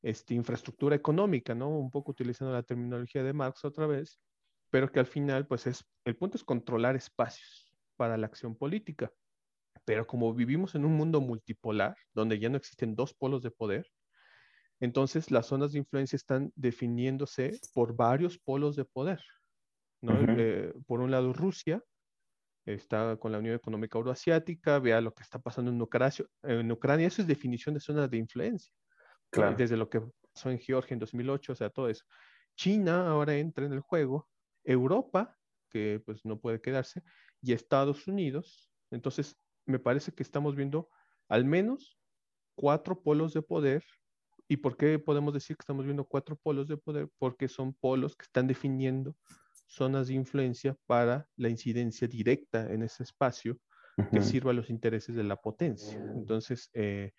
este, 0.03 0.35
infraestructura 0.35 0.97
económica, 0.97 1.55
¿no? 1.55 1.69
Un 1.71 1.91
poco 1.91 2.13
utilizando 2.13 2.53
la 2.53 2.63
terminología 2.63 3.23
de 3.23 3.33
Marx 3.33 3.65
otra 3.65 3.87
vez, 3.87 4.21
pero 4.71 4.91
que 4.91 5.01
al 5.01 5.07
final, 5.07 5.47
pues 5.47 5.67
es, 5.67 5.85
el 6.05 6.17
punto 6.17 6.37
es 6.37 6.45
controlar 6.45 6.97
espacios 6.97 7.73
para 7.97 8.17
la 8.17 8.27
acción 8.27 8.57
política. 8.57 9.13
Pero 9.85 10.07
como 10.07 10.33
vivimos 10.35 10.75
en 10.75 10.85
un 10.85 10.93
mundo 10.93 11.21
multipolar, 11.21 11.97
donde 12.13 12.39
ya 12.39 12.49
no 12.49 12.57
existen 12.57 12.95
dos 12.95 13.15
polos 13.15 13.43
de 13.43 13.51
poder, 13.51 13.87
entonces 14.81 15.31
las 15.31 15.47
zonas 15.47 15.73
de 15.73 15.79
influencia 15.79 16.17
están 16.17 16.53
definiéndose 16.55 17.59
por 17.75 17.97
varios 17.97 18.39
polos 18.39 18.77
de 18.77 18.85
poder. 18.85 19.21
¿no? 20.01 20.13
Eh, 20.39 20.73
por 20.87 21.01
un 21.01 21.11
lado, 21.11 21.33
Rusia 21.33 21.83
está 22.65 23.17
con 23.17 23.33
la 23.33 23.39
Unión 23.39 23.57
Económica 23.57 23.99
Euroasiática, 23.99 24.79
vea 24.79 25.01
lo 25.01 25.13
que 25.13 25.23
está 25.23 25.39
pasando 25.39 25.71
en 25.71 25.81
Ucrania, 25.81 26.27
en 26.43 26.71
Ucrania, 26.71 27.07
eso 27.07 27.23
es 27.23 27.29
definición 27.29 27.75
de 27.75 27.81
zonas 27.81 28.11
de 28.11 28.19
influencia. 28.19 28.73
Claro. 29.31 29.57
Desde 29.57 29.77
lo 29.77 29.89
que 29.89 30.03
pasó 30.33 30.51
en 30.51 30.59
Georgia 30.59 30.95
en 30.95 31.01
2008, 31.01 31.53
o 31.53 31.57
sea, 31.57 31.71
todo 31.71 31.89
eso. 31.89 32.05
China 32.57 33.09
ahora 33.09 33.37
entra 33.37 33.67
en 33.67 33.73
el 33.73 33.81
juego 33.81 34.29
Europa, 34.65 35.37
que 35.71 36.03
pues 36.05 36.25
no 36.25 36.41
puede 36.41 36.61
quedarse, 36.61 37.03
y 37.41 37.53
Estados 37.53 38.07
Unidos. 38.07 38.71
Entonces, 38.91 39.37
me 39.67 39.79
parece 39.79 40.13
que 40.13 40.23
estamos 40.23 40.57
viendo 40.57 40.89
al 41.29 41.45
menos 41.45 41.99
cuatro 42.55 43.01
polos 43.01 43.33
de 43.33 43.43
poder. 43.43 43.85
¿Y 44.49 44.57
por 44.57 44.77
qué 44.77 44.99
podemos 44.99 45.35
decir 45.35 45.57
que 45.57 45.63
estamos 45.63 45.85
viendo 45.85 46.05
cuatro 46.05 46.35
polos 46.37 46.69
de 46.69 46.79
poder? 46.79 47.09
Porque 47.19 47.49
son 47.49 47.75
polos 47.75 48.17
que 48.17 48.25
están 48.25 48.47
definiendo 48.47 49.15
zonas 49.67 50.09
de 50.09 50.15
influencia 50.15 50.77
para 50.87 51.29
la 51.37 51.51
incidencia 51.51 52.09
directa 52.09 52.73
en 52.73 52.83
ese 52.83 53.03
espacio 53.03 53.59
que 54.13 54.23
sirva 54.23 54.53
a 54.53 54.55
los 54.55 54.71
intereses 54.71 55.15
de 55.15 55.25
la 55.25 55.37
potencia. 55.37 55.99
Entonces, 56.15 56.71
eh, 56.73 57.13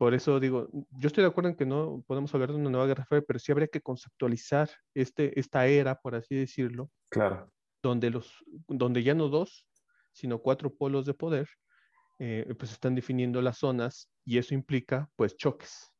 por 0.00 0.14
eso 0.14 0.40
digo, 0.40 0.66
yo 0.92 1.08
estoy 1.08 1.20
de 1.20 1.28
acuerdo 1.28 1.50
en 1.50 1.56
que 1.56 1.66
no 1.66 2.02
podemos 2.06 2.32
hablar 2.32 2.48
de 2.48 2.56
una 2.56 2.70
nueva 2.70 2.86
guerra 2.86 3.04
fría, 3.04 3.20
pero 3.20 3.38
sí 3.38 3.52
habría 3.52 3.68
que 3.68 3.82
conceptualizar 3.82 4.70
este, 4.94 5.38
esta 5.38 5.66
era, 5.66 6.00
por 6.00 6.14
así 6.14 6.34
decirlo. 6.34 6.90
Claro. 7.10 7.52
Donde, 7.82 8.08
los, 8.08 8.42
donde 8.66 9.02
ya 9.02 9.12
no 9.12 9.28
dos, 9.28 9.68
sino 10.10 10.38
cuatro 10.38 10.74
polos 10.74 11.04
de 11.04 11.12
poder, 11.12 11.50
eh, 12.18 12.46
pues 12.58 12.72
están 12.72 12.94
definiendo 12.94 13.42
las 13.42 13.58
zonas 13.58 14.10
y 14.24 14.38
eso 14.38 14.54
implica 14.54 15.10
pues 15.16 15.36
choques. 15.36 15.92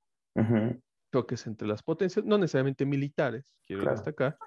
Choques 1.13 1.47
entre 1.47 1.69
las 1.69 1.83
potencias, 1.83 2.25
no 2.25 2.39
necesariamente 2.39 2.87
militares, 2.87 3.55
quiero 3.67 3.91
destacar, 3.91 4.39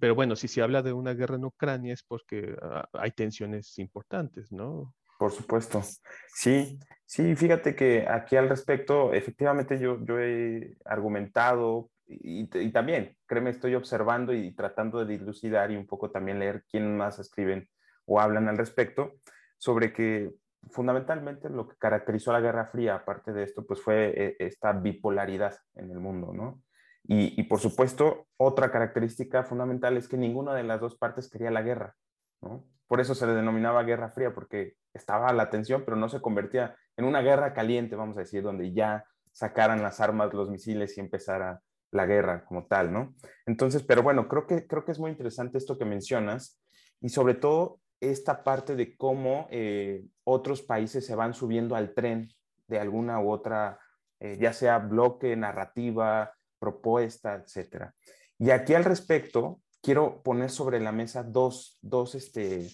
pero 0.00 0.14
bueno, 0.14 0.36
si 0.36 0.48
se 0.48 0.62
habla 0.62 0.80
de 0.80 0.94
una 0.94 1.12
guerra 1.12 1.36
en 1.36 1.44
Ucrania 1.44 1.92
es 1.92 2.02
porque 2.02 2.56
ah, 2.62 2.88
hay 2.94 3.10
tensiones 3.10 3.78
importantes, 3.78 4.50
¿no? 4.52 4.94
Por 5.18 5.32
supuesto. 5.32 5.82
Sí, 6.28 6.78
sí, 7.04 7.34
fíjate 7.36 7.74
que 7.74 8.06
aquí 8.08 8.36
al 8.36 8.48
respecto, 8.48 9.12
efectivamente 9.12 9.78
yo, 9.78 10.04
yo 10.04 10.18
he 10.20 10.76
argumentado 10.84 11.90
y, 12.08 12.46
también, 12.70 13.16
créeme, 13.26 13.50
estoy 13.50 13.74
observando 13.74 14.32
y 14.32 14.54
tratando 14.54 15.04
de 15.04 15.18
dilucidar 15.18 15.70
y 15.70 15.76
un 15.76 15.86
poco 15.86 16.10
también 16.10 16.38
leer 16.38 16.64
quién 16.70 16.96
más 16.96 17.18
escriben 17.18 17.68
o 18.04 18.20
hablan 18.20 18.48
al 18.48 18.58
respecto 18.58 19.14
sobre 19.58 19.92
que 19.92 20.30
fundamentalmente 20.70 21.48
lo 21.48 21.66
que 21.66 21.76
caracterizó 21.76 22.32
la 22.32 22.40
Guerra 22.40 22.66
Fría, 22.66 22.96
aparte 22.96 23.32
de 23.32 23.42
esto, 23.42 23.66
pues 23.66 23.80
fue 23.82 24.12
eh, 24.16 24.36
esta 24.38 24.72
bipolaridad 24.72 25.56
en 25.74 25.90
el 25.90 25.98
mundo, 25.98 26.32
¿no? 26.32 26.62
Y, 27.04 27.40
y 27.40 27.44
por 27.44 27.60
supuesto, 27.60 28.26
otra 28.36 28.70
característica 28.70 29.44
fundamental 29.44 29.96
es 29.96 30.08
que 30.08 30.16
ninguna 30.16 30.54
de 30.54 30.64
las 30.64 30.80
dos 30.80 30.96
partes 30.96 31.30
quería 31.30 31.50
la 31.50 31.62
guerra, 31.62 31.94
¿no? 32.40 32.64
Por 32.86 33.00
eso 33.00 33.14
se 33.14 33.26
le 33.26 33.34
denominaba 33.34 33.82
Guerra 33.82 34.10
Fría, 34.10 34.32
porque 34.34 34.74
estaba 34.94 35.32
la 35.32 35.50
tensión, 35.50 35.82
pero 35.84 35.96
no 35.96 36.08
se 36.08 36.20
convertía 36.20 36.76
en 36.96 37.04
una 37.04 37.20
guerra 37.20 37.52
caliente, 37.52 37.96
vamos 37.96 38.16
a 38.16 38.20
decir, 38.20 38.42
donde 38.42 38.72
ya 38.72 39.04
sacaran 39.32 39.82
las 39.82 40.00
armas, 40.00 40.32
los 40.32 40.50
misiles 40.50 40.96
y 40.96 41.00
empezara 41.00 41.60
la 41.90 42.06
guerra 42.06 42.44
como 42.44 42.66
tal, 42.66 42.92
¿no? 42.92 43.14
Entonces, 43.46 43.82
pero 43.82 44.02
bueno, 44.02 44.28
creo 44.28 44.46
que, 44.46 44.66
creo 44.66 44.84
que 44.84 44.92
es 44.92 44.98
muy 44.98 45.10
interesante 45.10 45.58
esto 45.58 45.78
que 45.78 45.84
mencionas 45.84 46.60
y 47.00 47.08
sobre 47.10 47.34
todo 47.34 47.80
esta 48.00 48.44
parte 48.44 48.76
de 48.76 48.96
cómo 48.96 49.48
eh, 49.50 50.04
otros 50.24 50.62
países 50.62 51.06
se 51.06 51.14
van 51.14 51.34
subiendo 51.34 51.76
al 51.76 51.94
tren 51.94 52.28
de 52.68 52.78
alguna 52.78 53.20
u 53.20 53.30
otra, 53.30 53.78
eh, 54.20 54.36
ya 54.40 54.52
sea 54.52 54.78
bloque, 54.78 55.36
narrativa, 55.36 56.32
propuesta, 56.58 57.34
etcétera. 57.34 57.94
Y 58.38 58.50
aquí 58.50 58.74
al 58.74 58.84
respecto, 58.84 59.60
quiero 59.86 60.20
poner 60.24 60.50
sobre 60.50 60.80
la 60.80 60.90
mesa 60.90 61.22
dos, 61.22 61.78
dos 61.80 62.16
este, 62.16 62.68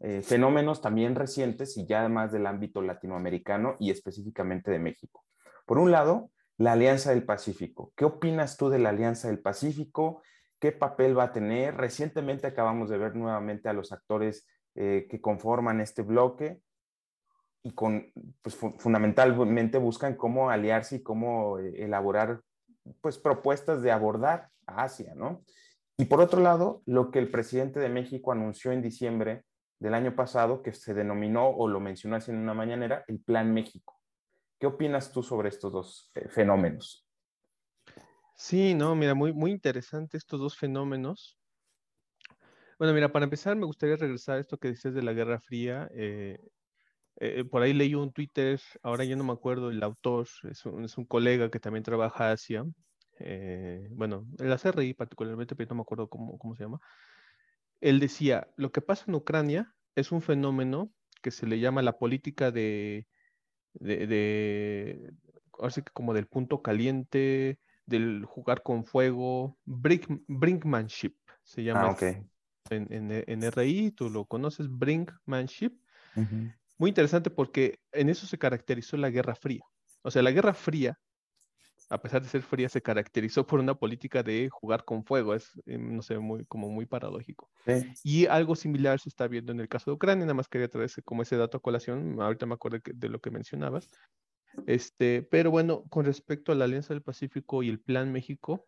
eh, 0.00 0.20
fenómenos 0.20 0.82
también 0.82 1.14
recientes 1.14 1.78
y 1.78 1.86
ya 1.86 2.00
además 2.00 2.30
del 2.30 2.46
ámbito 2.46 2.82
latinoamericano 2.82 3.76
y 3.80 3.90
específicamente 3.90 4.70
de 4.70 4.78
México. 4.78 5.24
Por 5.64 5.78
un 5.78 5.92
lado, 5.92 6.30
la 6.58 6.72
Alianza 6.72 7.08
del 7.08 7.24
Pacífico. 7.24 7.94
¿Qué 7.96 8.04
opinas 8.04 8.58
tú 8.58 8.68
de 8.68 8.80
la 8.80 8.90
Alianza 8.90 9.28
del 9.28 9.38
Pacífico? 9.38 10.20
¿Qué 10.60 10.70
papel 10.72 11.18
va 11.18 11.24
a 11.24 11.32
tener? 11.32 11.74
Recientemente 11.74 12.46
acabamos 12.46 12.90
de 12.90 12.98
ver 12.98 13.16
nuevamente 13.16 13.70
a 13.70 13.72
los 13.72 13.90
actores 13.90 14.46
eh, 14.74 15.06
que 15.08 15.22
conforman 15.22 15.80
este 15.80 16.02
bloque 16.02 16.60
y 17.62 17.70
con, 17.70 18.12
pues, 18.42 18.56
fundamentalmente 18.56 19.78
buscan 19.78 20.16
cómo 20.16 20.50
aliarse 20.50 20.96
y 20.96 21.02
cómo 21.02 21.58
eh, 21.60 21.82
elaborar 21.82 22.42
pues, 23.00 23.16
propuestas 23.16 23.80
de 23.80 23.90
abordar 23.90 24.50
a 24.66 24.82
Asia, 24.82 25.14
¿no? 25.16 25.44
Y 26.00 26.04
por 26.04 26.20
otro 26.20 26.40
lado, 26.40 26.82
lo 26.86 27.10
que 27.10 27.18
el 27.18 27.28
presidente 27.28 27.80
de 27.80 27.88
México 27.88 28.30
anunció 28.30 28.70
en 28.70 28.80
diciembre 28.80 29.44
del 29.80 29.94
año 29.94 30.14
pasado, 30.14 30.62
que 30.62 30.72
se 30.72 30.94
denominó 30.94 31.48
o 31.48 31.66
lo 31.66 31.80
mencionó 31.80 32.14
así 32.14 32.30
en 32.30 32.38
una 32.38 32.54
mañanera, 32.54 33.04
el 33.08 33.18
Plan 33.18 33.52
México. 33.52 34.00
¿Qué 34.60 34.68
opinas 34.68 35.12
tú 35.12 35.24
sobre 35.24 35.48
estos 35.48 35.72
dos 35.72 36.10
eh, 36.14 36.28
fenómenos? 36.28 37.04
Sí, 38.36 38.74
no, 38.74 38.94
mira, 38.94 39.14
muy, 39.14 39.32
muy 39.32 39.50
interesante 39.50 40.16
estos 40.16 40.38
dos 40.38 40.56
fenómenos. 40.56 41.36
Bueno, 42.78 42.94
mira, 42.94 43.10
para 43.10 43.24
empezar 43.24 43.56
me 43.56 43.66
gustaría 43.66 43.96
regresar 43.96 44.36
a 44.36 44.40
esto 44.40 44.56
que 44.56 44.70
dices 44.70 44.94
de 44.94 45.02
la 45.02 45.12
Guerra 45.12 45.40
Fría. 45.40 45.90
Eh, 45.92 46.38
eh, 47.16 47.44
por 47.44 47.62
ahí 47.62 47.72
leí 47.72 47.96
un 47.96 48.12
Twitter, 48.12 48.60
ahora 48.84 49.02
ya 49.02 49.16
no 49.16 49.24
me 49.24 49.32
acuerdo 49.32 49.70
el 49.70 49.82
autor, 49.82 50.28
es 50.48 50.64
un, 50.64 50.84
es 50.84 50.96
un 50.96 51.06
colega 51.06 51.50
que 51.50 51.58
también 51.58 51.82
trabaja 51.82 52.30
Asia, 52.30 52.64
eh, 53.20 53.88
bueno, 53.92 54.26
el 54.38 54.56
CRI 54.58 54.94
particularmente, 54.94 55.54
pero 55.54 55.70
no 55.70 55.76
me 55.76 55.82
acuerdo 55.82 56.08
cómo, 56.08 56.38
cómo 56.38 56.54
se 56.54 56.64
llama, 56.64 56.80
él 57.80 58.00
decía, 58.00 58.48
lo 58.56 58.72
que 58.72 58.80
pasa 58.80 59.04
en 59.08 59.14
Ucrania 59.14 59.74
es 59.94 60.12
un 60.12 60.22
fenómeno 60.22 60.90
que 61.22 61.30
se 61.30 61.46
le 61.46 61.60
llama 61.60 61.82
la 61.82 61.98
política 61.98 62.50
de, 62.50 63.06
de, 63.74 64.06
de 64.06 65.12
así 65.60 65.82
que 65.82 65.92
como 65.92 66.14
del 66.14 66.26
punto 66.26 66.62
caliente, 66.62 67.58
del 67.86 68.24
jugar 68.24 68.62
con 68.62 68.84
fuego, 68.84 69.58
brinkmanship, 69.64 71.16
se 71.42 71.64
llama 71.64 71.96
ah, 71.98 72.20
en, 72.70 73.52
RI, 73.52 73.92
tú 73.92 74.10
lo 74.10 74.26
conoces, 74.26 74.68
brinkmanship. 74.68 75.72
Muy 76.78 76.90
interesante 76.90 77.30
porque 77.30 77.80
en 77.92 78.08
eso 78.08 78.26
se 78.26 78.38
caracterizó 78.38 78.96
la 78.96 79.10
Guerra 79.10 79.34
Fría. 79.34 79.64
O 80.02 80.10
sea, 80.10 80.22
la 80.22 80.30
Guerra 80.30 80.54
Fría, 80.54 80.98
a 81.90 82.00
pesar 82.00 82.22
de 82.22 82.28
ser 82.28 82.42
fría, 82.42 82.68
se 82.68 82.82
caracterizó 82.82 83.46
por 83.46 83.60
una 83.60 83.74
política 83.74 84.22
de 84.22 84.48
jugar 84.50 84.84
con 84.84 85.04
fuego. 85.04 85.34
Es, 85.34 85.52
eh, 85.66 85.78
no 85.78 86.02
sé, 86.02 86.18
muy, 86.18 86.44
como 86.44 86.68
muy 86.68 86.86
paradójico. 86.86 87.50
Y 88.04 88.26
algo 88.26 88.56
similar 88.56 89.00
se 89.00 89.08
está 89.08 89.26
viendo 89.26 89.52
en 89.52 89.60
el 89.60 89.68
caso 89.68 89.90
de 89.90 89.94
Ucrania. 89.94 90.24
Nada 90.24 90.34
más 90.34 90.48
quería 90.48 90.68
traerse 90.68 91.02
como 91.02 91.22
ese 91.22 91.36
dato 91.36 91.56
a 91.56 91.62
colación. 91.62 92.20
Ahorita 92.20 92.46
me 92.46 92.54
acuerdo 92.54 92.78
de 92.84 93.08
lo 93.08 93.20
que 93.20 93.30
mencionabas. 93.30 93.88
Este, 94.66 95.22
pero 95.22 95.50
bueno, 95.50 95.84
con 95.88 96.04
respecto 96.04 96.52
a 96.52 96.54
la 96.54 96.64
Alianza 96.64 96.92
del 96.92 97.02
Pacífico 97.02 97.62
y 97.62 97.68
el 97.68 97.80
Plan 97.80 98.12
México, 98.12 98.66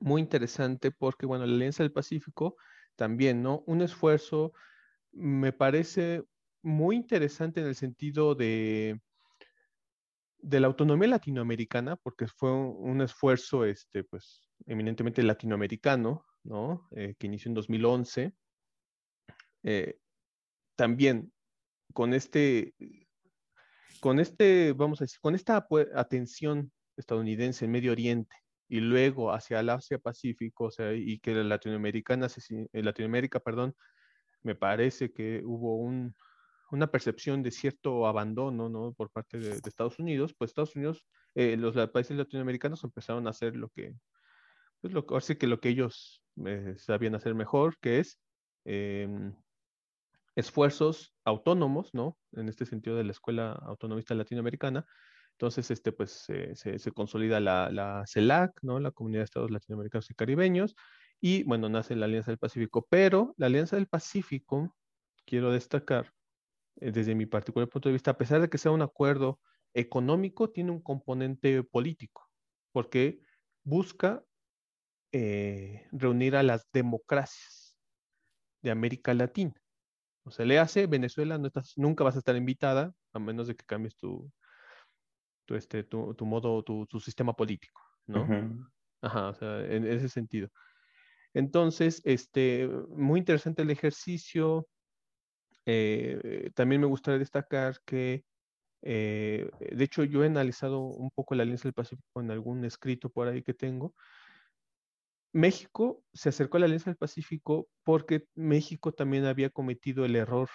muy 0.00 0.20
interesante 0.20 0.90
porque, 0.90 1.26
bueno, 1.26 1.46
la 1.46 1.54
Alianza 1.54 1.82
del 1.82 1.92
Pacífico 1.92 2.56
también, 2.94 3.42
¿no? 3.42 3.64
Un 3.66 3.82
esfuerzo, 3.82 4.52
me 5.12 5.52
parece 5.52 6.24
muy 6.62 6.96
interesante 6.96 7.60
en 7.60 7.66
el 7.66 7.74
sentido 7.74 8.34
de, 8.34 9.00
de 10.40 10.60
la 10.60 10.66
autonomía 10.68 11.08
latinoamericana, 11.08 11.96
porque 11.96 12.26
fue 12.26 12.52
un, 12.52 13.00
esfuerzo, 13.02 13.64
este, 13.64 14.04
pues, 14.04 14.48
eminentemente 14.66 15.22
latinoamericano, 15.22 16.24
¿no? 16.44 16.88
Eh, 16.92 17.14
que 17.18 17.26
inició 17.26 17.50
en 17.50 17.54
2011. 17.54 18.34
Eh, 19.64 19.98
también 20.76 21.32
con 21.92 22.14
este 22.14 22.74
con 24.00 24.20
este, 24.20 24.72
vamos 24.72 25.00
a 25.00 25.04
decir, 25.04 25.18
con 25.20 25.34
esta 25.34 25.66
atención 25.94 26.70
estadounidense 26.96 27.64
en 27.64 27.72
Medio 27.72 27.92
Oriente 27.92 28.34
y 28.68 28.80
luego 28.80 29.32
hacia 29.32 29.60
el 29.60 29.70
Asia 29.70 29.98
Pacífico, 29.98 30.64
o 30.64 30.70
sea, 30.70 30.92
y 30.92 31.18
que 31.20 31.34
la 31.34 31.42
latinoamericana, 31.42 32.28
eh, 32.72 32.82
Latinoamérica, 32.82 33.40
perdón, 33.40 33.74
me 34.42 34.54
parece 34.54 35.12
que 35.12 35.42
hubo 35.44 35.76
un, 35.76 36.14
una 36.70 36.90
percepción 36.90 37.42
de 37.42 37.50
cierto 37.50 38.06
abandono, 38.06 38.68
¿no? 38.68 38.92
Por 38.92 39.10
parte 39.10 39.38
de, 39.38 39.52
Estados 39.52 39.98
Unidos, 39.98 40.34
pues 40.36 40.50
Estados 40.50 40.76
Unidos, 40.76 41.06
eh, 41.34 41.56
los 41.56 41.74
países 41.90 42.16
latinoamericanos 42.16 42.84
empezaron 42.84 43.26
a 43.26 43.30
hacer 43.30 43.56
lo 43.56 43.68
que, 43.70 43.94
pues 44.80 44.92
lo, 44.92 45.06
así 45.16 45.36
que 45.36 45.46
lo 45.46 45.60
que 45.60 45.70
ellos 45.70 46.22
eh, 46.46 46.74
sabían 46.78 47.14
hacer 47.14 47.34
mejor, 47.34 47.78
que 47.80 48.00
es 48.00 48.18
em, 48.64 49.34
esfuerzos 50.36 51.14
autónomos, 51.24 51.94
¿no? 51.94 52.16
En 52.32 52.48
este 52.48 52.66
sentido 52.66 52.96
de 52.96 53.04
la 53.04 53.12
Escuela 53.12 53.52
Autonomista 53.52 54.14
Latinoamericana. 54.14 54.86
Entonces, 55.32 55.70
este, 55.70 55.92
pues, 55.92 56.26
se, 56.54 56.92
consolida 56.92 57.38
la, 57.40 58.04
CELAC, 58.06 58.52
¿no? 58.62 58.80
La 58.80 58.90
Comunidad 58.90 59.20
de 59.20 59.24
Estados 59.24 59.50
Latinoamericanos 59.50 60.10
y 60.10 60.14
Caribeños, 60.14 60.74
y, 61.20 61.44
bueno, 61.44 61.68
nace 61.68 61.96
la 61.96 62.06
Alianza 62.06 62.30
del 62.30 62.38
Pacífico. 62.38 62.86
Pero 62.90 63.34
la 63.36 63.46
Alianza 63.46 63.76
del 63.76 63.86
Pacífico, 63.86 64.74
quiero 65.24 65.52
destacar, 65.52 66.06
eh, 66.06 66.17
desde 66.80 67.14
mi 67.14 67.26
particular 67.26 67.68
punto 67.68 67.88
de 67.88 67.94
vista, 67.94 68.12
a 68.12 68.18
pesar 68.18 68.40
de 68.40 68.48
que 68.48 68.58
sea 68.58 68.72
un 68.72 68.82
acuerdo 68.82 69.40
económico, 69.74 70.50
tiene 70.50 70.70
un 70.70 70.80
componente 70.80 71.62
político, 71.62 72.28
porque 72.72 73.20
busca 73.64 74.24
eh, 75.12 75.86
reunir 75.92 76.36
a 76.36 76.42
las 76.42 76.68
democracias 76.72 77.78
de 78.62 78.70
América 78.70 79.14
Latina. 79.14 79.54
O 80.24 80.30
sea, 80.30 80.44
le 80.44 80.58
hace 80.58 80.86
Venezuela, 80.86 81.38
no 81.38 81.46
estás, 81.46 81.72
nunca 81.76 82.04
vas 82.04 82.16
a 82.16 82.18
estar 82.18 82.36
invitada, 82.36 82.92
a 83.12 83.18
menos 83.18 83.46
de 83.46 83.56
que 83.56 83.64
cambies 83.64 83.96
tu, 83.96 84.30
tu, 85.46 85.54
este, 85.54 85.84
tu, 85.84 86.14
modo, 86.20 86.62
tu, 86.62 87.00
sistema 87.00 87.32
político, 87.32 87.80
¿no? 88.06 88.28
Ajá, 89.00 89.28
o 89.28 89.34
sea, 89.34 89.64
en 89.64 89.86
ese 89.86 90.08
sentido. 90.08 90.50
Entonces, 91.34 92.02
este, 92.04 92.68
muy 92.88 93.20
interesante 93.20 93.62
el 93.62 93.70
ejercicio. 93.70 94.66
Eh, 95.70 96.50
también 96.54 96.80
me 96.80 96.86
gustaría 96.86 97.18
destacar 97.18 97.82
que, 97.84 98.24
eh, 98.80 99.50
de 99.60 99.84
hecho, 99.84 100.02
yo 100.02 100.24
he 100.24 100.26
analizado 100.26 100.80
un 100.80 101.10
poco 101.10 101.34
la 101.34 101.42
Alianza 101.42 101.64
del 101.64 101.74
Pacífico 101.74 102.22
en 102.22 102.30
algún 102.30 102.64
escrito 102.64 103.10
por 103.10 103.28
ahí 103.28 103.42
que 103.42 103.52
tengo, 103.52 103.94
México 105.34 106.02
se 106.14 106.30
acercó 106.30 106.56
a 106.56 106.60
la 106.60 106.66
Alianza 106.66 106.88
del 106.88 106.96
Pacífico 106.96 107.68
porque 107.84 108.24
México 108.34 108.92
también 108.92 109.26
había 109.26 109.50
cometido 109.50 110.06
el 110.06 110.16
error 110.16 110.48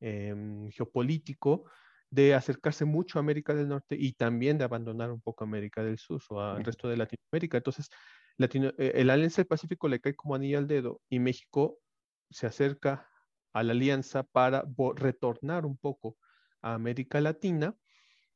em, 0.00 0.70
geopolítico 0.70 1.70
de 2.08 2.34
acercarse 2.34 2.86
mucho 2.86 3.18
a 3.18 3.20
América 3.20 3.54
del 3.54 3.68
Norte 3.68 3.94
y 3.98 4.14
también 4.14 4.56
de 4.56 4.64
abandonar 4.64 5.10
un 5.12 5.20
poco 5.20 5.44
América 5.44 5.84
del 5.84 5.98
Sur 5.98 6.22
o 6.30 6.40
al 6.40 6.64
resto 6.64 6.88
de 6.88 6.96
Latinoamérica. 6.96 7.58
Entonces, 7.58 7.90
Latino, 8.38 8.72
eh, 8.78 8.92
el 8.94 9.10
Alianza 9.10 9.42
del 9.42 9.48
Pacífico 9.48 9.86
le 9.86 10.00
cae 10.00 10.14
como 10.16 10.34
anillo 10.34 10.56
al 10.56 10.66
dedo 10.66 11.02
y 11.10 11.18
México 11.18 11.78
se 12.30 12.46
acerca 12.46 13.10
a 13.56 13.62
la 13.62 13.72
alianza 13.72 14.22
para 14.22 14.66
retornar 14.96 15.64
un 15.64 15.78
poco 15.78 16.18
a 16.60 16.74
América 16.74 17.22
Latina, 17.22 17.74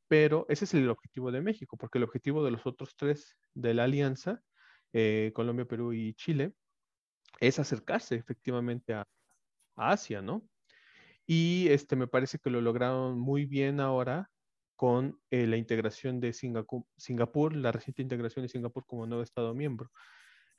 pero 0.08 0.46
ese 0.48 0.64
es 0.64 0.72
el 0.72 0.88
objetivo 0.88 1.30
de 1.30 1.42
México, 1.42 1.76
porque 1.76 1.98
el 1.98 2.04
objetivo 2.04 2.42
de 2.42 2.50
los 2.50 2.64
otros 2.64 2.96
tres 2.96 3.36
de 3.52 3.74
la 3.74 3.84
alianza 3.84 4.42
eh, 4.94 5.30
Colombia, 5.34 5.66
Perú 5.66 5.92
y 5.92 6.14
Chile, 6.14 6.54
es 7.38 7.58
acercarse 7.58 8.16
efectivamente 8.16 8.94
a, 8.94 9.06
Asia, 9.76 10.20
¿no? 10.20 10.42
Y 11.26 11.68
este, 11.68 11.96
me 11.96 12.06
parece 12.06 12.38
que 12.38 12.50
lo 12.50 12.60
lograron 12.60 13.18
muy 13.18 13.46
bien 13.46 13.80
ahora 13.80 14.30
con 14.74 15.18
eh, 15.30 15.46
la 15.46 15.56
integración 15.56 16.20
de 16.20 16.32
Singapur, 16.32 17.56
la 17.56 17.72
reciente 17.72 18.02
integración 18.02 18.44
de 18.44 18.48
Singapur 18.48 18.84
como 18.86 19.06
nuevo 19.06 19.22
Estado 19.22 19.54
miembro. 19.54 19.90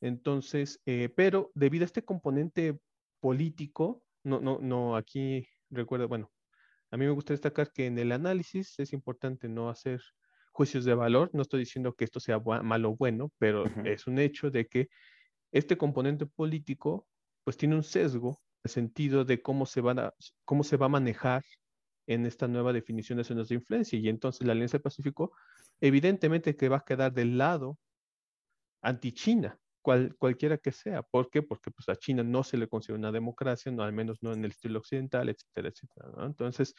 Entonces, 0.01 0.81
eh, 0.85 1.09
pero 1.15 1.51
debido 1.55 1.83
a 1.83 1.85
este 1.85 2.03
componente 2.03 2.79
político, 3.19 4.03
no, 4.23 4.39
no, 4.39 4.59
no, 4.61 4.95
aquí 4.95 5.47
recuerdo, 5.69 6.07
bueno, 6.07 6.31
a 6.91 6.97
mí 6.97 7.05
me 7.05 7.11
gusta 7.11 7.33
destacar 7.33 7.71
que 7.71 7.85
en 7.85 7.97
el 7.97 8.11
análisis 8.11 8.77
es 8.79 8.93
importante 8.93 9.47
no 9.47 9.69
hacer 9.69 10.01
juicios 10.51 10.83
de 10.85 10.93
valor. 10.93 11.29
No 11.33 11.41
estoy 11.41 11.61
diciendo 11.61 11.95
que 11.95 12.03
esto 12.03 12.19
sea 12.19 12.39
malo 12.39 12.91
o 12.91 12.95
bueno, 12.97 13.31
pero 13.37 13.63
es 13.85 14.07
un 14.07 14.19
hecho 14.19 14.51
de 14.51 14.67
que 14.67 14.89
este 15.51 15.77
componente 15.77 16.25
político 16.25 17.07
pues 17.43 17.57
tiene 17.57 17.75
un 17.75 17.83
sesgo 17.83 18.29
en 18.29 18.61
el 18.65 18.71
sentido 18.71 19.25
de 19.25 19.41
cómo 19.41 19.65
se, 19.65 19.81
van 19.81 19.99
a, 19.99 20.13
cómo 20.45 20.63
se 20.63 20.77
va 20.77 20.87
a 20.87 20.89
manejar 20.89 21.43
en 22.07 22.25
esta 22.25 22.47
nueva 22.47 22.73
definición 22.73 23.17
de 23.17 23.23
zonas 23.23 23.47
de 23.49 23.55
influencia. 23.55 23.97
Y 23.97 24.09
entonces 24.09 24.45
la 24.45 24.53
Alianza 24.53 24.77
del 24.77 24.83
Pacífico 24.83 25.31
evidentemente 25.79 26.55
que 26.55 26.69
va 26.69 26.77
a 26.77 26.85
quedar 26.85 27.13
del 27.13 27.37
lado 27.37 27.77
anti-China, 28.81 29.57
cual, 29.81 30.15
cualquiera 30.17 30.57
que 30.57 30.71
sea. 30.71 31.01
¿Por 31.03 31.29
qué? 31.29 31.41
Porque 31.41 31.71
pues, 31.71 31.89
a 31.89 31.95
China 31.95 32.23
no 32.23 32.43
se 32.43 32.57
le 32.57 32.67
considera 32.67 32.99
una 32.99 33.11
democracia, 33.11 33.71
no, 33.71 33.83
al 33.83 33.93
menos 33.93 34.21
no 34.21 34.33
en 34.33 34.45
el 34.45 34.51
estilo 34.51 34.79
occidental, 34.79 35.29
etcétera, 35.29 35.69
etcétera. 35.69 36.09
Entonces, 36.25 36.75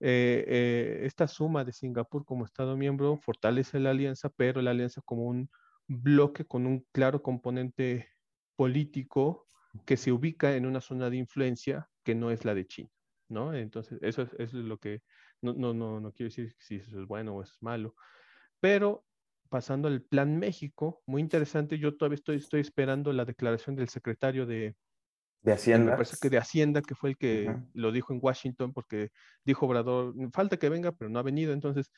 eh, 0.00 0.44
eh, 0.48 1.00
esta 1.04 1.28
suma 1.28 1.64
de 1.64 1.72
Singapur 1.72 2.24
como 2.24 2.44
Estado 2.44 2.76
miembro 2.76 3.16
fortalece 3.18 3.78
la 3.78 3.90
alianza, 3.90 4.30
pero 4.30 4.60
la 4.60 4.72
alianza 4.72 5.00
como 5.04 5.26
un 5.26 5.48
bloque 5.86 6.44
con 6.44 6.66
un 6.66 6.86
claro 6.92 7.22
componente 7.22 8.08
político 8.56 9.46
que 9.86 9.96
se 9.96 10.12
ubica 10.12 10.56
en 10.56 10.66
una 10.66 10.80
zona 10.80 11.08
de 11.08 11.16
influencia 11.16 11.88
que 12.02 12.14
no 12.14 12.30
es 12.30 12.44
la 12.44 12.54
de 12.54 12.66
China, 12.66 12.90
¿no? 13.28 13.54
Entonces, 13.54 13.98
eso 14.02 14.26
es, 14.38 14.52
lo 14.52 14.78
que, 14.78 15.02
no, 15.40 15.54
no, 15.54 15.72
no, 15.72 16.00
no 16.00 16.12
quiero 16.12 16.28
decir 16.30 16.54
si 16.58 16.76
eso 16.76 17.00
es 17.00 17.06
bueno 17.06 17.36
o 17.36 17.42
es 17.42 17.56
malo, 17.60 17.94
pero 18.60 19.04
pasando 19.52 19.86
al 19.86 20.00
Plan 20.00 20.38
México, 20.38 21.02
muy 21.06 21.20
interesante, 21.20 21.78
yo 21.78 21.94
todavía 21.94 22.14
estoy, 22.14 22.36
estoy 22.36 22.62
esperando 22.62 23.12
la 23.12 23.26
declaración 23.26 23.76
del 23.76 23.90
secretario 23.90 24.46
de, 24.46 24.74
de 25.42 25.52
Hacienda. 25.52 25.90
Me 25.90 25.96
parece 25.98 26.16
que 26.20 26.30
de 26.30 26.38
Hacienda, 26.38 26.80
que 26.80 26.94
fue 26.94 27.10
el 27.10 27.16
que 27.18 27.54
lo 27.74 27.92
dijo 27.92 28.14
en 28.14 28.20
Washington, 28.22 28.72
porque 28.72 29.10
dijo 29.44 29.66
Obrador, 29.66 30.14
falta 30.32 30.56
que 30.56 30.70
venga, 30.70 30.92
pero 30.92 31.10
no 31.10 31.18
ha 31.18 31.22
venido. 31.22 31.52
Entonces, 31.52 31.92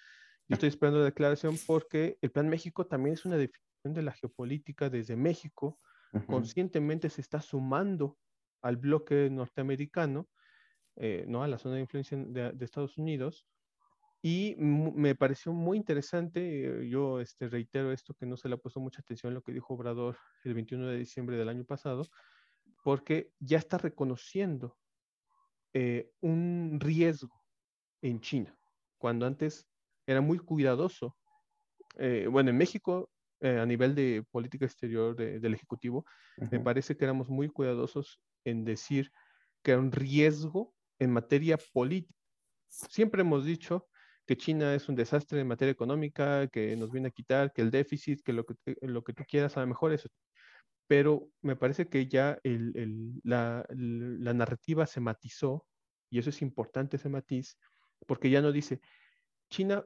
yo 0.48 0.54
estoy 0.54 0.68
esperando 0.68 0.98
la 0.98 1.04
declaración 1.04 1.56
porque 1.64 2.18
el 2.22 2.32
Plan 2.32 2.48
México 2.48 2.86
también 2.86 3.14
es 3.14 3.24
una 3.24 3.36
definición 3.36 3.94
de 3.94 4.02
la 4.02 4.12
geopolítica 4.12 4.90
desde 4.90 5.14
México. 5.14 5.78
Conscientemente 6.26 7.08
se 7.08 7.20
está 7.20 7.40
sumando 7.40 8.18
al 8.62 8.76
bloque 8.76 9.28
norteamericano, 9.30 10.28
eh, 10.96 11.24
¿no? 11.28 11.44
a 11.44 11.48
la 11.48 11.58
zona 11.58 11.76
de 11.76 11.82
influencia 11.82 12.16
de, 12.18 12.64
Estados 12.64 12.98
Unidos. 12.98 13.46
Y 14.26 14.56
me 14.56 15.14
pareció 15.14 15.52
muy 15.52 15.76
interesante, 15.76 16.88
yo 16.88 17.20
este, 17.20 17.46
reitero 17.46 17.92
esto 17.92 18.14
que 18.14 18.24
no 18.24 18.38
se 18.38 18.48
le 18.48 18.54
ha 18.54 18.56
puesto 18.56 18.80
mucha 18.80 19.02
atención 19.02 19.34
lo 19.34 19.42
que 19.42 19.52
dijo 19.52 19.74
Obrador 19.74 20.16
el 20.44 20.54
21 20.54 20.86
de 20.86 20.96
diciembre 20.96 21.36
del 21.36 21.50
año 21.50 21.66
pasado, 21.66 22.08
porque 22.82 23.32
ya 23.38 23.58
está 23.58 23.76
reconociendo 23.76 24.78
eh, 25.74 26.10
un 26.22 26.78
riesgo 26.80 27.44
en 28.00 28.22
China, 28.22 28.56
cuando 28.96 29.26
antes 29.26 29.68
era 30.06 30.22
muy 30.22 30.38
cuidadoso. 30.38 31.18
Eh, 31.98 32.26
bueno, 32.26 32.48
en 32.48 32.56
México, 32.56 33.10
eh, 33.40 33.58
a 33.58 33.66
nivel 33.66 33.94
de 33.94 34.24
política 34.30 34.64
exterior 34.64 35.14
del 35.14 35.52
Ejecutivo, 35.52 36.06
me 36.50 36.60
parece 36.60 36.96
que 36.96 37.04
éramos 37.04 37.28
muy 37.28 37.50
cuidadosos 37.50 38.22
en 38.44 38.64
decir 38.64 39.12
que 39.62 39.72
era 39.72 39.80
un 39.80 39.92
riesgo 39.92 40.72
en 40.98 41.12
materia 41.12 41.58
política. 41.74 42.18
Siempre 42.70 43.20
hemos 43.20 43.44
dicho 43.44 43.86
que 44.26 44.36
China 44.36 44.74
es 44.74 44.88
un 44.88 44.94
desastre 44.94 45.40
en 45.40 45.48
materia 45.48 45.72
económica, 45.72 46.46
que 46.48 46.76
nos 46.76 46.90
viene 46.90 47.08
a 47.08 47.10
quitar, 47.10 47.52
que 47.52 47.62
el 47.62 47.70
déficit, 47.70 48.22
que 48.22 48.32
lo 48.32 48.44
que, 48.44 48.54
lo 48.82 49.04
que 49.04 49.12
tú 49.12 49.24
quieras, 49.28 49.56
a 49.56 49.60
lo 49.60 49.66
mejor 49.66 49.92
eso. 49.92 50.08
Pero 50.86 51.28
me 51.42 51.56
parece 51.56 51.88
que 51.88 52.06
ya 52.08 52.38
la, 53.22 53.66
narrativa 53.72 54.86
se 54.86 55.00
matizó, 55.00 55.66
y 56.10 56.18
eso 56.18 56.30
es 56.30 56.42
importante, 56.42 56.96
ese 56.96 57.08
matiz, 57.08 57.58
porque 58.06 58.30
ya 58.30 58.40
no 58.40 58.52
dice, 58.52 58.80
China 59.50 59.84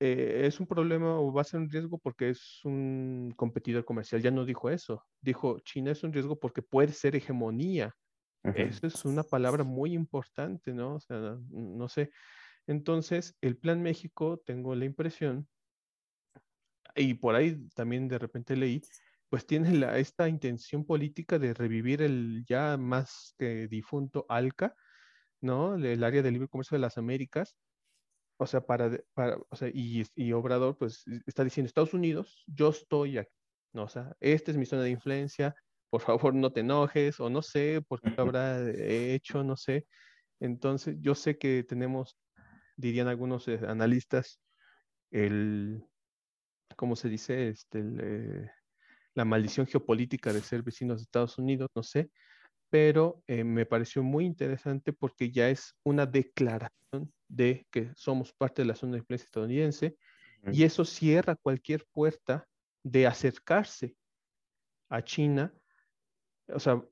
eh, 0.00 0.46
es 0.46 0.60
un 0.60 0.66
problema 0.66 1.20
o 1.20 1.32
va 1.32 1.42
a 1.42 1.44
ser 1.44 1.60
un 1.60 1.70
riesgo 1.70 1.98
porque 1.98 2.30
es 2.30 2.64
un 2.64 3.32
competidor 3.36 3.84
comercial. 3.84 4.22
Ya 4.22 4.30
no 4.30 4.46
dijo 4.46 4.70
eso. 4.70 5.04
Dijo, 5.20 5.58
China 5.60 5.90
es 5.90 6.02
un 6.02 6.12
riesgo 6.12 6.38
porque 6.38 6.62
puede 6.62 6.92
ser 6.92 7.16
hegemonía. 7.16 7.94
Eso 8.42 8.86
es 8.86 9.04
una 9.04 9.22
palabra 9.22 9.64
muy 9.64 9.92
importante, 9.92 10.72
¿no? 10.72 10.94
O 10.94 11.00
sea, 11.00 11.36
no 11.50 11.88
sé. 11.90 12.10
Entonces, 12.66 13.36
el 13.40 13.56
Plan 13.56 13.82
México, 13.82 14.42
tengo 14.44 14.74
la 14.74 14.84
impresión, 14.84 15.48
y 16.94 17.14
por 17.14 17.34
ahí 17.34 17.68
también 17.74 18.08
de 18.08 18.18
repente 18.18 18.56
leí, 18.56 18.82
pues 19.28 19.46
tiene 19.46 19.72
la, 19.74 19.98
esta 19.98 20.28
intención 20.28 20.84
política 20.84 21.38
de 21.38 21.54
revivir 21.54 22.02
el 22.02 22.44
ya 22.46 22.76
más 22.76 23.34
que 23.38 23.68
difunto 23.68 24.26
ALCA, 24.28 24.74
¿no? 25.40 25.76
El 25.76 26.02
área 26.02 26.22
de 26.22 26.30
libre 26.30 26.48
comercio 26.48 26.74
de 26.74 26.80
las 26.80 26.98
Américas. 26.98 27.56
O 28.38 28.46
sea, 28.46 28.60
para, 28.66 28.98
para 29.14 29.38
o 29.48 29.56
sea, 29.56 29.68
y, 29.68 30.04
y 30.14 30.32
Obrador, 30.32 30.76
pues 30.78 31.04
está 31.26 31.44
diciendo, 31.44 31.68
Estados 31.68 31.94
Unidos, 31.94 32.42
yo 32.46 32.70
estoy 32.70 33.18
aquí, 33.18 33.36
¿no? 33.72 33.84
O 33.84 33.88
sea, 33.88 34.16
esta 34.18 34.50
es 34.50 34.56
mi 34.56 34.66
zona 34.66 34.82
de 34.82 34.90
influencia, 34.90 35.54
por 35.90 36.00
favor 36.00 36.34
no 36.34 36.52
te 36.52 36.60
enojes, 36.60 37.20
o 37.20 37.30
no 37.30 37.42
sé 37.42 37.82
por 37.86 38.00
qué 38.00 38.14
habrá 38.16 38.68
hecho, 38.70 39.44
no 39.44 39.56
sé. 39.56 39.86
Entonces, 40.40 40.96
yo 41.00 41.14
sé 41.14 41.36
que 41.36 41.64
tenemos, 41.64 42.16
dirían 42.80 43.08
algunos 43.08 43.46
eh, 43.48 43.60
analistas, 43.66 44.40
el, 45.10 45.84
¿cómo 46.76 46.96
se 46.96 47.08
dice? 47.08 47.48
Este, 47.48 47.78
el, 47.78 48.00
eh, 48.02 48.50
la 49.14 49.24
maldición 49.24 49.66
geopolítica 49.66 50.32
de 50.32 50.40
ser 50.40 50.62
vecinos 50.62 50.98
de 50.98 51.02
Estados 51.04 51.38
Unidos, 51.38 51.68
no 51.74 51.82
sé, 51.82 52.10
pero 52.70 53.22
eh, 53.26 53.44
me 53.44 53.66
pareció 53.66 54.02
muy 54.02 54.24
interesante 54.24 54.92
porque 54.92 55.30
ya 55.30 55.50
es 55.50 55.74
una 55.82 56.06
declaración 56.06 57.12
de 57.28 57.66
que 57.70 57.92
somos 57.96 58.32
parte 58.32 58.62
de 58.62 58.66
la 58.66 58.74
zona 58.74 58.92
de 58.92 58.98
influencia 58.98 59.26
estadounidense 59.26 59.96
y 60.52 60.62
eso 60.62 60.84
cierra 60.84 61.36
cualquier 61.36 61.84
puerta 61.92 62.48
de 62.82 63.06
acercarse 63.06 63.94
a 64.88 65.02
China. 65.02 65.52
O 66.48 66.58
sea, 66.58 66.82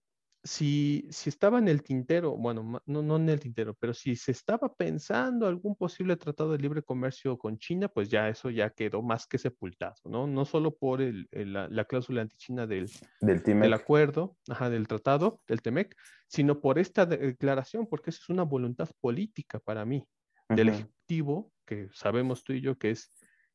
si, 0.48 1.06
si 1.10 1.28
estaba 1.28 1.58
en 1.58 1.68
el 1.68 1.82
tintero, 1.82 2.34
bueno, 2.34 2.80
no, 2.86 3.02
no 3.02 3.16
en 3.16 3.28
el 3.28 3.38
tintero, 3.38 3.74
pero 3.74 3.92
si 3.92 4.16
se 4.16 4.32
estaba 4.32 4.74
pensando 4.74 5.46
algún 5.46 5.76
posible 5.76 6.16
tratado 6.16 6.52
de 6.52 6.58
libre 6.58 6.82
comercio 6.82 7.36
con 7.36 7.58
China, 7.58 7.88
pues 7.88 8.08
ya 8.08 8.30
eso 8.30 8.48
ya 8.48 8.70
quedó 8.70 9.02
más 9.02 9.26
que 9.26 9.36
sepultado, 9.36 9.96
¿no? 10.06 10.26
No 10.26 10.46
solo 10.46 10.74
por 10.74 11.02
el, 11.02 11.28
la, 11.30 11.84
cláusula 11.84 12.22
anti-China 12.22 12.66
del, 12.66 12.90
del, 13.20 13.42
del, 13.42 13.72
acuerdo, 13.74 14.38
ajá, 14.48 14.70
del 14.70 14.88
tratado, 14.88 15.42
del 15.46 15.60
TEMEC, 15.60 15.94
sino 16.28 16.62
por 16.62 16.78
esta 16.78 17.04
declaración, 17.04 17.86
porque 17.86 18.08
eso 18.08 18.20
es 18.22 18.28
una 18.30 18.44
voluntad 18.44 18.88
política 19.00 19.58
para 19.58 19.84
mí, 19.84 20.02
del 20.48 20.70
Ejecutivo, 20.70 21.52
que 21.66 21.90
sabemos 21.92 22.42
tú 22.42 22.54
y 22.54 22.62
yo 22.62 22.78
que 22.78 22.92
es 22.92 23.10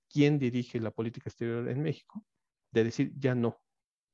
quien 0.10 0.38
dirige 0.38 0.80
la 0.80 0.92
política 0.92 1.30
exterior 1.30 1.68
en 1.68 1.82
México, 1.82 2.24
de 2.72 2.84
decir 2.84 3.14
ya 3.18 3.34
no, 3.34 3.63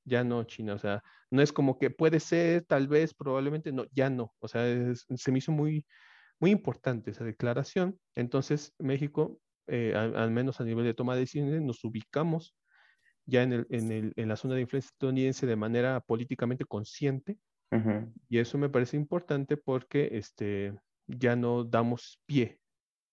ya 0.09 0.23
no 0.23 0.43
China, 0.43 0.73
o 0.73 0.79
sea, 0.79 1.03
no 1.31 1.41
es 1.41 1.53
como 1.53 1.77
que 1.77 1.89
puede 1.91 2.19
ser, 2.19 2.65
tal 2.65 2.87
vez, 2.87 3.13
probablemente, 3.13 3.71
no, 3.71 3.85
ya 3.91 4.09
no, 4.09 4.33
o 4.39 4.47
sea, 4.47 4.63
se 4.95 5.31
me 5.31 5.37
hizo 5.37 5.51
muy, 5.51 5.85
muy 6.39 6.51
importante 6.51 7.11
esa 7.11 7.23
declaración. 7.23 7.99
Entonces, 8.15 8.73
México, 8.79 9.39
eh, 9.67 9.93
al, 9.95 10.31
menos 10.31 10.59
a 10.59 10.63
nivel 10.65 10.85
de 10.85 10.93
toma 10.93 11.13
de 11.13 11.21
decisiones, 11.21 11.61
nos 11.61 11.83
ubicamos 11.83 12.55
ya 13.25 13.43
en, 13.43 13.53
el, 13.53 13.67
en, 13.69 13.91
el, 13.91 14.13
en 14.15 14.27
la 14.27 14.35
zona 14.35 14.55
de 14.55 14.61
influencia 14.61 14.89
estadounidense 14.89 15.45
de 15.45 15.55
manera 15.55 15.99
políticamente 16.01 16.65
consciente, 16.65 17.37
y 18.29 18.39
eso 18.39 18.57
me 18.57 18.69
parece 18.69 18.97
importante 18.97 19.55
porque 19.55 20.09
este, 20.13 20.73
ya 21.05 21.35
no 21.35 21.63
damos 21.63 22.19
pie 22.25 22.59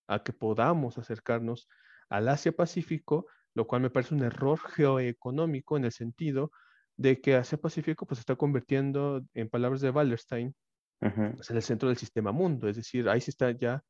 a 0.07 0.23
que 0.23 0.33
podamos 0.33 0.97
acercarnos 0.97 1.69
al 2.09 2.27
Asia-Pacífico, 2.27 3.27
lo 3.53 3.67
cual 3.67 3.81
me 3.83 3.91
parece 3.91 4.15
un 4.15 4.23
error 4.23 4.57
geoeconómico 4.59 5.77
en 5.77 5.85
el 5.85 5.91
sentido 5.91 6.51
de 6.97 7.21
que 7.21 7.35
Asia 7.35 7.57
Pacífico 7.57 8.05
pues 8.05 8.17
se 8.17 8.21
está 8.21 8.35
convirtiendo, 8.35 9.23
en 9.33 9.49
palabras 9.49 9.81
de 9.81 9.91
Wallerstein, 9.91 10.55
pues, 10.99 11.49
en 11.49 11.55
el 11.55 11.61
centro 11.61 11.89
del 11.89 11.97
sistema 11.97 12.31
mundo, 12.31 12.67
es 12.67 12.75
decir, 12.75 13.07
ahí 13.07 13.21
se 13.21 13.31
está 13.31 13.51
ya 13.51 13.83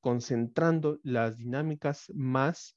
concentrando 0.00 0.98
las 1.02 1.36
dinámicas 1.36 2.10
más 2.14 2.76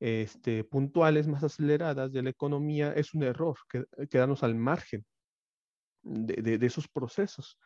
este, 0.00 0.64
puntuales, 0.64 1.26
más 1.26 1.42
aceleradas 1.44 2.12
de 2.12 2.22
la 2.22 2.30
economía, 2.30 2.92
es 2.92 3.14
un 3.14 3.22
error 3.22 3.56
quedarnos 4.10 4.42
al 4.42 4.54
margen 4.54 5.04
de, 6.02 6.58
de, 6.58 6.66
esos 6.66 6.88
procesos. 6.88 7.58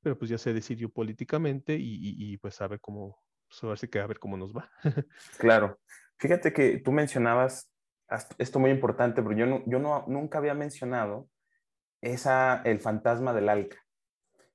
Pero 0.00 0.18
pues 0.18 0.30
ya 0.30 0.38
se 0.38 0.52
decidió 0.52 0.90
políticamente 0.90 1.76
y, 1.78 2.36
pues 2.38 2.60
a 2.60 2.66
ver 2.66 2.80
cómo, 2.80 3.20
pues, 3.60 3.88
que 3.88 4.00
a 4.00 4.06
ver 4.06 4.18
cómo 4.18 4.36
nos 4.36 4.52
va. 4.52 4.68
claro. 5.38 5.78
Fíjate 6.18 6.52
que 6.52 6.78
tú 6.78 6.90
mencionabas 6.90 7.71
esto 8.38 8.58
muy 8.58 8.70
importante, 8.70 9.22
pero 9.22 9.36
yo, 9.36 9.46
no, 9.46 9.62
yo 9.66 9.78
no, 9.78 10.04
nunca 10.08 10.38
había 10.38 10.54
mencionado 10.54 11.28
esa, 12.00 12.62
el 12.64 12.80
fantasma 12.80 13.32
del 13.32 13.48
ALCA. 13.48 13.78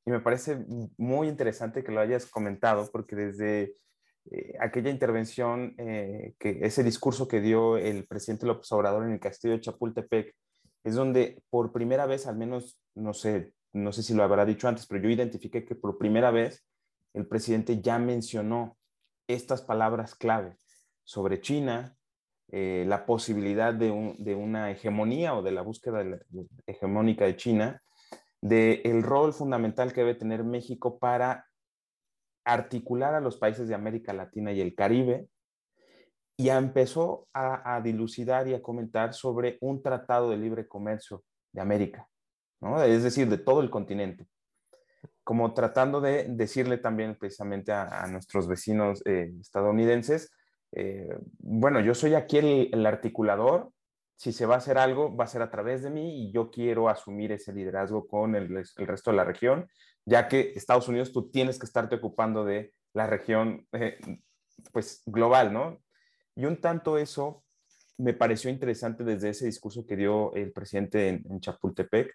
Y 0.06 0.12
me 0.12 0.20
parece 0.20 0.66
muy 0.98 1.28
interesante 1.28 1.84
que 1.84 1.92
lo 1.92 2.00
hayas 2.00 2.26
comentado, 2.28 2.90
porque 2.92 3.16
desde 3.16 3.76
eh, 4.32 4.54
aquella 4.60 4.90
intervención, 4.90 5.76
eh, 5.78 6.34
que 6.40 6.60
ese 6.62 6.84
discurso 6.84 7.28
que 7.28 7.42
dio 7.42 7.78
el 7.78 8.08
presidente 8.08 8.46
López 8.46 8.72
Obrador 8.72 9.04
en 9.06 9.14
el 9.14 9.20
castillo 9.20 9.54
de 9.54 9.62
Chapultepec, 9.62 10.34
es 10.84 10.96
donde 10.96 11.42
por 11.50 11.74
primera 11.74 12.06
vez, 12.06 12.28
al 12.28 12.38
menos, 12.38 12.82
no 12.96 13.14
sé, 13.14 13.54
no 13.74 13.92
sé 13.92 14.04
si 14.04 14.14
lo 14.14 14.24
habrá 14.24 14.46
dicho 14.46 14.68
antes, 14.68 14.88
pero 14.88 15.04
yo 15.04 15.10
identifiqué 15.10 15.66
que 15.66 15.76
por 15.76 15.98
primera 15.98 16.32
vez 16.32 16.66
el 17.14 17.28
presidente 17.28 17.82
ya 17.82 18.00
mencionó 18.00 18.78
estas 19.28 19.62
palabras 19.62 20.16
clave 20.16 20.58
sobre 21.04 21.42
China, 21.42 21.97
eh, 22.50 22.86
la 22.88 23.06
posibilidad 23.06 23.74
de, 23.74 23.92
una 23.92 24.72
hegemonía 24.72 25.36
o 25.36 25.44
de 25.44 25.52
la 25.52 25.62
búsqueda 25.62 26.06
hegemónica 26.66 27.26
de 27.26 27.36
China, 27.36 27.82
del 28.42 28.82
el 28.86 29.04
rol 29.04 29.34
fundamental 29.34 29.92
que 29.92 30.02
debe 30.02 30.16
tener 30.16 30.44
México 30.46 30.98
para 30.98 31.46
articular 32.46 33.14
a 33.16 33.20
los 33.20 33.38
países 33.38 33.68
de 33.68 33.76
América 33.76 34.14
Latina 34.14 34.54
y 34.54 34.62
el 34.62 34.76
Caribe, 34.76 35.28
y 36.38 36.50
empezó 36.50 37.28
a, 37.34 37.82
dilucidar 37.84 38.48
y 38.48 38.54
a 38.54 38.62
comentar 38.62 39.14
sobre 39.14 39.58
un 39.60 39.82
tratado 39.82 40.30
de 40.30 40.38
libre 40.38 40.68
comercio 40.68 41.24
de 41.52 41.62
América, 41.62 42.08
es 42.86 43.04
decir, 43.04 43.28
de 43.28 43.40
todo 43.40 43.60
el 43.60 43.72
continente, 43.72 44.28
como 45.24 45.54
tratando 45.54 46.00
de 46.00 46.26
decirle 46.30 46.78
también 46.78 47.18
precisamente 47.18 47.74
a, 47.74 48.06
nuestros 48.08 48.48
vecinos 48.48 49.02
eh, 49.06 49.34
estadounidenses, 49.42 50.32
eh, 50.72 51.18
bueno, 51.40 51.80
yo 51.80 51.94
soy 51.96 52.16
aquí 52.16 52.38
el, 52.38 52.86
articulador, 52.86 53.72
si 54.16 54.32
se 54.32 54.46
va 54.46 54.56
a 54.56 54.58
hacer 54.58 54.78
algo, 54.78 55.16
va 55.16 55.26
a 55.26 55.28
ser 55.28 55.42
a 55.42 55.52
través 55.52 55.84
de 55.84 55.90
mí 55.90 56.28
y 56.28 56.32
yo 56.32 56.50
quiero 56.50 56.90
asumir 56.90 57.32
ese 57.32 57.54
liderazgo 57.54 58.08
con 58.08 58.36
el, 58.36 58.50
resto 58.50 59.12
de 59.12 59.18
la 59.18 59.24
región, 59.24 59.70
ya 60.06 60.28
que 60.28 60.54
Estados 60.56 60.88
Unidos 60.88 61.12
tú 61.12 61.30
tienes 61.30 61.60
que 61.60 61.66
estarte 61.66 61.96
ocupando 61.96 62.44
de 62.44 62.74
la 62.94 63.08
región, 63.08 63.68
eh, 63.74 63.98
pues 64.72 65.04
global, 65.06 65.54
¿no? 65.54 65.80
Y 66.36 66.46
un 66.46 66.60
tanto 66.60 66.98
eso 66.98 67.44
me 67.98 68.14
pareció 68.14 68.50
interesante 68.50 69.04
desde 69.04 69.30
ese 69.30 69.46
discurso 69.46 69.86
que 69.86 69.96
dio 69.96 70.34
el 70.36 70.52
presidente 70.52 71.10
en, 71.10 71.40
Chapultepec, 71.40 72.14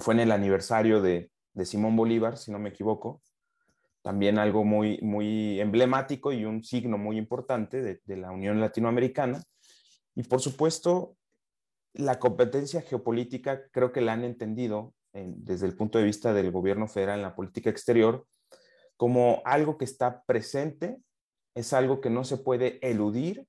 fue 0.00 0.14
en 0.14 0.20
el 0.20 0.32
aniversario 0.32 1.00
de, 1.00 1.30
de 1.54 1.64
Simón 1.64 1.96
Bolívar, 1.96 2.36
si 2.36 2.50
no 2.50 2.58
me 2.58 2.70
equivoco, 2.70 3.22
también 4.02 4.38
algo 4.38 4.64
muy, 4.64 4.98
muy 5.00 5.60
emblemático 5.60 6.32
y 6.32 6.44
un 6.44 6.64
signo 6.64 6.98
muy 6.98 7.16
importante 7.16 8.00
de, 8.04 8.16
la 8.16 8.30
Unión 8.30 8.60
Latinoamericana. 8.60 9.42
Y 10.14 10.24
por 10.24 10.40
supuesto, 10.40 11.16
la 11.94 12.18
competencia 12.18 12.82
geopolítica 12.82 13.62
creo 13.70 13.92
que 13.92 14.00
la 14.00 14.12
han 14.12 14.24
entendido 14.24 14.94
desde 15.12 15.66
el 15.66 15.76
punto 15.76 15.98
de 15.98 16.04
vista 16.04 16.32
del 16.32 16.50
gobierno 16.50 16.88
federal 16.88 17.18
en 17.18 17.22
la 17.22 17.34
política 17.34 17.70
exterior 17.70 18.26
como 18.96 19.42
algo 19.44 19.78
que 19.78 19.84
está 19.84 20.22
presente, 20.24 20.96
es 21.56 21.72
algo 21.72 22.00
que 22.00 22.08
no 22.08 22.24
se 22.24 22.36
puede 22.36 22.78
eludir, 22.88 23.48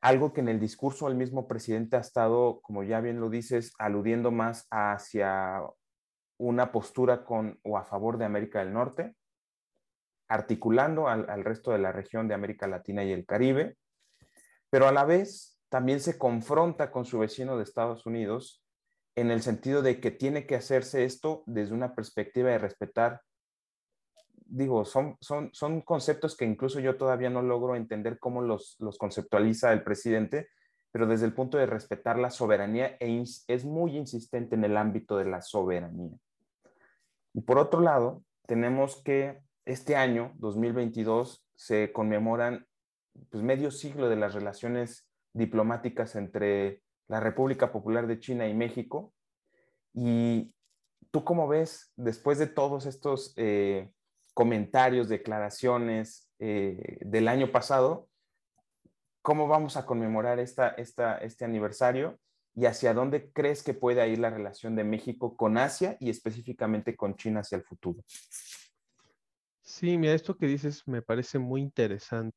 algo 0.00 0.32
que 0.32 0.42
en 0.42 0.48
el 0.48 0.60
discurso 0.60 1.08
del 1.08 1.16
mismo 1.16 1.48
presidente 1.48 1.96
ha 1.96 2.00
estado, 2.00 2.60
como 2.62 2.84
ya 2.84 3.00
bien 3.00 3.20
lo 3.20 3.30
dices, 3.30 3.72
aludiendo 3.78 4.30
más 4.30 4.66
hacia 4.70 5.60
una 6.38 6.72
postura 6.72 7.24
con 7.24 7.58
o 7.62 7.78
a 7.78 7.84
favor 7.84 8.18
de 8.18 8.24
América 8.24 8.60
del 8.60 8.72
Norte, 8.72 9.14
articulando 10.28 11.08
al, 11.08 11.44
resto 11.44 11.72
de 11.72 11.78
la 11.78 11.92
región 11.92 12.28
de 12.28 12.34
América 12.34 12.66
Latina 12.66 13.04
y 13.04 13.12
el 13.12 13.26
Caribe, 13.26 13.76
pero 14.70 14.88
a 14.88 14.92
la 14.92 15.04
vez 15.04 15.60
también 15.68 16.00
se 16.00 16.18
confronta 16.18 16.90
con 16.90 17.04
su 17.04 17.18
vecino 17.18 17.56
de 17.56 17.62
Estados 17.62 18.06
Unidos 18.06 18.64
en 19.16 19.30
el 19.30 19.42
sentido 19.42 19.82
de 19.82 20.00
que 20.00 20.10
tiene 20.10 20.46
que 20.46 20.56
hacerse 20.56 21.04
esto 21.04 21.44
desde 21.46 21.74
una 21.74 21.94
perspectiva 21.94 22.50
de 22.50 22.58
respetar 22.58 23.20
digo, 24.46 24.84
son, 24.84 25.16
son, 25.20 25.50
son 25.52 25.80
conceptos 25.82 26.36
que 26.36 26.44
incluso 26.44 26.80
yo 26.80 26.96
todavía 26.96 27.30
no 27.30 27.42
logro 27.42 27.76
entender 27.76 28.18
cómo 28.18 28.42
los, 28.42 28.76
los 28.78 28.98
conceptualiza 28.98 29.72
el 29.72 29.82
presidente, 29.82 30.48
pero 30.92 31.06
desde 31.06 31.26
el 31.26 31.34
punto 31.34 31.58
de 31.58 31.66
respetar 31.66 32.18
la 32.18 32.30
soberanía 32.30 32.96
e 33.00 33.22
es 33.48 33.64
muy 33.64 33.96
insistente 33.96 34.54
en 34.54 34.64
el 34.64 34.76
ámbito 34.76 35.16
de 35.16 35.24
la 35.24 35.42
soberanía. 35.42 36.16
Y 37.34 37.42
por 37.42 37.58
otro 37.58 37.80
lado, 37.80 38.22
tenemos 38.46 39.02
que 39.02 39.42
este 39.64 39.96
año, 39.96 40.32
2022, 40.36 41.44
se 41.56 41.92
conmemoran 41.92 42.66
pues, 43.30 43.42
medio 43.42 43.70
siglo 43.70 44.08
de 44.08 44.16
las 44.16 44.34
relaciones 44.34 45.08
diplomáticas 45.32 46.14
entre 46.16 46.80
la 47.08 47.20
República 47.20 47.72
Popular 47.72 48.06
de 48.06 48.20
China 48.20 48.46
y 48.48 48.54
México. 48.54 49.12
Y 49.92 50.54
tú 51.10 51.24
cómo 51.24 51.48
ves, 51.48 51.92
después 51.96 52.38
de 52.38 52.46
todos 52.46 52.86
estos 52.86 53.34
eh, 53.36 53.90
comentarios, 54.32 55.08
declaraciones 55.08 56.30
eh, 56.38 56.98
del 57.00 57.28
año 57.28 57.50
pasado, 57.50 58.08
cómo 59.22 59.48
vamos 59.48 59.76
a 59.76 59.86
conmemorar 59.86 60.38
esta, 60.38 60.68
esta, 60.68 61.18
este 61.18 61.44
aniversario 61.44 62.18
y 62.54 62.66
hacia 62.66 62.94
dónde 62.94 63.30
crees 63.32 63.62
que 63.62 63.74
puede 63.74 64.08
ir 64.08 64.18
la 64.18 64.30
relación 64.30 64.76
de 64.76 64.84
México 64.84 65.36
con 65.36 65.58
Asia 65.58 65.96
y 66.00 66.10
específicamente 66.10 66.96
con 66.96 67.16
China 67.16 67.40
hacia 67.40 67.56
el 67.56 67.64
futuro. 67.64 68.02
Sí, 69.62 69.98
mira, 69.98 70.14
esto 70.14 70.36
que 70.36 70.46
dices 70.46 70.82
me 70.86 71.02
parece 71.02 71.38
muy 71.38 71.60
interesante, 71.60 72.36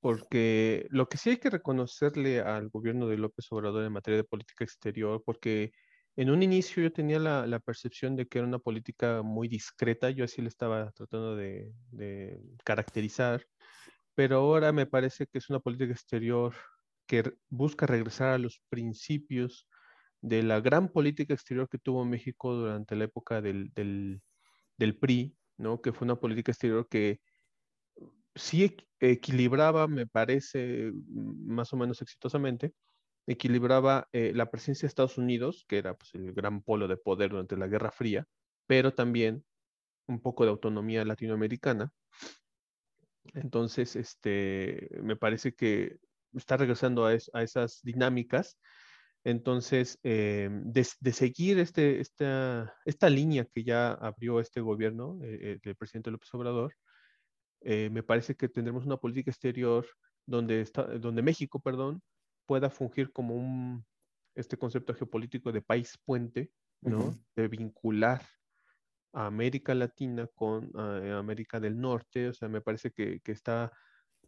porque 0.00 0.86
lo 0.90 1.08
que 1.08 1.18
sí 1.18 1.30
hay 1.30 1.36
que 1.38 1.50
reconocerle 1.50 2.40
al 2.40 2.68
gobierno 2.70 3.08
de 3.08 3.18
López 3.18 3.46
Obrador 3.50 3.84
en 3.84 3.92
materia 3.92 4.16
de 4.16 4.24
política 4.24 4.64
exterior, 4.64 5.22
porque 5.24 5.72
en 6.16 6.30
un 6.30 6.42
inicio 6.42 6.82
yo 6.82 6.92
tenía 6.92 7.18
la, 7.18 7.60
percepción 7.60 8.16
de 8.16 8.26
que 8.26 8.38
era 8.38 8.46
una 8.46 8.58
política 8.58 9.22
muy 9.22 9.48
discreta, 9.48 10.10
yo 10.10 10.24
así 10.24 10.40
le 10.40 10.48
estaba 10.48 10.90
tratando 10.92 11.36
de 11.36 11.72
caracterizar, 12.64 13.44
pero 14.14 14.38
ahora 14.38 14.72
me 14.72 14.86
parece 14.86 15.26
que 15.26 15.38
es 15.38 15.50
una 15.50 15.60
política 15.60 15.92
exterior 15.92 16.54
que 17.08 17.32
busca 17.48 17.86
regresar 17.86 18.28
a 18.28 18.38
los 18.38 18.62
principios 18.68 19.66
de 20.20 20.42
la 20.42 20.60
gran 20.60 20.88
política 20.88 21.34
exterior 21.34 21.68
que 21.68 21.78
tuvo 21.78 22.04
México 22.04 22.54
durante 22.54 22.94
la 22.94 23.04
época 23.04 23.40
del, 23.40 23.72
del, 23.74 24.98
PRI, 24.98 25.34
¿no? 25.56 25.80
que 25.80 25.92
fue 25.92 26.04
una 26.04 26.20
política 26.20 26.52
exterior 26.52 26.86
que 26.88 27.20
sí 28.34 28.76
equilibraba, 29.00 29.88
me 29.88 30.06
parece, 30.06 30.92
más 31.06 31.72
o 31.72 31.76
menos 31.76 32.02
exitosamente, 32.02 32.74
equilibraba 33.26 34.08
eh, 34.12 34.32
la 34.34 34.50
presencia 34.50 34.86
de 34.86 34.88
Estados 34.88 35.18
Unidos, 35.18 35.64
que 35.66 35.78
era 35.78 35.94
pues, 35.94 36.14
el 36.14 36.32
gran 36.34 36.62
polo 36.62 36.88
de 36.88 36.98
poder 36.98 37.30
durante 37.30 37.56
la 37.56 37.68
Guerra 37.68 37.90
Fría, 37.90 38.26
pero 38.66 38.92
también 38.92 39.44
un 40.06 40.20
poco 40.20 40.44
de 40.44 40.50
autonomía 40.50 41.04
latinoamericana. 41.04 41.90
Entonces, 43.34 43.96
este, 43.96 44.88
me 45.02 45.16
parece 45.16 45.54
que 45.54 45.98
está 46.34 46.56
regresando 46.56 47.06
a, 47.06 47.14
esas 47.14 47.80
dinámicas. 47.82 48.58
Entonces, 49.24 49.98
eh, 50.04 50.48
de, 50.50 51.12
seguir 51.12 51.58
este, 51.58 52.00
esta, 52.00 52.74
esta 52.84 53.10
línea 53.10 53.44
que 53.44 53.64
ya 53.64 53.92
abrió 53.92 54.40
este 54.40 54.60
gobierno, 54.60 55.18
eh, 55.22 55.58
el 55.62 55.76
presidente 55.76 56.10
López 56.10 56.32
Obrador, 56.34 56.74
eh, 57.60 57.90
me 57.90 58.02
parece 58.02 58.36
que 58.36 58.48
tendremos 58.48 58.86
una 58.86 58.96
política 58.96 59.30
exterior 59.30 59.86
donde, 60.24 60.60
está, 60.60 60.84
donde 60.84 61.22
México, 61.22 61.60
perdón, 61.60 62.00
pueda 62.46 62.70
fungir 62.70 63.12
como 63.12 63.34
un, 63.34 63.84
este 64.34 64.56
concepto 64.56 64.94
geopolítico 64.94 65.50
de 65.52 65.62
país 65.62 65.98
puente, 66.04 66.50
¿no? 66.80 67.18
De 67.34 67.48
vincular 67.48 68.24
a 69.12 69.26
América 69.26 69.74
Latina 69.74 70.28
con 70.34 70.70
América 70.78 71.58
del 71.58 71.78
Norte, 71.78 72.28
o 72.28 72.32
sea, 72.32 72.48
me 72.48 72.60
parece 72.60 72.92
que, 72.92 73.20
que 73.20 73.32
está 73.32 73.72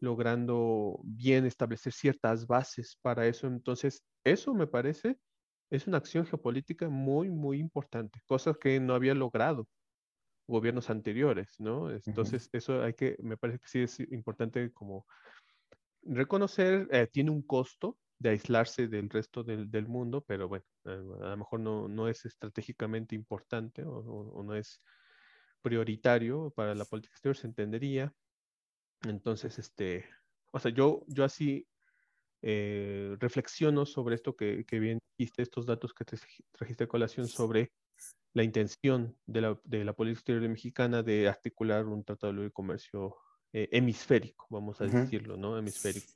logrando 0.01 1.01
bien 1.05 1.46
establecer 1.46 1.92
ciertas 1.92 2.46
bases 2.46 2.98
para 3.03 3.26
eso. 3.26 3.46
Entonces, 3.46 4.05
eso 4.24 4.55
me 4.55 4.66
parece 4.66 5.18
es 5.70 5.86
una 5.86 5.98
acción 5.98 6.26
geopolítica 6.26 6.88
muy, 6.88 7.30
muy 7.30 7.59
importante, 7.59 8.20
cosa 8.26 8.55
que 8.55 8.80
no 8.80 8.94
había 8.94 9.14
logrado 9.14 9.68
gobiernos 10.48 10.90
anteriores, 10.90 11.55
¿no? 11.61 11.90
Entonces, 11.90 12.51
eso 12.53 12.82
hay 12.82 12.94
que, 12.94 13.16
me 13.22 13.36
parece 13.36 13.61
que 13.61 13.68
sí 13.68 13.78
es 13.82 14.01
importante 14.12 14.72
como 14.72 15.07
reconocer, 16.03 16.88
eh, 16.90 17.07
tiene 17.07 17.30
un 17.30 17.42
costo 17.42 17.98
de 18.18 18.30
aislarse 18.30 18.88
del 18.88 19.09
resto 19.09 19.44
del, 19.44 19.70
del 19.70 19.86
mundo, 19.86 20.24
pero 20.26 20.48
bueno, 20.48 20.64
a 20.84 21.30
lo 21.30 21.36
mejor 21.36 21.61
no, 21.61 21.88
no 21.88 22.09
es 22.09 22.24
estratégicamente 22.24 23.14
importante 23.14 23.84
o, 23.84 23.92
o, 23.94 24.42
no 24.42 24.55
es 24.55 24.82
prioritario 25.62 26.51
para 26.51 26.74
la 26.74 26.84
política 26.84 27.12
exterior, 27.12 27.36
se 27.36 27.46
entendería. 27.46 28.12
Entonces, 29.07 29.59
este, 29.59 30.05
o 30.51 30.59
sea, 30.59 30.70
yo, 30.70 31.05
yo 31.07 31.24
así 31.24 31.66
eh, 32.42 33.16
reflexiono 33.18 33.86
sobre 33.86 34.14
esto 34.14 34.36
que, 34.36 34.64
que, 34.64 34.78
bien 34.78 34.98
dijiste, 35.18 35.42
estos 35.42 35.66
datos 35.66 35.92
que 35.94 36.05
te 36.05 36.18
trajiste 36.53 36.84
a 36.84 36.88
colación 36.88 37.26
sobre 37.26 37.72
la 38.32 38.42
intención 38.42 39.16
de 39.26 39.40
la, 39.40 39.61
de 39.64 39.84
la 39.84 39.92
política 39.92 40.20
exterior 40.20 40.48
mexicana 40.48 41.03
de 41.03 41.28
articular 41.28 41.86
un 41.86 42.05
tratado 42.05 42.32
de 42.32 42.38
libre 42.38 42.53
comercio 42.53 43.16
eh, 43.53 43.68
hemisférico, 43.72 44.46
vamos 44.51 44.80
a 44.80 44.84
decirlo, 44.84 45.36
¿no? 45.36 45.59
Hemisférico. 45.59 46.07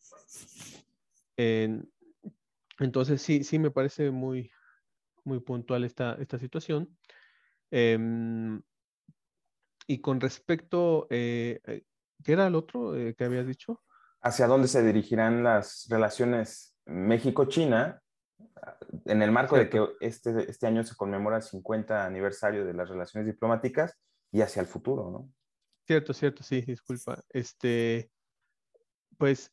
entonces, 2.78 3.20
sí, 3.20 3.42
sí 3.44 3.58
me 3.58 3.70
parece 3.70 4.10
muy, 4.10 4.50
muy 5.24 5.40
puntual 5.40 5.84
esta, 5.84 6.14
esta 6.20 6.38
situación. 6.38 6.96
Em, 7.70 8.62
y 9.86 9.98
con 9.98 10.20
respecto, 10.20 11.06
eh, 11.10 11.60
¿Qué 12.24 12.32
era 12.32 12.46
el 12.46 12.54
otro 12.54 12.96
eh, 12.96 13.14
que 13.14 13.24
habías 13.24 13.46
dicho? 13.46 13.82
¿Hacia 14.22 14.46
dónde 14.46 14.66
se 14.68 14.82
dirigirán 14.82 15.44
las 15.44 15.86
relaciones 15.90 16.74
México-China 16.86 18.00
en 19.04 19.22
el 19.22 19.30
marco 19.30 19.56
de 19.56 19.68
que 19.68 19.86
este, 20.00 20.50
este 20.50 20.66
año 20.66 20.82
se 20.84 20.96
conmemora 20.96 21.36
el 21.36 21.42
50 21.42 22.06
aniversario 22.06 22.64
de 22.64 22.72
las 22.72 22.88
relaciones 22.88 23.26
diplomáticas 23.26 23.98
y 24.32 24.40
hacia 24.40 24.60
el 24.60 24.66
futuro, 24.66 25.10
¿no? 25.10 25.30
Cierto, 25.86 26.14
cierto, 26.14 26.42
sí, 26.42 26.62
disculpa. 26.62 27.22
Este, 27.28 28.10
pues 29.18 29.52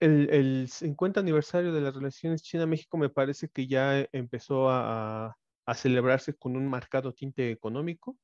el, 0.00 0.28
el 0.30 0.68
50 0.68 1.20
aniversario 1.20 1.72
de 1.72 1.80
las 1.80 1.94
relaciones 1.94 2.42
China-México 2.42 2.98
me 2.98 3.08
parece 3.08 3.48
que 3.48 3.68
ya 3.68 4.04
empezó 4.12 4.68
a, 4.68 5.36
a, 5.64 5.74
celebrarse 5.74 6.34
con 6.34 6.56
un 6.56 6.66
marcado 6.66 7.12
tinte 7.12 7.50
económico. 7.52 8.18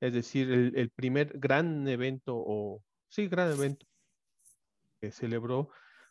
Es 0.00 0.12
decir, 0.12 0.50
el, 0.50 0.72
el 0.76 0.90
primer 0.90 1.38
gran 1.38 1.86
evento 1.88 2.34
o 2.36 2.82
sí, 3.12 3.28
gran 3.28 3.52
evento 3.52 3.86
que 5.00 5.12
celebró 5.12 5.68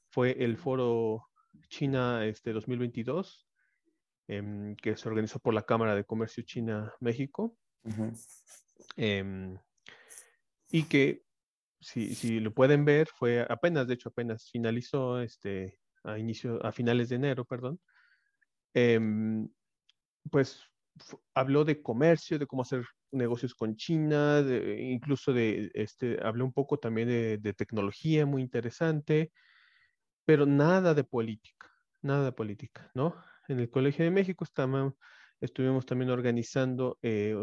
fue 0.09 0.43
el 0.43 0.55
foro 0.55 1.29
China 1.67 2.25
este, 2.25 2.53
2022, 2.53 3.47
em, 4.27 4.75
que 4.75 4.95
se 4.95 5.09
organizó 5.09 5.39
por 5.39 5.53
la 5.53 5.63
Cámara 5.63 5.95
de 5.95 6.03
Comercio 6.03 6.43
China-México. 6.43 7.57
Em, 8.97 9.57
y 10.69 10.83
que, 10.83 11.23
si, 11.79 12.13
si, 12.13 12.39
lo 12.39 12.53
pueden 12.53 12.85
ver, 12.85 13.07
fue 13.07 13.45
apenas, 13.49 13.87
de 13.87 13.95
hecho, 13.95 14.09
apenas 14.09 14.49
finalizó 14.51 15.21
este, 15.21 15.79
a, 16.03 16.19
inicio, 16.19 16.63
a 16.63 16.71
finales 16.71 17.09
de 17.09 17.15
enero, 17.15 17.45
perdón. 17.45 17.79
Em, 18.73 19.49
pues 20.29 20.70
habló 21.33 21.65
de 21.65 21.81
comercio, 21.81 22.39
de 22.39 22.47
cómo 22.47 22.61
hacer 22.63 22.85
negocios 23.11 23.53
con 23.55 23.75
China, 23.75 24.43
incluso 24.77 25.33
de, 25.33 25.71
este, 25.73 26.19
habló 26.23 26.45
un 26.45 26.53
poco 26.53 26.77
también 26.77 27.07
de, 27.07 27.53
tecnología 27.53 28.25
muy 28.25 28.41
interesante, 28.41 29.31
pero 30.25 30.45
nada 30.45 30.93
de 30.93 31.03
política, 31.03 31.67
nada 32.01 32.25
de 32.25 32.31
política, 32.31 32.91
¿no? 32.93 33.15
En 33.47 33.59
el 33.59 33.69
Colegio 33.69 34.05
de 34.05 34.11
México 34.11 34.45
estuvimos 35.41 35.85
también 35.85 36.11
organizando 36.11 36.97
eh, 37.01 37.35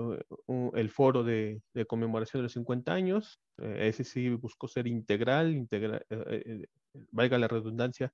el 0.75 0.91
foro 0.91 1.25
de, 1.25 1.61
conmemoración 1.87 2.41
de 2.41 2.45
los 2.45 2.53
50 2.53 2.93
años, 2.93 3.41
eh, 3.59 3.89
ese 3.89 4.05
sí 4.05 4.29
buscó 4.31 4.69
ser 4.69 4.87
integral, 4.87 5.55
integral 5.55 6.07
eh, 6.09 6.67
valga 7.11 7.37
la 7.39 7.49
redundancia, 7.49 8.13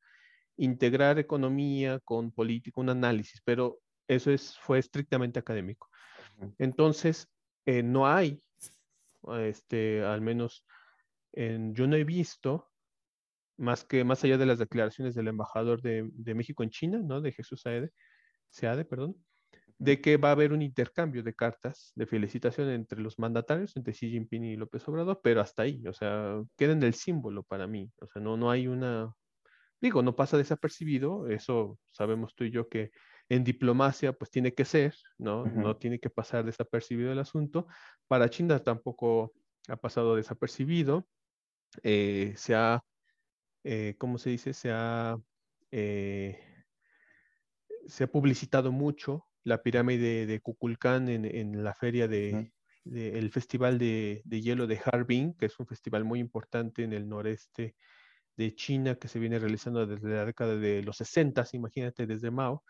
integrar 0.57 1.19
economía 1.19 2.01
con 2.01 2.33
política, 2.33 2.81
un 2.81 2.91
análisis, 2.91 3.41
pero 3.45 3.81
eso 4.09 4.31
es, 4.31 4.57
fue 4.59 4.79
estrictamente 4.79 5.39
académico. 5.39 5.89
Entonces, 6.59 7.29
eh, 7.67 7.83
no 7.83 8.07
hay, 8.07 8.41
este, 9.39 10.03
al 10.03 10.21
menos 10.21 10.67
en, 11.33 11.75
yo 11.75 11.87
no 11.87 11.97
he 11.97 12.05
visto, 12.05 12.71
más 13.57 13.85
que 13.85 14.05
más 14.05 14.25
allá 14.25 14.37
de 14.37 14.47
las 14.47 14.59
declaraciones 14.59 15.15
del 15.15 15.29
embajador 15.29 15.81
de, 15.81 16.09
de 16.13 16.35
México 16.35 16.63
en 16.63 16.71
China, 16.71 17.01
¿no? 17.03 17.21
De 17.21 17.33
Jesús 17.33 17.61
Saede, 17.63 17.93
Seade, 18.51 18.85
perdón, 18.85 19.17
de 19.79 20.01
que 20.01 20.17
va 20.17 20.29
a 20.29 20.33
haber 20.33 20.53
un 20.53 20.63
intercambio 20.63 21.23
de 21.23 21.35
cartas 21.35 21.93
de 21.95 22.07
felicitación 22.07 22.71
entre 22.71 23.01
los 23.01 23.19
mandatarios, 23.19 23.77
entre 23.77 23.93
Xi 23.93 24.11
Jinping 24.11 24.45
y 24.45 24.57
López 24.57 24.87
Obrador, 24.89 25.21
pero 25.23 25.41
hasta 25.41 25.63
ahí, 25.63 25.87
o 25.87 25.93
sea, 25.93 26.43
queda 26.57 26.73
en 26.73 26.83
el 26.83 26.95
símbolo 26.95 27.43
para 27.43 27.67
mí, 27.67 27.91
o 28.01 28.07
sea, 28.07 28.23
no, 28.23 28.37
no 28.37 28.51
hay 28.51 28.67
una, 28.67 29.13
digo, 29.81 30.03
no 30.03 30.15
pasa 30.15 30.37
desapercibido, 30.37 31.29
eso 31.29 31.79
sabemos 31.91 32.35
tú 32.35 32.45
y 32.45 32.51
yo 32.51 32.69
que 32.69 32.91
en 33.29 33.45
diplomacia, 33.45 34.13
pues 34.13 34.31
tiene 34.31 34.55
que 34.55 34.65
ser, 34.65 34.95
¿no? 35.19 35.47
No 35.47 35.77
tiene 35.77 35.99
que 35.99 36.11
pasar 36.11 36.45
desapercibido 36.45 37.13
el 37.13 37.19
asunto. 37.19 37.67
Para 38.07 38.29
China 38.29 38.59
tampoco 38.59 39.33
ha 39.69 39.77
pasado 39.77 40.17
desapercibido. 40.17 41.07
Eh, 41.83 42.35
se 42.37 42.55
ha, 42.55 42.83
eh, 43.65 43.95
¿cómo 43.99 44.19
se 44.19 44.31
dice? 44.31 44.53
Se 44.53 44.71
ha, 44.71 45.17
eh, 45.71 46.39
se 47.87 48.05
ha 48.05 48.07
publicitado 48.07 48.73
mucho 48.73 49.27
la 49.43 49.63
pirámide 49.63 50.27
de 50.27 50.41
Kukulcán 50.41 51.09
en, 51.09 51.63
la 51.63 51.75
feria 51.75 52.09
de, 52.09 52.53
el 52.85 53.31
Festival 53.31 53.79
de, 53.79 54.23
Hielo 54.31 54.67
de 54.67 54.81
Harbin, 54.85 55.35
que 55.35 55.47
es 55.47 55.59
un 55.59 55.67
festival 55.67 56.05
muy 56.05 56.19
importante 56.19 56.83
en 56.83 56.93
el 56.93 57.09
noreste 57.09 57.75
de 58.37 58.55
China 58.55 58.97
que 58.97 59.09
se 59.09 59.19
viene 59.19 59.39
realizando 59.39 59.87
desde 59.87 60.09
la 60.09 60.25
década 60.25 60.57
de 60.57 60.83
los 60.83 60.97
60, 60.97 61.45
imagínate, 61.53 62.07
desde 62.07 62.31
Mao. 62.31 62.65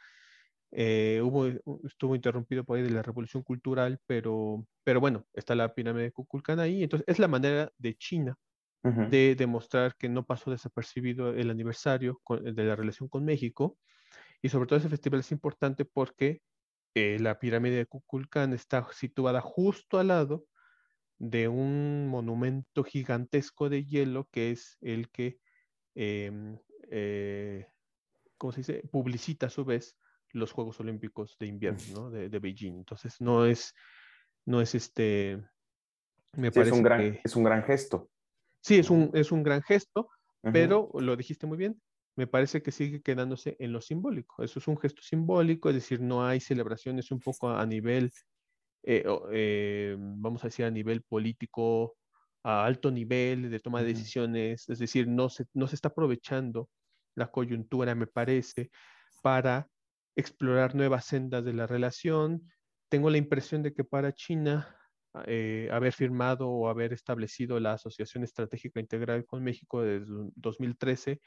Eh, 0.77 1.21
hubo, 1.23 1.47
estuvo 1.87 2.17
interrumpido 2.17 2.65
por 2.65 2.77
ahí 2.77 2.83
de 2.83 2.91
la 2.91 3.03
revolución 3.03 3.45
cultural, 3.45 4.01
pero, 4.07 4.67
pero 4.83 5.01
bueno, 5.01 5.25
está 5.33 5.55
la 5.55 5.73
pirámide 5.75 6.05
de 6.05 6.13
Kukulcán 6.13 6.59
ahí. 6.61 6.83
Entonces, 6.83 7.05
es 7.09 7.21
la 7.21 7.29
manera 7.29 7.73
de 7.79 7.97
China 7.97 8.37
de 8.83 9.35
demostrar 9.35 9.97
que 9.97 10.09
no 10.11 10.27
pasó 10.27 10.51
desapercibido 10.51 11.31
el 11.35 11.51
aniversario 11.51 12.21
de 12.43 12.65
la 12.65 12.77
relación 12.77 13.09
con 13.09 13.25
México. 13.25 13.79
Y 14.43 14.51
sobre 14.51 14.67
todo 14.67 14.79
ese 14.79 14.91
festival 14.91 15.21
es 15.21 15.33
importante 15.33 15.85
porque 15.85 16.43
eh, 16.95 17.19
la 17.21 17.39
pirámide 17.39 17.77
de 17.77 17.87
Kukulcán 17.87 18.53
está 18.53 18.87
situada 18.93 19.41
justo 19.41 19.99
al 19.99 20.09
lado 20.09 20.47
de 21.19 21.49
un 21.49 22.09
monumento 22.09 22.85
gigantesco 22.85 23.69
de 23.69 23.85
hielo 23.85 24.29
que 24.31 24.51
es 24.51 24.77
el 24.81 25.11
que, 25.11 25.39
em, 25.95 26.59
eh, 26.91 27.67
¿cómo 28.39 28.53
se 28.53 28.61
dice?, 28.61 28.83
publicita 28.91 29.47
a 29.47 29.51
su 29.51 29.65
vez 29.65 29.97
los 30.35 30.53
Juegos 30.53 30.79
Olímpicos 30.81 31.37
de 31.39 31.47
invierno, 31.47 32.11
De, 32.11 32.39
Beijing. 32.39 32.75
Entonces, 32.75 33.21
no 33.21 33.47
es, 33.47 33.75
no 34.45 34.61
es 34.61 34.75
este, 34.75 35.43
me 36.33 36.51
parece 36.51 36.73
es 36.73 36.77
un, 36.77 36.83
gran, 36.83 37.21
es 37.23 37.37
un 37.37 37.45
gran 37.45 37.63
gesto. 37.63 38.11
Sí, 38.61 38.79
es 38.79 38.91
un, 38.91 39.11
es 39.15 39.31
un 39.33 39.43
gran 39.43 39.63
gesto, 39.63 40.09
pero 40.43 40.91
lo 40.95 41.17
dijiste 41.17 41.47
muy 41.47 41.57
bien, 41.57 41.81
me 42.17 42.27
parece 42.27 42.63
que 42.63 42.73
sigue 42.73 43.03
quedándose 43.03 43.57
en 43.59 43.73
lo 43.73 43.81
simbólico. 43.81 44.43
Eso 44.43 44.59
es 44.59 44.69
un 44.69 44.79
gesto 44.79 45.03
simbólico, 45.03 45.69
es 45.69 45.77
decir, 45.77 46.01
no 46.01 46.27
hay 46.27 46.41
celebraciones 46.41 47.11
un 47.11 47.21
poco 47.21 47.51
a 47.51 47.65
nivel, 47.67 48.13
eh, 48.83 49.05
eh, 49.33 49.97
vamos 49.99 50.45
a 50.45 50.49
decir, 50.49 50.65
a 50.65 50.71
nivel 50.71 51.03
político, 51.03 51.97
a 52.43 52.65
alto 52.65 52.91
nivel 52.91 53.51
de 53.51 53.61
toma 53.61 53.83
de 53.83 53.89
decisiones, 53.89 54.69
es 54.69 54.79
decir, 54.79 55.09
no 55.09 55.29
se, 55.29 55.47
no 55.55 55.67
se 55.67 55.77
está 55.77 55.89
aprovechando 55.89 56.69
la 57.15 57.31
coyuntura, 57.31 57.95
me 57.95 58.07
parece, 58.07 58.71
para 59.23 59.69
explorar 60.17 60.75
nuevas 60.75 61.07
sendas 61.07 61.45
de 61.45 61.53
la 61.53 61.67
relación. 61.67 62.51
Tengo 62.89 63.11
la 63.11 63.19
impresión 63.19 63.63
de 63.63 63.73
que 63.75 63.85
para 63.85 64.13
China 64.13 64.77
eh, 65.27 65.69
haber 65.73 65.93
firmado 65.93 66.49
o 66.49 66.69
haber 66.69 66.93
establecido 66.93 67.61
la 67.61 67.75
Asociación 67.75 68.25
Estratégica 68.25 68.81
Integral 68.81 69.25
con 69.27 69.43
México 69.43 69.83
desde 69.83 70.07
2013 70.37 71.21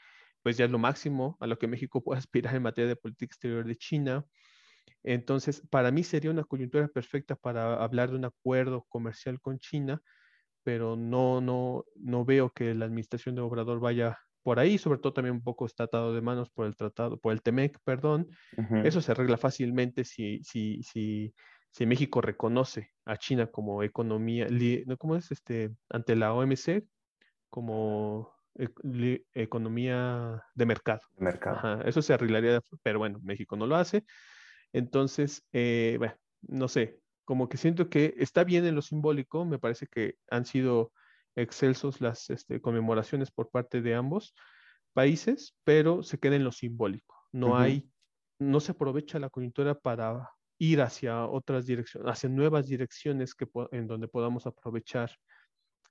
pues 0.47 0.55
ya 0.55 0.63
es 0.63 0.71
lo 0.71 0.79
máximo 0.79 1.38
a 1.39 1.47
lo 1.47 1.57
que 1.57 1.67
México 1.67 2.01
puede 2.01 2.19
aspirar 2.25 2.55
en 2.55 2.63
materia 2.63 2.88
de 2.88 2.95
política 2.95 3.25
exterior 3.25 3.65
de 3.65 3.75
China. 3.75 4.25
Entonces, 5.03 5.61
para 5.69 5.91
mí 5.91 6.03
sería 6.03 6.31
una 6.31 6.43
coyuntura 6.43 6.88
perfecta 6.88 7.35
para 7.35 7.83
hablar 7.83 8.11
de 8.11 8.15
un 8.15 8.25
acuerdo 8.25 8.85
comercial 8.89 9.39
con 9.41 9.59
China, 9.59 10.01
pero 10.63 10.95
no, 10.95 11.41
no, 11.41 11.85
no 11.95 12.25
veo 12.25 12.49
que 12.51 12.73
la 12.73 12.85
administración 12.85 13.35
de 13.35 13.41
Obrador 13.41 13.79
vaya 13.79 14.17
por 14.47 14.61
ahí, 14.61 14.77
sobre 14.77 14.99
todo 14.99 15.11
también 15.11 15.35
un 15.35 15.43
poco 15.43 15.65
está 15.65 15.83
atado 15.83 16.13
de 16.13 16.21
manos 16.21 16.49
por 16.49 16.67
el 16.67 16.77
tratado, 16.77 17.19
por 17.19 17.33
el 17.33 17.41
TEMEC, 17.41 17.79
perdón. 17.83 18.29
Eso 18.85 19.01
se 19.01 19.11
arregla 19.11 19.35
fácilmente 19.35 20.05
si, 20.05 20.41
si, 20.41 20.81
si, 20.83 21.33
si 21.69 21.85
México 21.85 22.21
reconoce 22.21 22.93
a 23.03 23.17
China 23.17 23.47
como 23.47 23.83
economía, 23.83 24.47
¿cómo 24.99 25.17
es? 25.17 25.31
Este, 25.33 25.71
ante 25.89 26.15
la 26.15 26.33
OMC, 26.33 26.85
como 27.49 28.33
economía 29.33 30.41
de 30.55 30.65
mercado. 30.65 31.01
mercado. 31.17 31.81
eso 31.81 32.01
se 32.01 32.13
arreglaría, 32.13 32.61
pero 32.81 32.99
bueno, 32.99 33.19
México 33.23 33.57
no 33.57 33.67
lo 33.67 33.75
hace. 33.75 34.05
Entonces, 34.71 35.45
eh, 35.51 35.97
bueno, 35.97 36.15
no 36.43 36.69
sé, 36.69 37.01
como 37.25 37.49
que 37.49 37.57
siento 37.57 37.89
que 37.89 38.13
está 38.15 38.45
bien 38.45 38.65
en 38.65 38.75
lo 38.75 38.81
simbólico, 38.81 39.43
me 39.43 39.59
parece 39.59 39.87
que 39.87 40.15
han 40.29 40.45
sido 40.45 40.93
excelsos 41.38 42.01
las 42.01 42.29
este, 42.29 42.59
conmemoraciones 42.59 43.31
por 43.31 43.49
parte 43.49 43.81
de 43.81 43.95
ambos 43.95 44.35
países, 44.93 45.55
pero 45.63 46.03
se 46.03 46.17
queda 46.19 46.35
en 46.35 46.43
lo 46.43 46.51
simbólico. 46.51 47.15
No 47.31 47.57
hay, 47.57 47.89
no 48.39 48.59
se 48.59 48.71
aprovecha 48.71 49.19
la 49.19 49.29
coyuntura 49.29 49.75
para 49.75 50.29
ir 50.57 50.81
hacia 50.81 51.25
otras 51.25 51.67
direcciones, 51.67 52.11
hacia 52.11 52.29
nuevas 52.29 52.67
direcciones 52.67 53.35
que, 53.35 53.47
en 53.71 53.88
donde 53.88 54.07
podamos 54.07 54.47
aprovechar 54.47 55.11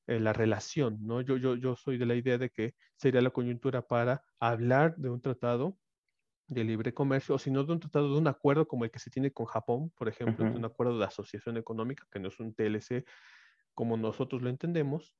eh, 0.09 0.19
la 0.19 0.33
relación, 0.33 0.99
¿no? 1.07 1.21
Yo, 1.21 1.37
yo, 1.37 1.55
yo 1.55 1.77
soy 1.77 1.99
de 1.99 2.07
la 2.07 2.17
idea 2.17 2.37
de 2.37 2.51
que 2.51 2.75
sería 2.97 3.21
la 3.21 3.31
coyuntura 3.31 3.83
para 3.83 4.25
hablar 4.41 4.97
de 4.97 5.11
un 5.11 5.21
tratado 5.21 5.79
de 6.49 6.65
libre 6.65 6.93
comercio, 6.93 7.37
o 7.37 7.39
si 7.39 7.51
no 7.51 7.65
de 7.65 7.73
un 7.73 7.81
tratado, 7.81 8.13
de 8.13 8.19
un 8.19 8.27
acuerdo 8.27 8.67
como 8.67 8.85
el 8.85 8.91
que 8.91 8.99
se 8.99 9.11
tiene 9.11 9.33
con 9.33 9.47
Japón, 9.47 9.93
por 9.97 10.09
ejemplo, 10.09 10.45
un 10.45 10.65
acuerdo 10.65 10.99
de 10.99 11.05
asociación 11.05 11.57
económica, 11.57 12.07
que 12.11 12.21
no 12.21 12.29
es 12.29 12.39
un 12.39 12.55
TLC 12.55 13.05
como 13.77 13.97
nosotros 13.99 14.43
lo 14.43 14.49
entendemos, 14.49 15.15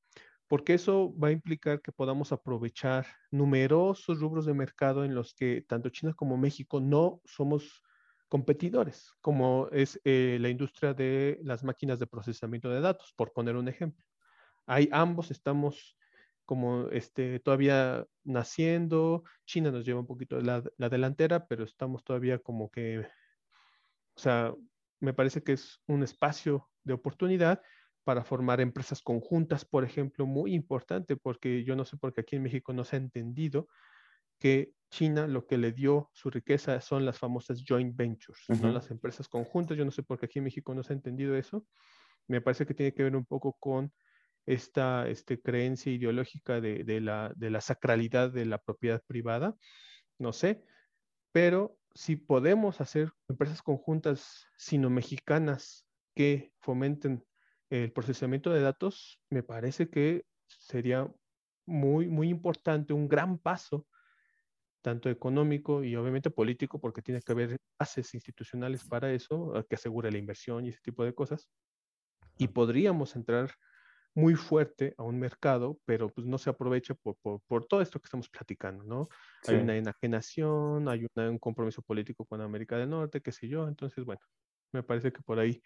porque 0.49 0.75
eso 0.75 1.15
va 1.19 1.29
a 1.29 1.33
implicar 1.33 1.83
que 1.83 1.93
podamos 1.93 2.33
aprovechar 2.33 3.07
numerosos 3.31 4.19
rubros 4.19 4.47
de 4.47 4.55
mercado 4.55 5.05
en 5.05 5.15
los 5.15 5.35
que 5.35 5.61
tanto 5.69 5.91
China 5.91 6.15
como 6.15 6.39
México 6.39 6.81
no 6.81 7.21
somos 7.25 7.83
competidores, 8.29 9.13
como 9.21 9.69
es 9.73 10.01
eh, 10.05 10.39
la 10.41 10.49
industria 10.49 10.95
de 10.95 11.39
las 11.43 11.63
máquinas 11.65 11.99
de 11.99 12.07
procesamiento 12.07 12.71
de 12.71 12.81
datos, 12.81 13.13
por 13.15 13.33
poner 13.33 13.57
un 13.57 13.69
ejemplo. 13.69 14.05
Ahí 14.65 14.89
ambos 14.91 15.31
estamos 15.31 15.97
como 16.47 16.89
este, 16.89 17.39
todavía 17.41 18.07
naciendo. 18.25 19.25
China 19.45 19.71
nos 19.71 19.85
lleva 19.85 20.01
un 20.01 20.07
poquito 20.07 20.41
la, 20.41 20.63
la 20.79 20.89
delantera, 20.89 21.47
pero 21.47 21.65
estamos 21.65 22.05
todavía 22.05 22.39
como 22.39 22.71
que, 22.71 23.01
o 23.01 24.21
sea, 24.21 24.55
me 24.99 25.13
parece 25.13 25.43
que 25.43 25.53
es 25.53 25.79
un 25.87 26.03
espacio 26.03 26.71
de 26.85 26.95
oportunidad 26.95 27.63
para 28.07 28.23
formar 28.23 28.61
empresas 28.61 29.03
conjuntas, 29.03 29.65
por 29.65 29.83
ejemplo, 29.83 30.27
muy 30.27 30.55
importante, 30.55 31.17
porque 31.17 31.65
yo 31.65 31.75
no 31.75 31.85
sé 31.85 31.97
por 31.97 32.15
qué 32.15 32.21
aquí 32.21 32.37
en 32.37 32.45
México 32.45 32.73
no 32.73 32.85
se 32.85 32.95
ha 32.95 33.01
entendido 33.01 33.67
que 34.39 34.71
China 34.93 35.27
lo 35.27 35.45
que 35.45 35.59
le 35.59 35.73
dio 35.73 36.09
su 36.13 36.31
riqueza 36.31 36.81
son 36.81 37.05
las 37.05 37.19
famosas 37.19 37.65
joint 37.67 37.97
ventures, 37.97 38.45
¿no? 38.63 38.71
las 38.71 38.93
empresas 38.93 39.27
conjuntas. 39.29 39.77
Yo 39.77 39.85
no 39.85 39.91
sé 39.91 40.05
por 40.05 40.21
qué 40.21 40.27
aquí 40.27 40.39
en 40.39 40.45
México 40.45 40.73
no 40.73 40.85
se 40.85 40.93
ha 40.93 40.95
entendido 40.95 41.35
eso. 41.35 41.67
Me 42.29 42.41
parece 42.41 42.65
que 42.65 42.75
tiene 42.75 42.95
que 42.95 43.03
ver 43.03 43.17
un 43.17 43.27
poco 43.27 43.57
con 43.59 43.93
esta 44.47 45.09
este, 45.09 45.41
creencia 45.41 45.91
ideológica 45.91 46.61
de, 46.61 47.01
la, 47.01 47.33
de 47.35 47.51
la 47.51 47.61
sacralidad 47.61 48.31
de 48.31 48.45
la 48.45 48.59
propiedad 48.59 49.03
privada, 49.05 49.57
no 50.17 50.33
sé, 50.33 50.63
pero 51.33 51.77
si 51.93 52.15
podemos 52.15 52.81
hacer 52.81 53.11
empresas 53.29 53.63
conjuntas 53.63 54.47
sino-mexicanas 54.57 55.89
que 56.15 56.53
fomenten 56.61 57.25
el 57.71 57.93
procesamiento 57.93 58.51
de 58.51 58.61
datos, 58.61 59.21
me 59.31 59.43
parece 59.43 59.89
que 59.89 60.25
sería 60.47 61.11
muy, 61.67 62.09
muy 62.09 62.29
importante, 62.29 62.93
un 62.93 63.09
gran 63.09 63.39
paso, 63.39 63.87
tanto 64.83 65.11
económico 65.11 65.83
y 65.83 65.97
obviamente 65.97 66.31
político, 66.31 66.81
porque 66.81 67.03
tiene 67.03 67.21
que 67.21 67.33
haber 67.33 67.59
bases 67.79 68.15
institucionales 68.15 68.85
para 68.85 69.13
eso, 69.13 69.53
que 69.69 69.75
asegure 69.75 70.13
la 70.13 70.19
inversión 70.19 70.65
y 70.65 70.69
ese 70.69 70.81
tipo 70.81 71.05
de 71.05 71.15
cosas. 71.15 71.49
Y 72.39 72.49
podríamos 72.49 73.17
entrar 73.17 73.51
muy 74.17 74.35
fuerte 74.35 74.95
a 74.97 75.03
un 75.03 75.19
mercado, 75.19 75.79
pero 75.85 76.09
pues 76.09 76.27
no 76.27 76.39
se 76.39 76.49
aprovecha 76.49 76.95
por, 76.95 77.17
por, 77.47 77.67
todo 77.67 77.83
esto 77.83 78.01
que 78.01 78.07
estamos 78.07 78.31
platicando, 78.31 78.83
¿no? 78.83 79.09
Hay 79.47 79.57
una 79.57 79.77
enajenación, 79.77 80.89
hay 80.89 81.07
un 81.15 81.39
compromiso 81.39 81.83
político 81.83 82.25
con 82.25 82.41
América 82.41 82.79
del 82.79 82.89
Norte, 82.89 83.21
qué 83.21 83.31
sé 83.31 83.47
yo, 83.47 83.69
entonces, 83.69 84.05
bueno, 84.07 84.23
me 84.73 84.83
parece 84.83 85.13
que 85.13 85.21
por 85.21 85.39
ahí, 85.39 85.61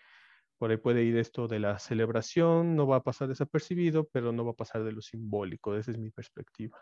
por 0.61 0.71
ahí 0.71 0.77
puede 0.77 1.03
ir 1.05 1.17
esto 1.17 1.49
de 1.49 1.59
la 1.59 1.79
celebración, 1.79 2.77
no 2.77 2.87
va 2.87 2.97
a 2.97 3.03
pasar 3.03 3.29
desapercibido, 3.29 4.07
pero 4.13 4.31
no 4.31 4.45
va 4.45 4.51
a 4.51 4.57
pasar 4.57 4.85
de 4.85 4.93
lo 4.93 5.01
simbólico, 5.01 5.75
esa 5.75 5.91
es 5.91 5.97
mi 5.97 6.11
perspectiva. 6.11 6.79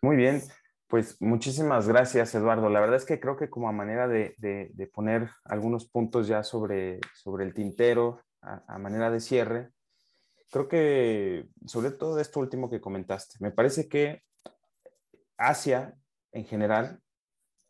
Muy 0.00 0.14
bien, 0.14 0.40
pues 0.86 1.20
muchísimas 1.20 1.88
gracias, 1.88 2.32
Eduardo. 2.36 2.70
La 2.70 2.78
verdad 2.78 2.98
es 2.98 3.04
que 3.04 3.18
creo 3.18 3.36
que 3.36 3.50
como 3.50 3.68
a 3.68 3.72
manera 3.72 4.06
de, 4.06 4.36
de, 4.38 4.86
poner 4.86 5.28
algunos 5.42 5.88
puntos 5.88 6.28
ya 6.28 6.44
sobre, 6.44 7.00
sobre 7.14 7.46
el 7.46 7.52
tintero, 7.52 8.20
a 8.40 8.78
manera 8.78 9.10
de 9.10 9.18
cierre, 9.18 9.70
creo 10.52 10.68
que 10.68 11.48
sobre 11.66 11.90
todo 11.90 12.20
esto 12.20 12.38
último 12.38 12.70
que 12.70 12.80
comentaste, 12.80 13.38
me 13.40 13.50
parece 13.50 13.88
que 13.88 14.22
Asia 15.36 15.96
en 16.30 16.44
general, 16.44 17.00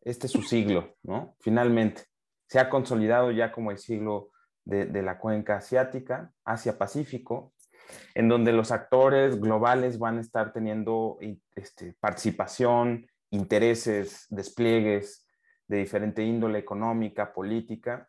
este 0.03 0.27
es 0.27 0.33
su 0.33 0.43
siglo, 0.43 0.97
¿no? 1.03 1.35
Finalmente, 1.41 2.03
se 2.47 2.59
ha 2.59 2.69
consolidado 2.69 3.31
ya 3.31 3.51
como 3.51 3.71
el 3.71 3.79
siglo 3.79 4.33
de, 4.65 5.03
la 5.03 5.19
cuenca 5.19 5.57
asiática, 5.57 6.33
Asia-Pacífico, 6.45 7.53
en 8.15 8.29
donde 8.29 8.53
los 8.53 8.73
actores 8.73 9.41
globales 9.41 9.99
van 9.99 10.19
a 10.19 10.21
estar 10.21 10.53
teniendo 10.53 11.19
este, 11.55 11.95
participación, 12.01 13.07
intereses, 13.31 14.27
despliegues 14.31 15.27
de 15.69 15.79
diferente 15.79 16.23
índole 16.23 16.59
económica, 16.59 17.33
política. 17.33 18.09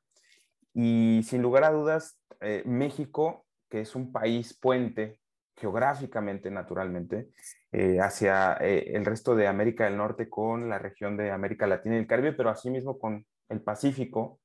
Y 0.73 1.21
sin 1.23 1.41
lugar 1.41 1.63
a 1.63 1.71
dudas, 1.71 2.19
eh, 2.41 2.63
México, 2.65 3.45
que 3.69 3.81
es 3.81 3.95
un 3.95 4.11
país 4.11 4.57
puente 4.57 5.19
geográficamente, 5.55 6.51
naturalmente, 6.51 7.29
eh, 7.71 7.99
hacia 7.99 8.57
eh, 8.59 8.91
el 8.93 9.05
resto 9.05 9.35
de 9.35 9.47
América 9.47 9.85
del 9.85 9.97
Norte 9.97 10.29
con 10.29 10.69
la 10.69 10.79
región 10.79 11.15
de 11.15 11.31
América 11.31 11.65
Latina 11.65 11.95
y 11.95 11.99
el 11.99 12.07
Caribe, 12.07 12.33
pero 12.33 12.49
asimismo 12.49 12.99
con 12.99 13.25
el 13.49 13.61
Pacífico, 13.61 14.39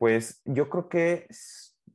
pues 0.00 0.40
yo 0.46 0.70
creo 0.70 0.88
que, 0.88 1.26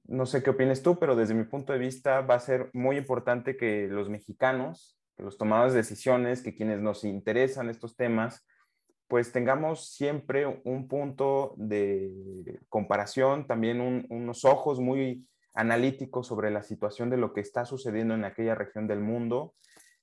no 0.04 0.28
sé 0.28 0.44
qué 0.44 0.52
opinas 0.52 0.84
tú, 0.84 1.00
pero 1.00 1.16
desde 1.16 1.34
mi 1.34 1.46
punto 1.46 1.74
de 1.74 1.80
vista 1.80 2.22
va 2.22 2.36
a 2.36 2.40
ser 2.40 2.70
muy 2.72 2.98
importante 2.98 3.58
que 3.58 3.88
los 3.88 4.10
mexicanos, 4.10 4.96
que 5.18 5.24
los 5.24 5.40
tomadores 5.40 5.74
de 5.74 5.80
decisiones, 5.80 6.44
que 6.44 6.54
quienes 6.54 6.82
nos 6.82 7.04
interesan 7.04 7.68
estos 7.68 7.96
temas, 7.96 8.46
pues 9.08 9.32
tengamos 9.32 9.90
siempre 9.90 10.62
un 10.66 10.88
punto 10.88 11.56
de 11.58 12.60
comparación, 12.70 13.48
también 13.48 14.06
unos 14.08 14.46
ojos 14.46 14.80
muy 14.80 15.28
analíticos 15.56 16.28
sobre 16.28 16.52
la 16.52 16.62
situación 16.62 17.10
de 17.10 17.18
lo 17.18 17.34
que 17.34 17.42
está 17.42 17.66
sucediendo 17.66 18.14
en 18.14 18.24
aquella 18.24 18.54
región 18.54 18.86
del 18.86 19.00
mundo 19.00 19.56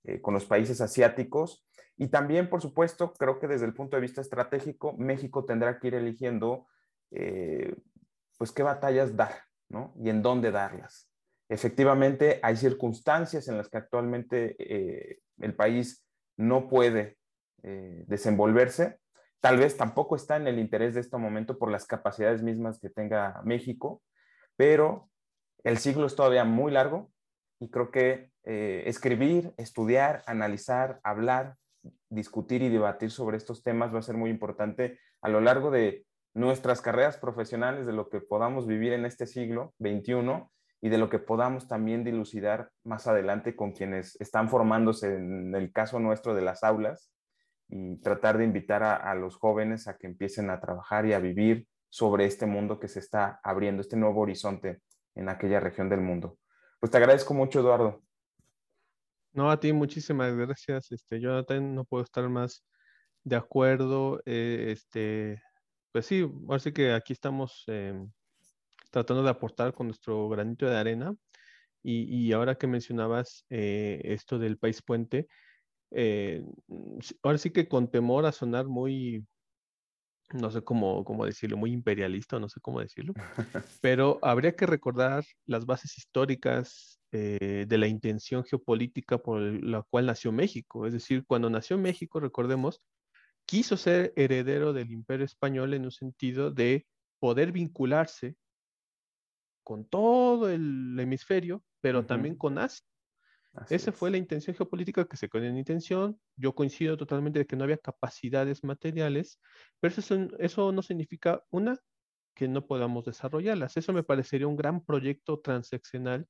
eh, 0.02 0.20
con 0.20 0.34
los 0.34 0.44
países 0.44 0.80
asiáticos. 0.80 1.64
Y 1.96 2.08
también, 2.08 2.50
por 2.50 2.62
supuesto, 2.62 3.12
creo 3.12 3.38
que 3.38 3.46
desde 3.46 3.66
el 3.66 3.74
punto 3.74 3.96
de 3.96 4.00
vista 4.00 4.20
estratégico, 4.20 4.96
México 4.98 5.44
tendrá 5.44 5.78
que 5.78 5.86
ir 5.86 5.94
eligiendo, 5.94 6.66
eh, 7.12 7.76
pues, 8.42 8.50
qué 8.50 8.64
batallas 8.64 9.14
dar, 9.14 9.44
¿no? 9.68 9.94
Y 10.02 10.10
en 10.10 10.20
dónde 10.20 10.50
darlas. 10.50 11.08
Efectivamente, 11.48 12.40
hay 12.42 12.56
circunstancias 12.56 13.46
en 13.46 13.56
las 13.56 13.68
que 13.68 13.78
actualmente 13.78 14.56
eh, 14.58 15.20
el 15.38 15.54
país 15.54 16.04
no 16.36 16.68
puede 16.68 17.18
eh, 17.62 18.02
desenvolverse. 18.08 18.98
Tal 19.38 19.58
vez 19.58 19.76
tampoco 19.76 20.16
está 20.16 20.34
en 20.34 20.48
el 20.48 20.58
interés 20.58 20.94
de 20.94 21.02
este 21.02 21.16
momento 21.18 21.56
por 21.56 21.70
las 21.70 21.86
capacidades 21.86 22.42
mismas 22.42 22.80
que 22.80 22.90
tenga 22.90 23.40
México, 23.44 24.02
pero 24.56 25.08
el 25.62 25.78
siglo 25.78 26.06
es 26.06 26.16
todavía 26.16 26.42
muy 26.42 26.72
largo 26.72 27.12
y 27.60 27.70
creo 27.70 27.92
que 27.92 28.32
eh, 28.42 28.82
escribir, 28.86 29.54
estudiar, 29.56 30.24
analizar, 30.26 30.98
hablar, 31.04 31.54
discutir 32.08 32.60
y 32.62 32.70
debatir 32.70 33.12
sobre 33.12 33.36
estos 33.36 33.62
temas 33.62 33.94
va 33.94 34.00
a 34.00 34.02
ser 34.02 34.16
muy 34.16 34.30
importante 34.30 34.98
a 35.20 35.28
lo 35.28 35.40
largo 35.40 35.70
de 35.70 36.04
nuestras 36.34 36.80
carreras 36.80 37.18
profesionales, 37.18 37.86
de 37.86 37.92
lo 37.92 38.08
que 38.08 38.20
podamos 38.20 38.66
vivir 38.66 38.92
en 38.92 39.04
este 39.04 39.26
siglo 39.26 39.74
XXI 39.80 40.44
y 40.80 40.88
de 40.88 40.98
lo 40.98 41.08
que 41.08 41.18
podamos 41.18 41.68
también 41.68 42.04
dilucidar 42.04 42.70
más 42.84 43.06
adelante 43.06 43.54
con 43.54 43.72
quienes 43.72 44.20
están 44.20 44.48
formándose 44.48 45.14
en 45.14 45.54
el 45.54 45.72
caso 45.72 46.00
nuestro 46.00 46.34
de 46.34 46.42
las 46.42 46.64
aulas 46.64 47.12
y 47.68 47.96
tratar 48.00 48.36
de 48.36 48.44
invitar 48.44 48.82
a, 48.82 49.14
los 49.14 49.36
jóvenes 49.36 49.88
a 49.88 49.96
que 49.96 50.06
empiecen 50.06 50.50
a 50.50 50.60
trabajar 50.60 51.06
y 51.06 51.12
a 51.12 51.20
vivir 51.20 51.66
sobre 51.88 52.24
este 52.24 52.46
mundo 52.46 52.80
que 52.80 52.88
se 52.88 52.98
está 52.98 53.40
abriendo, 53.42 53.80
este 53.80 53.96
nuevo 53.96 54.20
horizonte 54.20 54.82
en 55.14 55.28
aquella 55.28 55.60
región 55.60 55.88
del 55.88 56.00
mundo. 56.00 56.38
Pues 56.80 56.90
te 56.90 56.98
agradezco 56.98 57.32
mucho, 57.32 57.60
Eduardo. 57.60 58.02
No, 59.32 59.50
a 59.50 59.60
ti 59.60 59.72
muchísimas 59.72 60.34
gracias, 60.36 60.90
este, 60.92 61.20
Jonathan, 61.20 61.74
no 61.74 61.84
puedo 61.84 62.02
estar 62.02 62.28
más 62.28 62.64
de 63.24 63.36
acuerdo, 63.36 64.20
eh, 64.26 64.72
este, 64.72 65.42
pues 65.92 66.06
sí, 66.06 66.20
ahora 66.48 66.58
sí 66.58 66.72
que 66.72 66.92
aquí 66.92 67.12
estamos 67.12 67.64
em, 67.66 68.10
tratando 68.90 69.22
de 69.22 69.30
aportar 69.30 69.74
con 69.74 69.86
nuestro 69.86 70.28
granito 70.28 70.66
de 70.66 70.76
arena 70.76 71.14
y, 71.84 72.32
ahora 72.32 72.54
que 72.54 72.68
mencionabas 72.68 73.44
eh, 73.50 74.00
esto 74.04 74.38
del 74.38 74.56
país 74.56 74.82
puente, 74.82 75.26
eh, 75.90 76.44
ahora 77.22 77.38
sí 77.38 77.50
que 77.50 77.68
con 77.68 77.90
temor 77.90 78.24
a 78.24 78.32
sonar 78.32 78.66
muy, 78.66 79.26
no 80.32 80.50
sé 80.50 80.62
cómo, 80.62 81.04
cómo 81.04 81.26
decirlo, 81.26 81.56
muy 81.56 81.72
imperialista, 81.72 82.38
no 82.38 82.48
sé 82.48 82.60
cómo 82.60 82.80
decirlo, 82.80 83.14
pero 83.80 84.20
habría 84.22 84.54
que 84.54 84.66
recordar 84.66 85.24
las 85.44 85.66
bases 85.66 85.98
históricas 85.98 87.00
eh, 87.10 87.66
de 87.68 87.78
la 87.78 87.88
intención 87.88 88.44
geopolítica 88.44 89.18
por 89.18 89.40
la 89.40 89.82
cual 89.82 90.06
nació 90.06 90.32
México. 90.32 90.86
Es 90.86 90.92
decir, 90.92 91.24
cuando 91.26 91.50
nació 91.50 91.76
México, 91.76 92.20
recordemos, 92.20 92.80
quiso 93.46 93.76
ser 93.76 94.12
heredero 94.16 94.72
del 94.72 94.90
imperio 94.90 95.24
español 95.24 95.74
en 95.74 95.84
un 95.84 95.90
sentido 95.90 96.50
de 96.50 96.86
poder 97.18 97.52
vincularse 97.52 98.36
con 99.62 99.84
todo 99.84 100.50
el 100.50 100.98
hemisferio, 100.98 101.62
pero 101.80 102.04
también 102.04 102.36
con 102.36 102.58
Asia. 102.58 102.84
Esa 103.68 103.92
fue 103.92 104.10
la 104.10 104.16
intención 104.16 104.56
geopolítica 104.56 105.04
que 105.04 105.16
se 105.16 105.28
quedó 105.28 105.44
en 105.44 105.58
intención. 105.58 106.18
Yo 106.36 106.54
coincido 106.54 106.96
totalmente 106.96 107.40
de 107.40 107.46
que 107.46 107.54
no 107.54 107.64
había 107.64 107.76
capacidades 107.76 108.64
materiales, 108.64 109.38
pero 109.78 109.94
eso, 109.94 110.28
eso 110.38 110.72
no 110.72 110.82
significa, 110.82 111.44
una, 111.50 111.78
que 112.34 112.48
no 112.48 112.66
podamos 112.66 113.04
desarrollarlas. 113.04 113.76
Eso 113.76 113.92
me 113.92 114.02
parecería 114.02 114.46
un 114.46 114.56
gran 114.56 114.82
proyecto 114.82 115.38
transaccional 115.40 116.26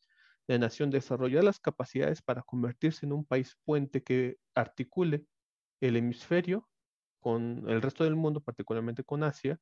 de 0.49 0.59
nación, 0.59 0.91
desarrollar 0.91 1.45
las 1.45 1.61
capacidades 1.61 2.23
para 2.23 2.43
convertirse 2.43 3.07
en 3.07 3.13
un 3.13 3.25
país 3.25 3.57
puente 3.65 4.03
que 4.03 4.39
articule 4.55 5.25
el 5.81 5.97
hemisferio 5.97 6.69
con 7.23 7.65
el 7.71 7.81
resto 7.81 8.05
del 8.05 8.17
mundo, 8.17 8.41
particularmente 8.41 9.05
con 9.05 9.23
Asia, 9.23 9.59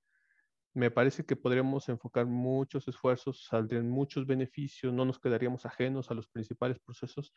me 0.74 0.90
parece 0.90 1.24
que 1.24 1.36
podríamos 1.36 1.88
enfocar 1.88 2.26
muchos 2.26 2.86
esfuerzos, 2.88 3.44
saldrían 3.48 3.88
muchos 3.88 4.26
beneficios, 4.26 4.92
no 4.92 5.04
nos 5.04 5.18
quedaríamos 5.18 5.66
ajenos 5.66 6.10
a 6.10 6.14
los 6.14 6.28
principales 6.28 6.78
procesos, 6.78 7.32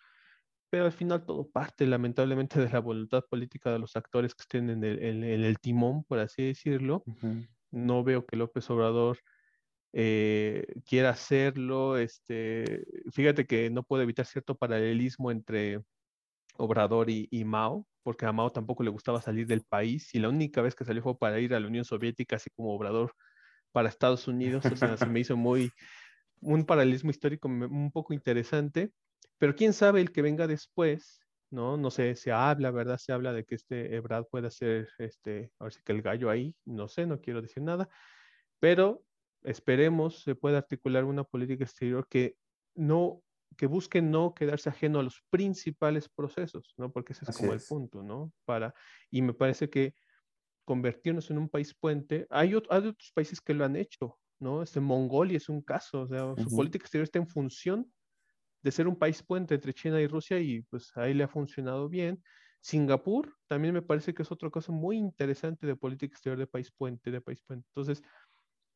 pero 0.70 0.86
al 0.86 0.92
final 0.92 1.26
todo 1.26 1.50
parte 1.50 1.86
lamentablemente 1.86 2.60
de 2.66 2.70
la 2.70 2.80
voluntad 2.80 3.24
política 3.30 3.72
de 3.72 3.80
los 3.80 3.96
actores 3.96 4.34
que 4.34 4.42
estén 4.42 4.70
en 4.70 4.84
el, 4.84 5.60
timón, 5.60 6.04
por 6.04 6.20
así 6.20 6.44
decirlo. 6.46 7.04
No 7.72 8.04
veo 8.04 8.26
que 8.26 8.38
López 8.38 8.70
Obrador 8.70 9.20
eh, 9.94 10.66
quiera 10.86 11.10
hacerlo. 11.10 11.98
Este, 11.98 12.86
fíjate 13.12 13.46
que 13.46 13.70
no 13.70 13.84
puedo 13.84 14.04
evitar 14.04 14.26
cierto 14.26 14.56
paralelismo 14.56 15.32
entre 15.32 15.82
Obrador 16.58 17.10
y, 17.10 17.44
Mao, 17.46 17.88
porque 18.04 18.26
a 18.26 18.32
Mao 18.32 18.52
tampoco 18.52 18.84
le 18.84 18.90
gustaba 18.90 19.22
salir 19.22 19.48
del 19.48 19.64
país 19.64 20.14
y 20.14 20.20
la 20.20 20.30
única 20.30 20.62
vez 20.62 20.76
que 20.76 20.86
salió 20.86 21.02
fue 21.02 21.18
para 21.18 21.40
ir 21.40 21.54
a 21.54 21.60
la 21.60 21.68
Unión 21.68 21.86
Soviética, 21.86 22.36
así 22.36 22.50
como 22.56 22.74
Obrador 22.76 23.14
para 23.72 23.90
Estados 23.90 24.28
Unidos. 24.28 24.64
O 24.66 25.06
me 25.08 25.20
hizo 25.20 25.36
muy 25.36 25.72
un 26.42 26.66
paralelismo 26.66 27.10
histórico 27.10 27.48
un 27.48 27.92
poco 27.92 28.14
interesante, 28.14 28.92
pero 29.38 29.56
quién 29.56 29.74
sabe 29.74 30.02
el 30.02 30.12
que 30.12 30.22
venga 30.22 30.48
después, 30.48 31.22
¿no? 31.50 31.78
No 31.78 31.92
sé, 31.92 32.16
se 32.16 32.32
habla, 32.32 32.72
¿verdad? 32.72 32.98
Se 32.98 33.14
habla 33.14 33.34
de 33.34 33.46
que 33.46 33.56
este 33.56 33.96
Ebrard 33.96 34.26
pueda 34.26 34.50
ser, 34.50 34.90
este, 35.00 35.52
a 35.60 35.66
ver 35.66 35.74
si 35.74 35.82
que 35.84 35.92
el 35.92 36.02
gallo 36.02 36.30
ahí, 36.30 36.56
no 36.66 36.88
sé, 36.88 37.06
no 37.06 37.20
quiero 37.20 37.42
decir 37.42 37.64
nada, 37.64 37.90
pero 38.60 39.04
esperemos 39.44 40.24
se 40.24 40.36
pueda 40.36 40.60
articular 40.60 41.04
una 41.04 41.24
política 41.24 41.64
exterior 41.64 42.08
que 42.08 42.36
no 42.76 43.22
que 43.56 43.68
busque 43.68 44.02
no 44.02 44.34
quedarse 44.34 44.70
ajeno 44.70 45.00
a 45.00 45.04
los 45.04 45.22
principales 45.30 46.10
procesos, 46.10 46.74
¿no? 46.78 46.92
Porque 46.92 47.14
ese 47.14 47.26
es 47.28 47.38
como 47.38 47.54
el 47.54 47.62
punto, 47.68 48.04
¿no? 48.04 48.32
Para, 48.46 48.74
y 49.10 49.22
me 49.22 49.34
parece 49.34 49.70
que 49.70 49.94
convertirnos 50.66 51.30
en 51.30 51.38
un 51.38 51.50
país 51.50 51.74
puente, 51.74 52.26
hay, 52.30 52.56
otros 52.56 53.12
países 53.14 53.42
que 53.42 53.54
lo 53.54 53.66
han 53.66 53.76
hecho, 53.76 54.18
¿no? 54.40 54.64
Este 54.64 54.80
Mongolia 54.80 55.38
es 55.38 55.50
un 55.50 55.62
caso, 55.62 56.02
o 56.02 56.08
sea, 56.08 56.34
su 56.38 56.56
política 56.56 56.84
exterior 56.84 57.04
está 57.04 57.20
en 57.20 57.28
función 57.28 57.92
de 58.62 58.72
ser 58.72 58.88
un 58.88 58.98
país 58.98 59.22
puente 59.22 59.56
entre 59.56 59.74
China 59.74 60.02
y 60.02 60.08
Rusia 60.08 60.40
y 60.40 60.62
pues 60.64 60.92
ahí 60.96 61.14
le 61.14 61.26
ha 61.26 61.28
funcionado 61.28 61.90
bien. 61.90 62.24
Singapur 62.62 63.36
también 63.48 63.74
me 63.74 63.82
parece 63.82 64.14
que 64.14 64.22
es 64.24 64.32
otro 64.32 64.50
caso 64.50 64.72
muy 64.72 64.98
interesante 64.98 65.68
de 65.68 65.76
política 65.76 66.14
exterior 66.14 66.40
de 66.40 66.48
país 66.48 66.72
puente, 66.72 67.12
de 67.12 67.20
país 67.20 67.42
puente. 67.46 67.68
Entonces, 67.76 68.02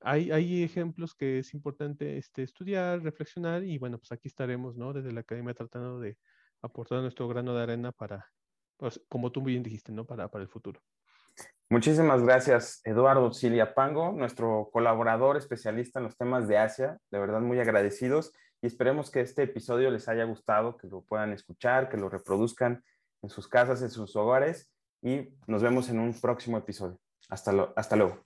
hay, 0.08 0.64
ejemplos 0.64 1.14
que 1.14 1.40
es 1.40 1.54
importante 1.54 2.18
este, 2.18 2.44
estudiar, 2.44 3.02
reflexionar 3.02 3.64
y 3.64 3.78
bueno, 3.78 3.98
pues 3.98 4.12
aquí 4.12 4.28
estaremos, 4.28 4.78
¿no? 4.78 4.94
Desde 4.94 5.12
la 5.12 5.22
academia 5.22 5.54
tratando 5.54 6.00
de 6.00 6.18
aportar 6.62 7.02
nuestro 7.02 7.28
grano 7.28 7.54
de 7.54 7.64
arena 7.64 7.92
para, 7.92 8.26
pues, 8.78 9.02
como 9.10 9.32
tú 9.32 9.42
bien 9.42 9.64
dijiste, 9.64 9.92
¿no? 9.92 10.06
Para, 10.06 10.30
para 10.30 10.44
el 10.44 10.50
futuro. 10.50 10.82
Muchísimas 11.70 12.24
gracias, 12.24 12.80
Eduardo 12.86 13.32
Pango, 13.76 14.14
nuestro 14.14 14.70
colaborador 14.72 15.36
especialista 15.36 16.00
en 16.00 16.06
los 16.06 16.18
temas 16.18 16.48
de 16.48 16.58
Asia. 16.58 16.98
De 17.12 17.20
verdad, 17.20 17.42
muy 17.42 17.60
agradecidos 17.60 18.32
y 18.62 18.68
esperemos 18.68 19.12
que 19.12 19.20
este 19.20 19.44
episodio 19.44 19.92
les 19.92 20.08
haya 20.08 20.24
gustado, 20.24 20.78
que 20.78 20.88
lo 20.88 21.02
puedan 21.02 21.34
escuchar, 21.34 21.90
que 21.90 21.98
lo 21.98 22.10
reproduzcan 22.10 22.84
en 23.22 23.30
sus 23.30 23.50
casas, 23.50 23.82
en 23.82 23.90
sus 23.90 24.16
hogares 24.16 24.72
y 25.02 25.34
nos 25.46 25.62
vemos 25.62 25.90
en 25.90 26.00
un 26.00 26.14
próximo 26.14 26.58
episodio. 26.58 26.98
Hasta, 27.30 27.52
lo, 27.52 27.74
hasta 27.76 27.98
luego. 27.98 28.24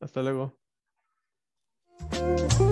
Hasta 0.00 0.22
luego. 0.22 0.63
Thank 2.14 2.60
you. 2.60 2.63